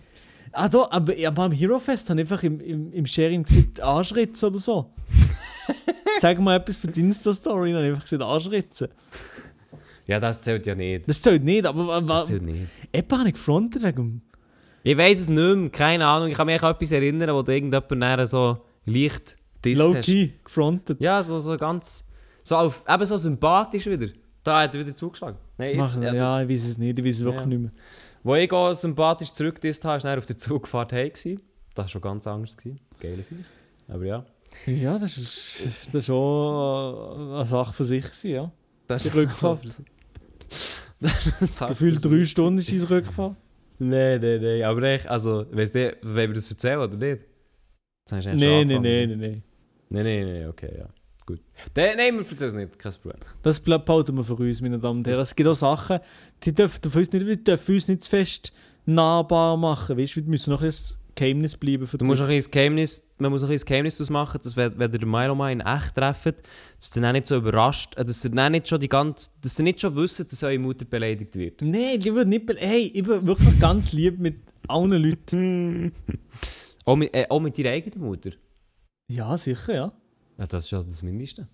Ah, 0.53 0.69
doch, 0.71 0.91
aber 0.91 1.19
ja, 1.19 1.31
beim 1.31 1.53
Hero 1.53 1.79
Fest 1.79 2.09
habe 2.09 2.23
ich 2.23 2.25
einfach 2.31 2.43
im, 2.43 2.59
im, 2.61 2.93
im 2.95 3.07
Sharing 3.07 3.43
gesagt, 3.43 3.79
Arschritze 3.83 4.47
oder 4.47 4.59
so. 4.59 4.91
Sag 6.19 6.41
mal 6.41 6.57
etwas 6.57 6.79
für 6.79 6.89
die 6.89 7.01
Insta-Story, 7.01 7.75
dann 7.75 7.83
einfach 7.85 8.05
gesagt, 8.05 8.23
Arschritze. 8.23 8.89
Ja, 10.07 10.19
das 10.19 10.43
zählt 10.43 10.67
ja 10.67 10.75
nicht. 10.75 11.07
Das 11.09 11.21
zählt 11.21 11.45
nicht, 11.45 11.67
aber 11.67 12.01
Das 12.01 12.27
zählt 12.29 12.43
nicht. 12.43 12.69
Eben 12.91 13.19
habe 13.19 13.29
ich 13.29 13.35
gefrontet 13.35 13.83
wegen. 13.83 14.23
Ich 14.85 14.97
weiß 14.97 15.21
es 15.21 15.29
nicht 15.29 15.57
mehr, 15.57 15.71
keine 15.71 16.07
Ahnung. 16.07 16.29
Ich 16.29 16.35
kann 16.37 16.47
mich 16.47 16.63
an 16.63 16.75
etwas 16.75 16.93
erinnern, 16.93 17.35
wo 17.35 17.43
du 17.43 17.53
irgendjemand 17.53 17.91
nachher 17.93 18.27
so 18.27 18.59
leicht. 18.85 19.37
Low-key, 19.65 20.33
gefrontet. 20.45 21.01
Ja, 21.01 21.23
so, 21.23 21.39
so 21.39 21.57
ganz. 21.57 22.05
So 22.43 22.57
auf, 22.57 22.83
eben 22.89 23.05
so 23.05 23.17
sympathisch 23.17 23.87
wieder. 23.87 24.09
Da 24.43 24.63
hat 24.63 24.75
er 24.75 24.81
wieder 24.85 24.93
zugeschlagen. 24.95 25.39
Nein, 25.57 25.79
ist, 25.79 25.85
also, 25.85 26.03
ja, 26.03 26.43
ich 26.43 26.49
weiß 26.49 26.65
es 26.65 26.79
nicht, 26.79 26.99
ich 26.99 27.05
weiß 27.05 27.15
es 27.15 27.21
wirklich 27.25 27.43
Ja. 27.43 27.47
nicht 27.47 27.61
mehr. 27.61 27.71
Wo 28.25 28.35
ich 28.35 28.51
auch 28.51 28.73
sympathisch 28.73 29.33
zurückgedisst 29.33 29.85
habe, 29.85 30.03
war 30.03 30.19
auf 30.19 30.27
der 30.27 30.37
Zugfahrt 30.39 30.93
heim. 30.93 31.13
Das 31.75 31.85
war 31.85 31.89
schon 31.89 32.01
ganz 32.01 32.27
anders. 32.27 32.57
Geile 32.57 33.17
Sache. 33.19 33.35
Aber 33.89 34.05
ja. 34.05 34.25
Ja, 34.67 34.99
das 34.99 35.17
ist, 35.17 35.63
das 35.87 35.95
ist 35.95 36.07
schon 36.07 37.33
eine 37.35 37.47
Sache 37.47 37.73
für 37.73 37.85
sich, 37.85 38.05
ja. 38.25 38.51
Das 38.89 39.05
Die 39.05 39.09
Rückfahrt. 39.11 39.65
das 41.01 41.41
ist 41.41 41.59
Gefühlt 41.69 42.05
drei 42.05 42.25
Stunden 42.25 42.59
ist 42.59 42.73
es 42.73 42.91
Rückfahrt. 42.91 43.37
Nein, 43.83 44.21
nein, 44.21 44.41
nein. 44.41 44.63
Aber 44.63 44.83
echt, 44.85 45.09
also, 45.09 45.45
weißt 45.51 45.75
du, 45.75 45.97
wollen 46.03 46.31
wir 46.31 46.35
das 46.35 46.49
erzählen 46.49 46.79
oder 46.79 46.97
nicht? 46.97 47.23
Nein, 48.11 48.23
nein, 48.25 48.69
nein, 48.69 48.83
nein, 48.83 49.19
nein. 49.19 49.43
Nein, 49.89 50.05
nein, 50.05 50.25
nein, 50.25 50.49
okay, 50.49 50.73
ja. 50.79 50.89
Gut. 51.27 51.41
Dann, 51.75 51.97
nein, 51.97 52.15
wir 52.15 52.21
erzählen 52.21 52.49
es 52.49 52.55
nicht, 52.55 52.79
kein 52.79 52.93
Problem. 52.93 53.17
Das 53.43 53.59
bleibt 53.59 53.87
behalten 53.87 54.17
wir 54.17 54.25
für 54.25 54.35
uns, 54.35 54.61
meine 54.61 54.79
Damen 54.79 54.99
und 54.99 55.07
Herren. 55.07 55.21
Es 55.21 55.35
gibt 55.35 55.49
auch 55.49 55.55
Sachen, 55.55 55.99
die 56.43 56.55
dürfen 56.55 56.91
für 56.91 56.99
uns 56.99 57.13
nicht, 57.13 57.47
dürfen 57.47 57.75
uns 57.75 57.89
nicht 57.89 58.03
zu 58.03 58.11
fest 58.11 58.53
nahbar 58.87 59.57
machen. 59.57 59.99
Weißt 59.99 60.17
du, 60.17 60.21
wir 60.21 60.29
müssen 60.29 60.51
noch 60.51 60.61
ein 60.61 60.67
bisschen 60.67 60.99
Geheimnis 61.15 61.57
bleiben 61.57 61.87
für 61.87 61.99
Du 61.99 62.05
musst 62.05 62.23
ein 62.23 62.45
Geheimnis, 62.51 63.09
man 63.19 63.31
muss 63.31 63.43
ein 63.43 63.49
bisschen 63.49 63.61
das 63.61 63.67
Geheimnis 63.67 63.97
daraus 63.97 64.11
machen, 64.11 64.41
dass 64.43 64.57
wenn, 64.57 64.79
wenn 64.79 64.93
ihr 64.93 64.99
den 64.99 65.11
Milo 65.11 65.35
mal 65.35 65.53
in 65.53 65.61
echt 65.61 65.95
trefft, 65.95 66.43
dass 66.79 66.97
ihr 66.97 67.03
dann 67.03 67.13
nicht 67.13 67.27
so 67.27 67.37
überrascht, 67.37 67.97
äh, 67.97 68.05
dass 68.05 68.25
ihr 68.25 68.51
nicht 68.51 68.69
schon 68.69 68.81
die 68.81 68.89
ganze, 68.89 69.31
dass 69.41 69.59
ihr 69.59 69.65
nicht 69.65 69.81
schon 69.81 69.95
wisst, 69.97 70.21
dass 70.21 70.43
eure 70.43 70.59
Mutter 70.59 70.85
beleidigt 70.85 71.35
wird. 71.37 71.63
Nein, 71.63 71.99
ich 71.99 72.13
würde 72.13 72.29
nicht. 72.29 72.49
Hey, 72.59 72.91
ich 72.95 73.03
bin 73.03 73.27
wirklich 73.27 73.59
ganz 73.61 73.93
lieb 73.93 74.19
mit 74.19 74.37
allen 74.69 74.93
Leuten. 74.93 75.93
Auch 76.85 76.97
mit, 76.97 77.15
äh, 77.15 77.27
auch 77.29 77.41
mit 77.41 77.57
deiner 77.57 77.71
eigenen 77.71 78.05
Mutter. 78.05 78.31
Ja, 79.09 79.37
sicher, 79.37 79.75
ja. 79.75 79.93
Ja, 80.39 80.47
das 80.47 80.65
ist 80.65 80.71
ja 80.71 80.83
das 80.83 81.03
Mindeste. 81.03 81.47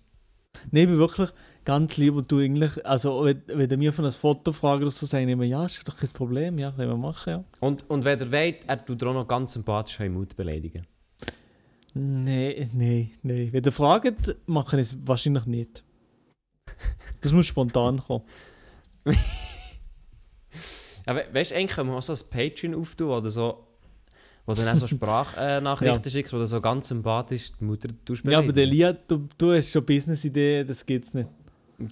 Nein, 0.71 0.83
ich 0.83 0.89
bin 0.89 0.97
wirklich 0.97 1.29
ganz 1.65 1.97
lieb 1.97 2.15
und 2.15 2.31
du 2.31 2.39
eigentlich, 2.39 2.85
also 2.85 3.23
wenn, 3.25 3.41
wenn 3.47 3.69
du 3.69 3.77
mir 3.77 3.93
von 3.93 4.05
einem 4.05 4.13
Foto 4.13 4.51
fragst 4.51 4.81
oder 4.81 4.91
so, 4.91 5.05
sage 5.05 5.25
ich 5.25 5.29
immer, 5.29 5.43
ja, 5.43 5.65
ist 5.65 5.87
doch 5.87 5.95
kein 5.95 6.09
Problem, 6.09 6.57
ja, 6.57 6.71
können 6.71 6.89
wir 6.89 6.97
machen, 6.97 7.29
ja. 7.29 7.43
Und, 7.59 7.89
und 7.89 8.03
wenn 8.05 8.19
ihr 8.19 8.31
wollt, 8.31 8.67
er 8.67 8.85
tut 8.85 9.03
auch 9.03 9.13
noch 9.13 9.27
ganz 9.27 9.53
sympathisch 9.53 9.99
Mutter 10.09 10.35
beleidigen. 10.35 10.85
Nein, 11.93 12.69
nein, 12.73 13.11
nein. 13.23 13.49
Wenn 13.51 13.63
ihr 13.63 13.71
fragt, 13.71 14.35
mache 14.45 14.79
ich 14.79 14.87
es 14.87 15.07
wahrscheinlich 15.07 15.45
nicht. 15.45 15.83
Das 17.21 17.33
muss 17.33 17.47
spontan 17.47 17.99
kommen. 17.99 18.23
Aber 21.05 21.23
weißt 21.33 21.51
du, 21.51 21.55
eigentlich 21.55 21.75
können 21.75 21.89
wir 21.89 21.97
auch 21.97 22.03
so 22.03 22.13
ein 22.13 22.19
Patreon 22.29 22.75
auftun 22.75 23.09
oder 23.09 23.29
so, 23.29 23.65
wo 24.49 24.53
du 24.55 24.63
dann 24.65 24.77
so 24.77 24.87
Sprachnachrichten 24.87 26.03
Ja. 26.03 26.09
schickst, 26.09 26.33
wo 26.33 26.37
du 26.37 26.47
so 26.47 26.59
ganz 26.59 26.87
sympathisch 26.87 27.51
die 27.59 27.63
Mutter 27.63 27.89
tust 28.03 28.25
Ja, 28.25 28.39
aber 28.39 28.51
der. 28.51 28.65
Lia, 28.65 28.93
du, 28.93 29.27
du 29.37 29.53
hast 29.53 29.71
schon 29.71 29.85
Business-Idee, 29.85 30.63
das 30.63 30.83
geht's 30.83 31.13
nicht. 31.13 31.29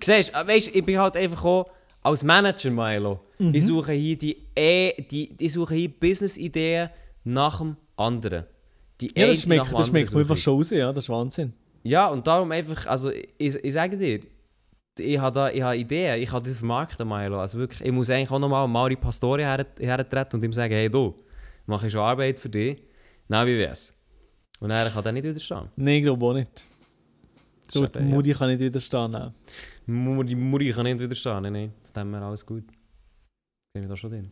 Siehst 0.03 0.33
du, 0.33 0.47
weißt, 0.47 0.75
ich 0.75 0.83
bin 0.83 0.97
halt 0.97 1.15
einfach 1.15 1.45
auch 1.45 1.69
als 2.01 2.23
Manager, 2.23 2.71
Milo. 2.71 3.19
Mhm. 3.37 3.53
Ich 3.53 3.65
suche 3.65 3.93
hier 3.93 4.17
die, 4.17 4.37
e 4.55 4.91
die 5.03 5.35
ich 5.37 5.53
suche 5.53 5.75
hier 5.75 5.89
Business-Ideen 5.89 6.89
nach 7.23 7.59
dem 7.59 7.77
anderen. 7.95 8.45
Die 8.99 9.11
Ja, 9.15 9.27
das 9.27 9.43
schmeckt, 9.43 9.71
das 9.71 9.87
schmeckt 9.89 10.11
mir 10.11 10.21
einfach 10.21 10.37
schon 10.37 10.55
raus, 10.55 10.71
ja, 10.71 10.91
das 10.91 11.03
ist 11.03 11.09
Wahnsinn. 11.09 11.53
Ja, 11.83 12.07
und 12.07 12.25
darum 12.25 12.51
einfach, 12.51 12.87
also 12.87 13.11
ich, 13.11 13.55
ich 13.55 13.73
sage 13.73 13.97
dir, 13.97 14.21
ich 14.97 15.19
habe 15.19 15.35
da, 15.35 15.51
ich 15.51 15.61
habe 15.61 15.77
Ideen, 15.77 16.19
ich 16.23 16.29
kann 16.31 16.41
die 16.41 16.55
vermarkten, 16.55 17.07
Milo. 17.07 17.39
Also 17.39 17.59
wirklich, 17.59 17.81
ich 17.87 17.91
muss 17.91 18.09
eigentlich 18.09 18.31
auch 18.31 18.39
nochmal 18.39 18.67
Mauri 18.67 18.95
Pastori 18.95 19.43
her, 19.43 19.63
hertreten 19.79 20.37
und 20.37 20.43
ihm 20.43 20.53
sagen, 20.53 20.73
hey 20.73 20.89
du, 20.89 21.13
mache 21.67 21.87
ich 21.87 21.93
schon 21.93 22.01
Arbeit 22.01 22.39
für 22.39 22.49
dich, 22.49 22.81
na 23.27 23.45
wie 23.45 23.57
wär's? 23.57 23.93
Und 24.59 24.71
er 24.71 24.89
kann 24.89 25.03
dann 25.03 25.13
nicht 25.13 25.23
widerstehen. 25.23 25.69
Nein, 25.75 25.97
ich 25.97 26.03
glaube 26.03 26.25
auch 26.25 26.33
nicht. 26.33 26.65
Eben, 27.75 27.89
ja. 27.93 28.01
Mutti 28.01 28.31
kann 28.31 28.49
nicht 28.49 28.61
widerstehen. 28.61 29.11
nein. 29.11 29.33
Muri, 29.85 30.35
Muri 30.35 30.71
kann 30.71 30.85
nicht 30.85 30.99
widerstehen, 30.99 31.43
nein, 31.43 31.53
nein. 31.53 31.73
Von 31.93 32.03
dem 32.03 32.13
her 32.13 32.23
alles 32.23 32.45
gut. 32.45 32.63
Sind 33.73 33.83
wir 33.83 33.89
da 33.89 33.95
schon 33.95 34.09
drin? 34.09 34.31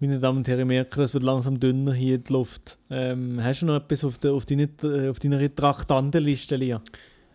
Meine 0.00 0.20
Damen 0.20 0.38
und 0.38 0.48
Herren, 0.48 0.60
ich 0.60 0.66
merke, 0.66 1.02
es 1.02 1.14
wird 1.14 1.24
langsam 1.24 1.58
dünner 1.58 1.92
hier 1.92 2.18
die 2.18 2.32
Luft. 2.32 2.78
Ähm, 2.90 3.42
hast 3.42 3.62
du 3.62 3.66
noch 3.66 3.76
etwas 3.76 4.04
auf, 4.04 4.18
der, 4.18 4.32
auf, 4.32 4.46
deine, 4.46 4.68
auf 5.10 5.18
deiner 5.18 5.54
Traktandenliste, 5.54 6.56
Lia? 6.56 6.82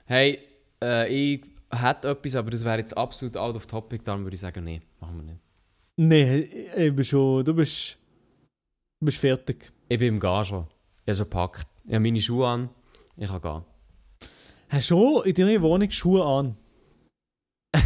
Hey, 0.06 0.40
äh, 0.82 1.08
ich 1.14 1.42
hätte 1.72 2.10
etwas, 2.10 2.36
aber 2.36 2.52
das 2.52 2.64
wäre 2.64 2.78
jetzt 2.78 2.96
absolut 2.96 3.36
out 3.36 3.56
of 3.56 3.66
topic, 3.66 4.04
darum 4.06 4.24
würde 4.24 4.36
ich 4.36 4.40
sagen, 4.40 4.64
nee, 4.64 4.82
machen 5.02 5.18
wir 5.18 5.24
nicht. 5.24 5.42
Nein, 5.96 6.48
ich 6.78 6.96
bin 6.96 7.04
schon, 7.04 7.44
du 7.44 7.54
bist, 7.54 7.98
du 9.04 9.06
bist 9.08 9.18
fertig. 9.18 9.74
Ich 9.90 10.00
bin 10.00 10.20
im 10.20 10.20
schon. 10.22 10.66
Ich 11.06 11.10
habe 11.10 11.16
schon 11.16 11.26
gepackt. 11.26 11.68
Ich 11.86 11.94
habe 11.94 12.00
meine 12.00 12.22
Schuhe 12.22 12.48
an, 12.48 12.70
ich 13.18 13.30
kann 13.30 13.42
gehen. 13.42 13.64
Hast 14.70 14.90
du 14.90 14.96
schon 14.96 15.26
in 15.26 15.34
deiner 15.36 15.62
Wohnung 15.62 15.92
Schuhe 15.92 16.24
an? 16.24 16.56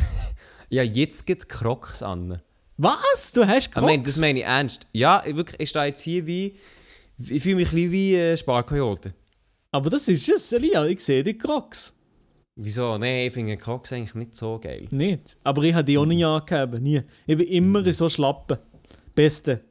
Ja, 0.69 0.83
jetzt 0.83 1.25
geht 1.25 1.47
Crocs 1.47 2.03
an. 2.03 2.41
Was? 2.75 3.31
Du 3.33 3.47
hast 3.47 3.67
Ich 3.67 3.71
Crocs? 3.71 3.85
meine, 3.85 4.03
das 4.03 4.17
meine 4.17 4.39
ich 4.39 4.45
ernst. 4.45 4.85
Ja, 4.91 5.23
ich, 5.25 5.33
wirklich, 5.35 5.61
ich 5.61 5.69
stehe 5.69 5.85
jetzt 5.85 6.01
hier 6.01 6.27
wie. 6.27 6.57
Ich 7.17 7.41
fühle 7.41 7.55
mich 7.55 7.71
ein 7.71 7.89
wie 7.91 8.15
äh, 8.15 8.35
Sparkoyote. 8.35 9.13
Aber 9.71 9.89
das 9.89 10.09
ist 10.09 10.27
es, 10.27 10.51
Lia. 10.51 10.85
Ich 10.85 11.03
sehe 11.03 11.23
die 11.23 11.37
Crocs. 11.37 11.97
Wieso? 12.57 12.97
Nein, 12.97 13.27
ich 13.27 13.33
finde 13.33 13.55
Crocs 13.55 13.93
eigentlich 13.93 14.13
nicht 14.15 14.35
so 14.35 14.59
geil. 14.59 14.87
Nicht. 14.91 15.37
Aber 15.45 15.63
ich 15.63 15.73
habe 15.73 15.85
die 15.85 15.97
auch 15.97 16.05
nie 16.05 16.23
angegeben. 16.25 16.83
Nie. 16.83 17.01
Ich 17.25 17.37
bin 17.37 17.47
immer 17.47 17.85
in 17.87 17.93
so 17.93 18.09
Schlappen. 18.09 18.57
Beste. 19.15 19.63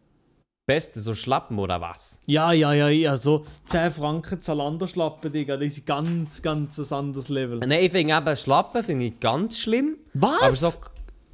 Beste 0.67 0.99
so 0.99 1.15
Schlappen 1.15 1.61
oder 1.61 1.81
was? 1.81 2.19
Ja, 2.27 2.51
ja, 2.53 2.73
ja, 2.73 2.89
ja. 2.89 3.17
So 3.17 3.47
10 3.67 3.93
Franken 3.93 4.41
Zalando-Schlappen, 4.41 5.31
Digga. 5.33 5.57
Das 5.57 5.69
ist 5.69 5.87
ganz, 5.87 6.43
ganz 6.43 6.77
ein 6.79 6.93
anderes 6.99 7.29
Level. 7.29 7.61
Nein, 7.61 7.85
ich 7.85 7.93
finde 7.93 8.17
eben 8.17 8.37
Schlappen 8.37 8.83
finde 8.83 9.05
ich 9.07 9.21
ganz 9.21 9.61
schlimm. 9.61 9.97
Was? 10.15 10.43
Aber 10.43 10.53
so. 10.53 10.73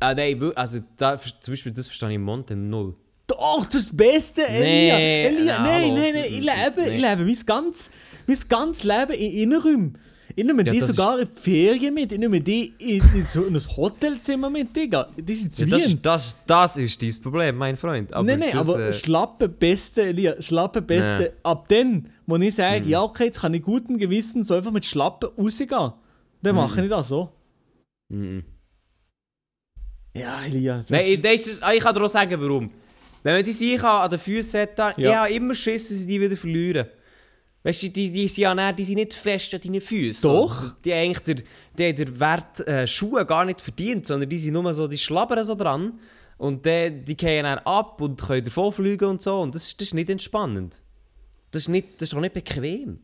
Äh, 0.01 0.15
nein, 0.15 0.53
also 0.55 0.81
da, 0.99 1.19
zum 1.19 1.53
Beispiel 1.53 1.73
das 1.73 1.87
verstehe 1.87 2.11
ich 2.11 2.17
im 2.17 2.23
Monte 2.25 2.55
null. 2.55 2.95
Doch, 3.27 3.65
das 3.65 3.75
ist 3.77 3.89
das 3.91 3.97
Beste, 3.97 4.47
Elia. 4.47 4.97
Nee, 4.97 5.27
Elia, 5.29 5.63
nein, 5.63 5.95
nein, 5.95 6.13
nein, 6.15 6.25
ich 6.27 6.41
lebe, 6.41 6.83
Nee. 6.83 6.97
ich 6.97 7.01
lebe 7.01 7.25
mein 7.25 7.47
ganz, 7.47 7.91
mein 8.27 8.39
ganz 8.49 8.85
Leben 8.85 9.13
in 9.13 9.33
Innenräumen. 9.33 9.99
Ich 10.35 10.45
nehme 10.45 10.65
Ja, 10.65 10.73
die 10.73 10.79
das 10.79 10.89
sogar 10.89 11.19
in 11.21 11.29
die 11.29 11.41
Ferien 11.41 11.95
mit, 11.95 12.13
ich 12.13 12.19
nehme 12.19 12.41
die 12.41 12.73
in, 12.79 13.03
in 13.15 13.27
so 13.27 13.45
ein 13.45 13.55
Hotelzimmer 13.77 14.49
mit, 14.51 14.75
Digga. 14.75 15.09
Die 15.17 15.35
sind 15.35 15.53
Ja, 15.59 15.65
zu 15.65 15.67
das, 15.67 15.81
Wien. 15.81 15.89
ist, 15.97 16.07
das, 16.07 16.37
das 16.47 16.77
ist 16.77 17.03
dein 17.03 17.23
Problem, 17.23 17.57
mein 17.57 17.77
Freund. 17.77 18.13
Aber 18.15 18.25
nein, 18.25 18.39
nein, 18.41 18.51
das, 18.53 18.69
aber 18.69 18.81
äh, 18.89 18.93
schlappe 18.93 19.49
Beste, 19.49 20.37
schlappe 20.43 20.81
Beste. 20.83 21.33
Nee. 21.35 21.41
Ab 21.43 21.69
dann, 21.69 22.09
wo 22.27 22.37
ich 22.37 22.55
sage, 22.55 22.85
Mhm. 22.85 22.89
ja 22.91 23.03
okay, 23.03 23.25
jetzt 23.25 23.41
kann 23.41 23.53
ich 23.55 23.63
guten 23.63 23.99
Gewissen 23.99 24.43
so 24.45 24.55
einfach 24.55 24.73
mit 24.73 24.85
Schlappen 24.85 25.31
rausgehen, 25.39 25.93
dann 26.43 26.55
Mhm. 26.55 26.61
mache 26.61 26.83
ich 26.83 26.89
das 26.91 27.09
so. 27.09 27.31
mhm. 28.09 28.45
Ja, 30.15 30.43
Elia, 30.45 30.79
das 30.79 30.91
Nein, 30.91 31.03
ich, 31.07 31.21
das 31.23 31.33
ist, 31.47 31.63
ah, 31.63 31.73
ich 31.73 31.81
kann 31.81 31.95
dir 31.95 32.03
auch 32.05 32.09
sagen, 32.09 32.39
warum. 32.41 32.71
Wenn 33.23 33.35
man 33.37 33.45
die 33.45 33.53
sich 33.53 33.83
an 33.83 34.11
den 34.11 34.19
Füßen 34.19 34.61
hat, 34.61 34.79
da- 34.79 34.91
ich 34.91 34.99
Ja. 34.99 35.21
habe 35.23 35.33
immer 35.33 35.55
Schiss, 35.55 35.89
dass 35.89 35.99
sie 35.99 36.07
die 36.07 36.21
wieder 36.21 36.37
verlieren. 36.37 36.87
Weißt 37.65 37.83
du, 37.85 37.91
die, 37.91 38.11
die, 38.11 38.27
sind 38.29 38.43
ja 38.43 38.55
dann, 38.55 38.75
die 38.75 38.85
sind 38.85 38.97
nicht 38.97 39.15
fest 39.15 39.55
an 39.55 39.61
deinen 39.61 39.81
Füßen. 39.81 40.29
Doch. 40.29 40.75
Die 40.85 40.93
haben 40.93 40.99
eigentlich 41.15 41.45
der, 41.79 41.89
haben 41.91 41.97
den 41.97 42.21
Wert 42.21 42.61
äh, 42.67 42.87
Schuhe 42.89 43.25
gar 43.25 43.45
nicht 43.45 43.61
verdient, 43.61 44.07
sondern 44.07 44.29
die 44.29 44.39
sind 44.39 44.55
nur 44.55 44.75
so, 44.75 44.89
die 44.89 44.99
schlabbern 44.99 45.45
so 45.45 45.55
dran. 45.55 46.01
Und 46.39 46.67
die, 46.67 46.91
die 47.05 47.17
gehen 47.17 47.45
dann 47.45 47.59
ab 47.61 48.01
und 48.01 48.21
können 48.21 48.45
davon 48.45 48.73
fliegen 48.73 49.05
und 49.09 49.23
so. 49.23 49.41
Und 49.41 49.55
das, 49.55 49.69
ist- 49.69 49.81
das 49.81 49.89
ist 49.89 49.95
nicht 49.95 50.11
entspannend. 50.11 50.83
Das 51.53 51.63
ist, 51.63 51.69
nicht, 51.69 51.87
das 51.97 52.05
ist 52.05 52.13
doch 52.15 52.21
nicht 52.21 52.35
bequem. 52.35 52.99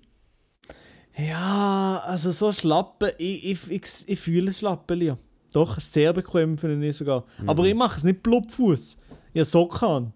Ja, 1.16 2.02
also 2.04 2.30
so 2.30 2.52
Schlappen, 2.52 3.10
ich, 3.18 3.44
ich, 3.44 3.70
ich, 3.70 3.82
ich 4.06 4.20
fühle 4.20 4.52
Schlappen, 4.52 4.98
Lia. 4.98 5.18
Doch, 5.52 5.80
sehr 5.80 6.12
bequem 6.12 6.58
finde 6.58 6.86
ich 6.86 6.96
sogar. 6.96 7.24
Mhm. 7.40 7.48
Aber 7.50 7.64
ich 7.64 7.74
mache 7.74 7.96
es 7.98 8.04
nicht 8.04 8.22
blubfuß. 8.22 8.98
Ich 9.32 9.38
habe 9.40 9.44
Socken 9.44 9.88
an. 9.88 10.12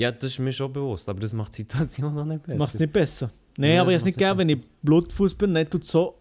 Ja, 0.00 0.10
das 0.12 0.30
ist 0.32 0.38
mir 0.38 0.52
schon 0.52 0.72
bewusst, 0.72 1.08
aber 1.08 1.20
das 1.20 1.32
macht 1.34 1.52
die 1.52 1.62
Situation 1.62 2.14
noch 2.18 2.24
nicht 2.24 2.42
besser. 2.42 2.58
Macht 2.58 2.74
es 2.74 2.80
nicht 2.80 2.92
besser. 2.92 3.30
Nein, 3.58 3.74
Ja, 3.74 3.80
aber 3.82 3.90
ich 3.90 3.96
es 3.98 4.04
nicht 4.04 4.18
gern, 4.18 4.38
wenn 4.38 4.46
nicht 4.46 4.60
ich 4.62 4.68
blutfuß 4.82 5.34
bin, 5.34 5.52
dann 5.54 5.68
tut 5.68 5.84
so 5.84 6.14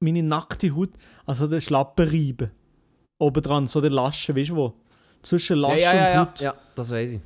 meine 0.00 0.22
nackte 0.22 0.74
Haut, 0.76 0.90
also 1.24 1.46
der 1.46 1.60
Schlappen 1.60 2.06
reiben. 2.08 2.50
Oben 3.18 3.42
dran, 3.42 3.66
so 3.66 3.80
der 3.80 3.90
Lasche, 3.90 4.36
weißt 4.36 4.50
du 4.50 4.56
wo? 4.56 4.74
Zwischen 5.22 5.56
Lasche 5.58 5.80
ja, 5.80 5.94
ja, 5.94 6.02
und 6.08 6.14
ja, 6.14 6.20
Haut. 6.20 6.40
ja, 6.40 6.54
das 6.74 6.90
weiß 6.90 7.12
ich. 7.12 7.20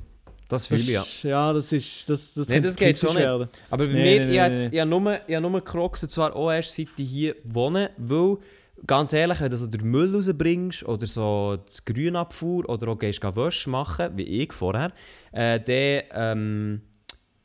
Das 0.47 0.67
fühle 0.67 0.81
ich 0.81 0.89
ja. 0.89 1.03
ja, 1.23 1.53
das 1.53 1.71
ist. 1.71 2.09
Das, 2.09 2.33
das 2.33 2.47
könnte 2.47 2.67
das 2.67 2.75
geht 2.75 2.99
schon 2.99 3.09
nicht. 3.09 3.19
werden. 3.19 3.47
Aber 3.69 3.87
bei 3.87 3.93
Nee, 3.93 4.19
mir, 4.19 4.25
nee, 4.27 4.33
ich 4.33 4.39
habe 4.39 4.53
nee, 4.53 4.59
jetzt- 4.61 4.71
nee. 4.71 4.75
ich 4.77 4.81
habe 4.81 4.89
nur, 4.89 5.19
ich 5.27 5.35
habe 5.35 5.49
nur 5.49 5.63
Crocs, 5.63 6.03
und 6.03 6.09
zwar 6.11 6.35
auch 6.35 6.51
erst 6.51 6.73
seit 6.75 6.87
ich 6.99 7.09
hier 7.09 7.35
wohne, 7.45 7.91
weil, 7.97 8.37
ganz 8.87 9.13
ehrlich, 9.13 9.39
wenn 9.39 9.49
du 9.49 9.57
so 9.57 9.67
den 9.67 9.89
Müll 9.89 10.15
rausbringst 10.15 10.83
oder 10.83 11.05
so 11.05 11.57
das 11.63 11.85
Grünabfuhr 11.85 12.67
oder 12.69 12.89
auch 12.89 12.99
gehst 12.99 13.23
Wäsche 13.23 13.69
machen, 13.69 14.17
wie 14.17 14.23
ich 14.23 14.53
vorher, 14.53 14.91
äh, 15.31 15.59
dann, 15.59 16.03
ähm, 16.13 16.81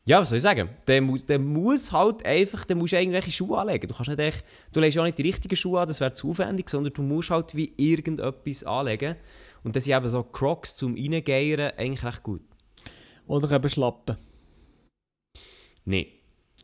ja, 0.04 0.20
was 0.20 0.28
soll 0.28 0.36
ich 0.36 0.42
sagen, 0.42 0.70
der, 0.86 1.02
mu 1.02 1.18
der 1.18 1.38
muss 1.38 1.90
halt 1.92 2.24
einfach, 2.24 2.64
der 2.64 2.76
musst 2.76 2.92
du 2.92 2.98
irgendwelche 2.98 3.32
Schuhe 3.32 3.58
anlegen. 3.58 3.88
Du 3.88 3.94
kannst 3.94 4.08
nicht 4.08 4.20
echt, 4.20 4.44
du 4.72 4.80
legst 4.80 4.96
ja 4.96 5.02
auch 5.02 5.06
nicht 5.06 5.18
die 5.18 5.22
richtigen 5.22 5.56
Schuhe 5.56 5.80
an, 5.80 5.88
das 5.88 6.00
wäre 6.00 6.14
zu 6.14 6.30
aufwendig, 6.30 6.70
sondern 6.70 6.92
du 6.92 7.02
musst 7.02 7.30
halt 7.30 7.56
wie 7.56 7.72
irgendetwas 7.76 8.64
anlegen. 8.64 9.16
Und 9.64 9.74
das 9.74 9.84
sind 9.84 9.96
eben 9.96 10.08
so 10.08 10.22
Crocs 10.22 10.76
zum 10.76 10.94
Reingeiern 10.94 11.72
eigentlich 11.76 12.04
recht 12.04 12.22
gut. 12.22 12.42
Oder 13.26 13.50
eben 13.50 13.68
Schlappen. 13.68 14.16
Nein. 15.84 16.06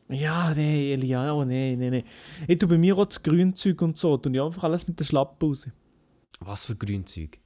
Ja, 0.09 0.53
nee, 0.55 0.93
Elia, 0.93 1.33
oh 1.33 1.45
nee, 1.45 1.75
nee, 1.77 1.91
nee. 1.91 2.05
Ich 2.47 2.59
tue 2.59 2.69
bei 2.69 2.77
mir 2.79 2.97
auch 2.99 3.07
das 3.07 3.23
Grünzeug 3.23 3.81
und 3.83 3.97
so. 3.97 4.13
Und 4.15 4.35
ja 4.35 4.45
einfach 4.45 4.65
alles 4.65 4.87
mit 4.87 4.99
der 5.01 5.05
Schlappe 5.05 5.47
raus. 5.47 5.69
Was 6.41 6.65
für 6.65 6.77
Grünzeug? 6.77 7.39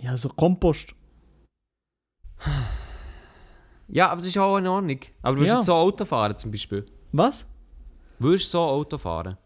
Ja, 0.00 0.16
so 0.16 0.28
Kompost. 0.28 0.94
Ja, 3.88 4.10
aber 4.10 4.20
das 4.20 4.28
ist 4.28 4.38
auch 4.38 4.56
in 4.58 4.66
Ordnung. 4.66 5.00
Aber 5.22 5.34
du 5.34 5.40
willst 5.40 5.50
Ja. 5.50 5.56
jetzt 5.56 5.66
so 5.66 5.74
Auto 5.74 6.04
fahren 6.04 6.36
zum 6.36 6.50
Beispiel? 6.50 6.84
Was? 7.12 7.46
Willst 8.18 8.46
du 8.46 8.50
so 8.52 8.60
Auto 8.60 8.98
fahren? 8.98 9.36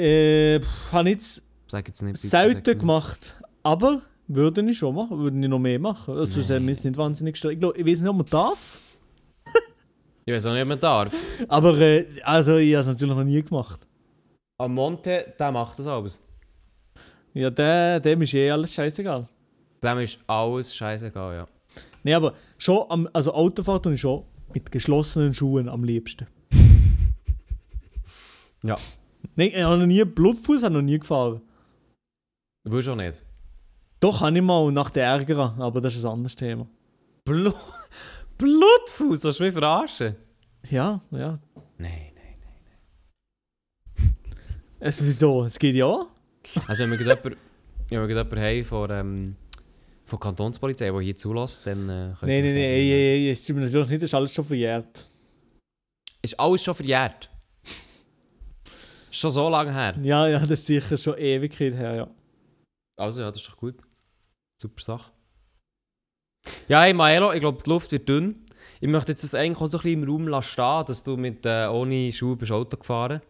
Äh, 0.00 0.60
habe 0.92 1.08
ich 1.10 1.14
jetzt 1.14 1.42
Sag 1.68 1.86
jetzt 1.88 2.02
nicht. 2.02 2.14
bitte, 2.14 2.28
selten 2.28 2.78
gemacht. 2.78 3.40
Aber 3.62 4.02
würde 4.26 4.62
ich 4.70 4.78
schon 4.78 4.94
machen. 4.94 5.18
Würde 5.18 5.38
ich 5.38 5.48
noch 5.48 5.58
mehr 5.58 5.78
machen. 5.78 6.16
Also, 6.16 6.40
das 6.40 6.48
Nee. 6.60 6.72
ist 6.72 6.84
nicht 6.84 6.96
wahnsinnig 6.96 7.36
stark. 7.36 7.52
Ich, 7.54 7.60
glaub, 7.60 7.76
ich 7.76 7.86
weiß 7.86 8.00
nicht, 8.00 8.08
ob 8.08 8.16
man 8.16 8.26
darf. 8.26 8.80
Ich 10.26 10.32
weiß 10.32 10.46
auch 10.46 10.52
nicht, 10.52 10.62
ob 10.62 10.68
man 10.68 10.80
darf. 10.80 11.14
Aber 11.48 11.78
äh, 11.78 12.06
also, 12.22 12.56
ich 12.56 12.72
habe 12.72 12.80
es 12.80 12.86
natürlich 12.86 13.14
noch 13.14 13.24
nie 13.24 13.42
gemacht. 13.42 13.86
Am 14.58 14.74
Monte, 14.74 15.34
der 15.38 15.52
macht 15.52 15.78
das 15.78 15.86
alles. 15.86 16.20
Ja, 17.34 17.50
der, 17.50 18.00
dem 18.00 18.22
ist 18.22 18.32
eh 18.32 18.50
alles 18.50 18.72
scheißegal. 18.72 19.26
Dem 19.82 19.98
ist 19.98 20.18
alles 20.26 20.74
scheißegal, 20.74 21.34
ja. 21.34 21.46
Nee, 22.02 22.14
aber 22.14 22.34
schon, 22.56 22.86
am, 22.88 23.08
also 23.12 23.34
Autofahrt 23.34 23.86
ich 23.86 24.00
schon 24.00 24.24
mit 24.54 24.70
geschlossenen 24.70 25.34
Schuhen 25.34 25.68
am 25.68 25.84
liebsten. 25.84 26.26
Ja. 28.66 28.76
Nein, 29.36 29.48
ich 29.48 29.62
habe 29.62 29.76
noch 29.76 29.84
nie, 29.84 30.02
Blutfuß 30.02 30.62
noch 30.70 30.80
nie 30.80 30.98
gefahren. 30.98 31.42
Willst 32.66 32.88
du 32.88 32.92
auch 32.92 32.96
nicht? 32.96 33.22
Doch, 34.00 34.22
habe 34.22 34.34
ich 34.34 34.42
mal 34.42 34.72
nach 34.72 34.88
der 34.88 35.04
Ärger, 35.04 35.54
aber 35.58 35.82
das 35.82 35.94
ist 35.94 36.06
ein 36.06 36.12
anderes 36.12 36.34
Thema. 36.34 36.66
Blut... 37.26 37.54
Blutfuß, 38.44 39.24
willst 39.24 39.40
du 39.40 39.44
mich 39.44 39.54
verarschen? 39.54 40.16
Ja, 40.68 41.00
ja. 41.10 41.34
Nein, 41.78 42.12
nein. 42.14 44.12
Es, 44.80 45.02
wieso? 45.02 45.44
Es 45.44 45.58
geht 45.58 45.74
ja. 45.74 46.06
Also 46.68 46.82
wenn 46.82 46.90
wir 46.90 46.98
gerade 46.98 47.38
jemanden, 47.88 48.38
haben 48.38 48.64
von, 48.64 48.90
ähm, 48.90 49.36
von 50.04 50.20
Kantonspolizei, 50.20 50.90
der 50.90 51.00
hier 51.00 51.16
zulässt, 51.16 51.66
dann... 51.66 51.88
Äh, 51.88 52.08
Nein, 52.08 52.16
nein, 52.20 52.42
nein, 52.42 52.54
ey, 52.54 53.30
es 53.30 53.44
stimmt 53.44 53.60
natürlich 53.60 53.88
nicht, 53.88 54.02
das 54.02 54.10
ist 54.10 54.14
alles 54.14 54.34
schon 54.34 54.44
verjährt. 54.44 55.08
Ist 56.20 56.38
alles 56.38 56.62
schon 56.62 56.74
verjährt? 56.74 57.30
Schon 59.10 59.30
so 59.30 59.48
lange 59.48 59.72
her. 59.72 59.94
Ja, 60.02 60.28
ja, 60.28 60.40
das 60.40 60.50
ist 60.50 60.66
sicher 60.66 60.98
schon 60.98 61.16
Ewigkeit 61.16 61.72
her, 61.72 61.94
ja. 61.94 62.10
Also 62.98 63.22
ja, 63.22 63.28
das 63.28 63.40
ist 63.40 63.48
doch 63.48 63.56
gut. 63.56 63.76
Super 64.60 64.82
Sache. 64.82 65.13
Ja, 66.68 66.82
hey 66.82 66.94
Maelo, 66.94 67.32
ich 67.32 67.40
glaube, 67.40 67.62
die 67.62 67.70
Luft 67.70 67.92
wird 67.92 68.08
dünn. 68.08 68.44
Ich 68.80 68.88
möchte 68.88 69.12
jetzt 69.12 69.24
das 69.24 69.34
eigentlich 69.34 69.60
auch 69.60 69.66
so 69.66 69.78
ein 69.78 69.82
bisschen 69.82 70.02
im 70.02 70.08
Raum 70.08 70.28
lassen 70.28 70.50
stehen, 70.50 70.84
dass 70.86 71.04
du 71.04 71.16
mit 71.16 71.46
äh, 71.46 71.66
ohne 71.66 72.12
Schuhe 72.12 72.36
bist 72.36 72.52
Auto 72.52 72.76
gefahren. 72.76 73.20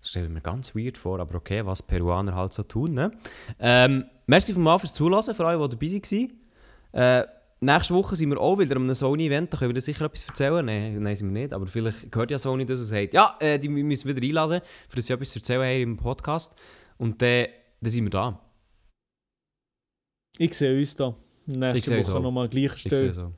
Das 0.00 0.10
stelle 0.10 0.26
ich 0.26 0.32
mir 0.32 0.40
ganz 0.40 0.74
weird 0.74 0.98
vor, 0.98 1.18
aber 1.18 1.36
okay, 1.36 1.64
was 1.64 1.82
Peruaner 1.82 2.34
halt 2.34 2.52
so 2.52 2.62
tun. 2.62 2.94
Ne? 2.94 3.12
Ähm, 3.58 4.04
merci 4.26 4.52
von 4.52 4.62
mal 4.62 4.78
fürs 4.78 4.92
Zulassen, 4.92 5.34
für 5.34 5.46
alle, 5.46 5.68
die 5.68 5.76
dabei 5.76 6.02
waren. 6.92 7.22
Äh, 7.22 7.26
nächste 7.60 7.94
Woche 7.94 8.16
sind 8.16 8.30
wir 8.30 8.38
auch 8.38 8.58
wieder 8.58 8.76
an 8.76 8.82
einem 8.82 8.94
Sony-Event, 8.94 9.52
da 9.52 9.58
können 9.58 9.70
wir 9.70 9.74
dir 9.74 9.80
sicher 9.80 10.04
etwas 10.04 10.28
erzählen. 10.28 10.64
Nein, 10.64 11.02
nein, 11.02 11.16
sind 11.16 11.32
wir 11.32 11.40
nicht, 11.40 11.52
aber 11.52 11.66
vielleicht 11.66 12.14
hört 12.14 12.30
ja 12.30 12.38
Sony 12.38 12.66
das 12.66 12.80
und 12.80 12.86
sagt, 12.86 13.14
ja, 13.14 13.34
äh, 13.40 13.58
die 13.58 13.68
müssen 13.68 14.08
wieder 14.08 14.22
einladen, 14.22 14.60
für 14.88 14.96
dass 14.96 15.06
sie 15.06 15.12
etwas 15.14 15.34
erzählen 15.34 15.62
haben 15.62 15.82
im 15.82 15.96
Podcast. 15.96 16.54
Und 16.98 17.22
dann, 17.22 17.46
dann 17.80 17.90
sind 17.90 18.04
wir 18.04 18.10
da. 18.10 18.40
Ich 20.38 20.54
sehe 20.54 20.78
uns 20.78 20.96
da. 20.96 21.16
Nächste 21.46 21.98
Woche 21.98 22.14
auch. 22.16 22.22
nochmal 22.22 22.48
gleiche 22.48 22.74
Ich 22.76 22.82
sehe 22.82 22.90
Stelle. 22.96 23.14
so. 23.14 23.32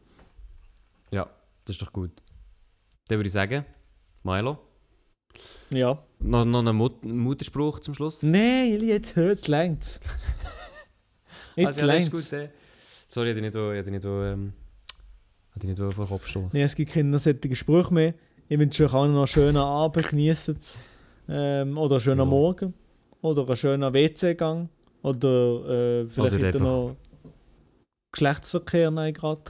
Ja, 1.11 1.29
das 1.65 1.75
ist 1.77 1.83
doch 1.83 1.93
gut. 1.93 2.11
Dann 3.09 3.19
würde 3.19 3.27
ich 3.29 3.33
sagen, 3.33 3.65
Milo, 4.23 4.59
Ja. 5.73 6.03
noch, 6.19 6.45
noch 6.45 6.59
einen 6.61 6.77
Mut 6.77 7.05
Mutterspruch 7.05 7.79
zum 7.81 7.95
Schluss. 7.95 8.23
Nein, 8.23 8.79
jetzt 8.81 9.17
hört 9.17 9.39
es, 9.39 9.49
längt's. 9.49 10.01
Jetzt 11.57 11.83
Also, 11.83 11.87
ja, 11.87 12.09
gut, 12.11 12.33
äh. 12.35 12.49
Sorry, 13.09 13.31
ich 13.31 13.37
hätte 13.37 13.91
nicht, 13.91 14.05
ähm, 14.05 14.53
nicht 15.63 15.79
vor 15.79 15.89
den 15.89 16.07
Kopf 16.09 16.27
stoßen. 16.27 16.51
Nee, 16.53 16.65
es 16.65 16.75
gibt 16.75 16.93
keine 16.93 17.19
solchen 17.19 17.55
Sprüche 17.55 17.95
mehr. 17.95 18.15
Ich 18.49 18.59
wünsche 18.59 18.85
euch 18.85 18.93
allen 18.93 19.13
noch 19.13 19.21
einen 19.21 19.27
schönen 19.27 19.57
Abend, 19.57 20.07
genießt 20.07 20.51
es. 20.51 20.79
Ähm, 21.29 21.79
oder 21.79 21.93
einen 21.95 22.01
schönen 22.01 22.19
Ja. 22.19 22.25
Morgen. 22.27 22.75
Oder 23.23 23.47
einen 23.47 23.57
schönen 23.57 23.95
WC-Gang. 23.95 24.69
Oder 25.03 26.03
äh, 26.03 26.07
vielleicht 26.09 26.35
Oder 26.37 26.61
noch 26.61 26.97
Geschlechtsverkehr 28.17 28.91
nein, 28.91 29.12
gerade. 29.12 29.43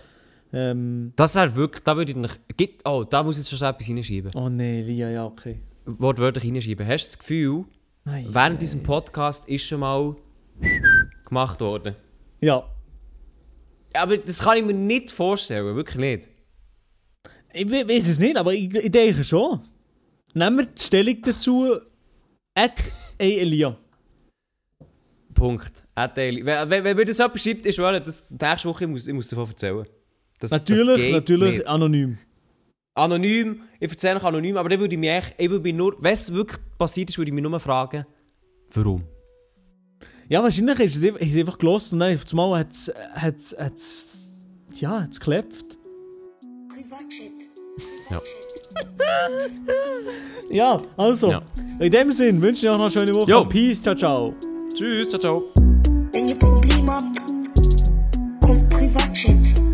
Ähm, 0.53 1.13
Das 1.17 1.35
wäre 1.37 1.55
wirklich, 1.55 1.85
da 1.85 1.97
würde 1.97 2.11
ich 2.13 2.19
nicht, 2.19 2.41
oh, 2.85 3.05
da 3.09 3.23
muss 3.23 3.37
ich 3.39 3.49
jetzt 3.49 3.59
schon 3.59 3.69
etwas 3.69 3.89
reinschieben. 3.89 4.31
oh 4.35 4.49
nee, 4.49 4.81
Lia, 4.83 5.09
ja, 5.11 5.25
okay. 5.25 5.61
Wortwörtlich 5.85 6.45
reinschieben. 6.45 6.87
Hast 6.87 7.05
du 7.05 7.09
das 7.11 7.19
Gefühl, 7.19 7.65
Ei, 8.05 8.25
während 8.29 8.57
ei, 8.57 8.61
diesem 8.61 8.83
Podcast 8.83 9.49
ist 9.49 9.67
schon 9.67 9.81
mal 9.81 10.17
gemacht 11.27 11.61
worden? 11.61 11.95
Ja. 12.41 12.65
Ja, 13.95 14.03
aber 14.03 14.19
das 14.19 14.41
kann 14.41 14.59
ich 14.59 14.65
mir 14.65 14.75
nicht 14.75 15.11
vorstellen, 15.11 15.75
wirklich 15.77 15.97
nicht. 15.97 16.29
Ich 17.53 17.69
we- 17.71 17.89
weiß 17.89 18.09
es 18.09 18.19
nicht, 18.19 18.37
aber 18.37 18.53
ich, 18.53 18.75
ich 18.75 18.91
denke 18.91 19.25
schon. 19.25 19.61
Nehmen 20.35 20.59
wir 20.59 20.67
die 20.67 20.83
Stellung 20.83 21.23
dazu. 21.23 21.77
At 22.55 22.73
Elia. 23.19 23.77
Punkt. 25.37 25.85
Wenn, 25.95 26.45
wenn, 26.47 26.85
wenn 26.85 26.97
mir 26.97 27.05
das 27.05 27.19
jemand 27.19 27.41
schreibt, 27.41 27.67
ist 27.67 27.79
wahr, 27.79 28.01
das 28.01 28.27
nächste 28.31 28.69
Woche, 28.69 28.85
ich 28.85 28.91
muss, 28.91 29.07
ich 29.07 29.15
muss 29.15 29.29
davon 29.29 29.47
erzählen. 29.49 29.87
Das, 30.41 30.51
Natürlich, 30.51 31.03
das 31.05 31.13
natürlich 31.13 31.59
nicht. 31.59 31.67
anonym. 31.67 32.19
Anonym, 32.95 33.61
ich 33.79 33.91
erzähle 33.91 34.17
euch 34.17 34.25
anonym, 34.25 34.57
aber 34.57 34.69
dann 34.71 34.81
würde 34.81 34.95
ich 34.95 34.99
mich 35.01 35.11
echt, 35.11 35.35
ich 35.39 35.49
würde 35.51 35.63
mich 35.63 35.75
nur, 35.75 35.95
wenn 36.03 36.13
es 36.15 36.33
wirklich 36.33 36.59
passiert 36.79 37.11
ist, 37.11 37.19
würde 37.19 37.31
ich 37.31 37.35
mich 37.35 37.43
nur 37.43 37.61
fragen, 37.61 38.05
warum? 38.73 39.05
Ja, 40.29 40.43
wahrscheinlich 40.43 40.81
ist 40.81 40.97
es 40.97 41.05
einfach, 41.05 41.21
ist 41.21 41.35
es 41.35 41.41
einfach 41.41 41.59
gelost 41.59 41.93
und 41.93 42.01
dann 42.01 42.15
auf 42.15 42.25
einmal 42.31 42.59
hat 42.59 42.71
es, 42.73 42.93
hat's, 43.15 43.55
hat's, 43.59 44.47
ja, 44.75 45.03
hat's 45.03 45.21
geklopft. 45.21 45.79
Privatchat. 46.69 47.33
Ja. 48.11 48.21
Ja, 50.51 50.79
also, 50.97 51.31
Ja. 51.31 51.43
in 51.81 51.91
dem 51.93 52.13
Sinn 52.13 52.43
wünsche 52.43 52.67
ich 52.67 52.71
euch 52.73 52.77
noch 52.79 52.85
eine 52.85 52.91
schöne 52.91 53.15
Woche. 53.15 53.31
Jo. 53.31 53.45
Peace, 53.45 53.81
ciao, 53.83 53.95
ciao. 53.95 54.35
Tschüss, 54.77 55.09
ciao, 55.09 55.19
ciao. 55.19 55.43
Wenn 56.13 56.29
ihr 56.29 56.39
Probleme 56.39 56.93
habt, 56.93 57.19
kommt 58.43 58.69
Privatchat. 58.69 59.66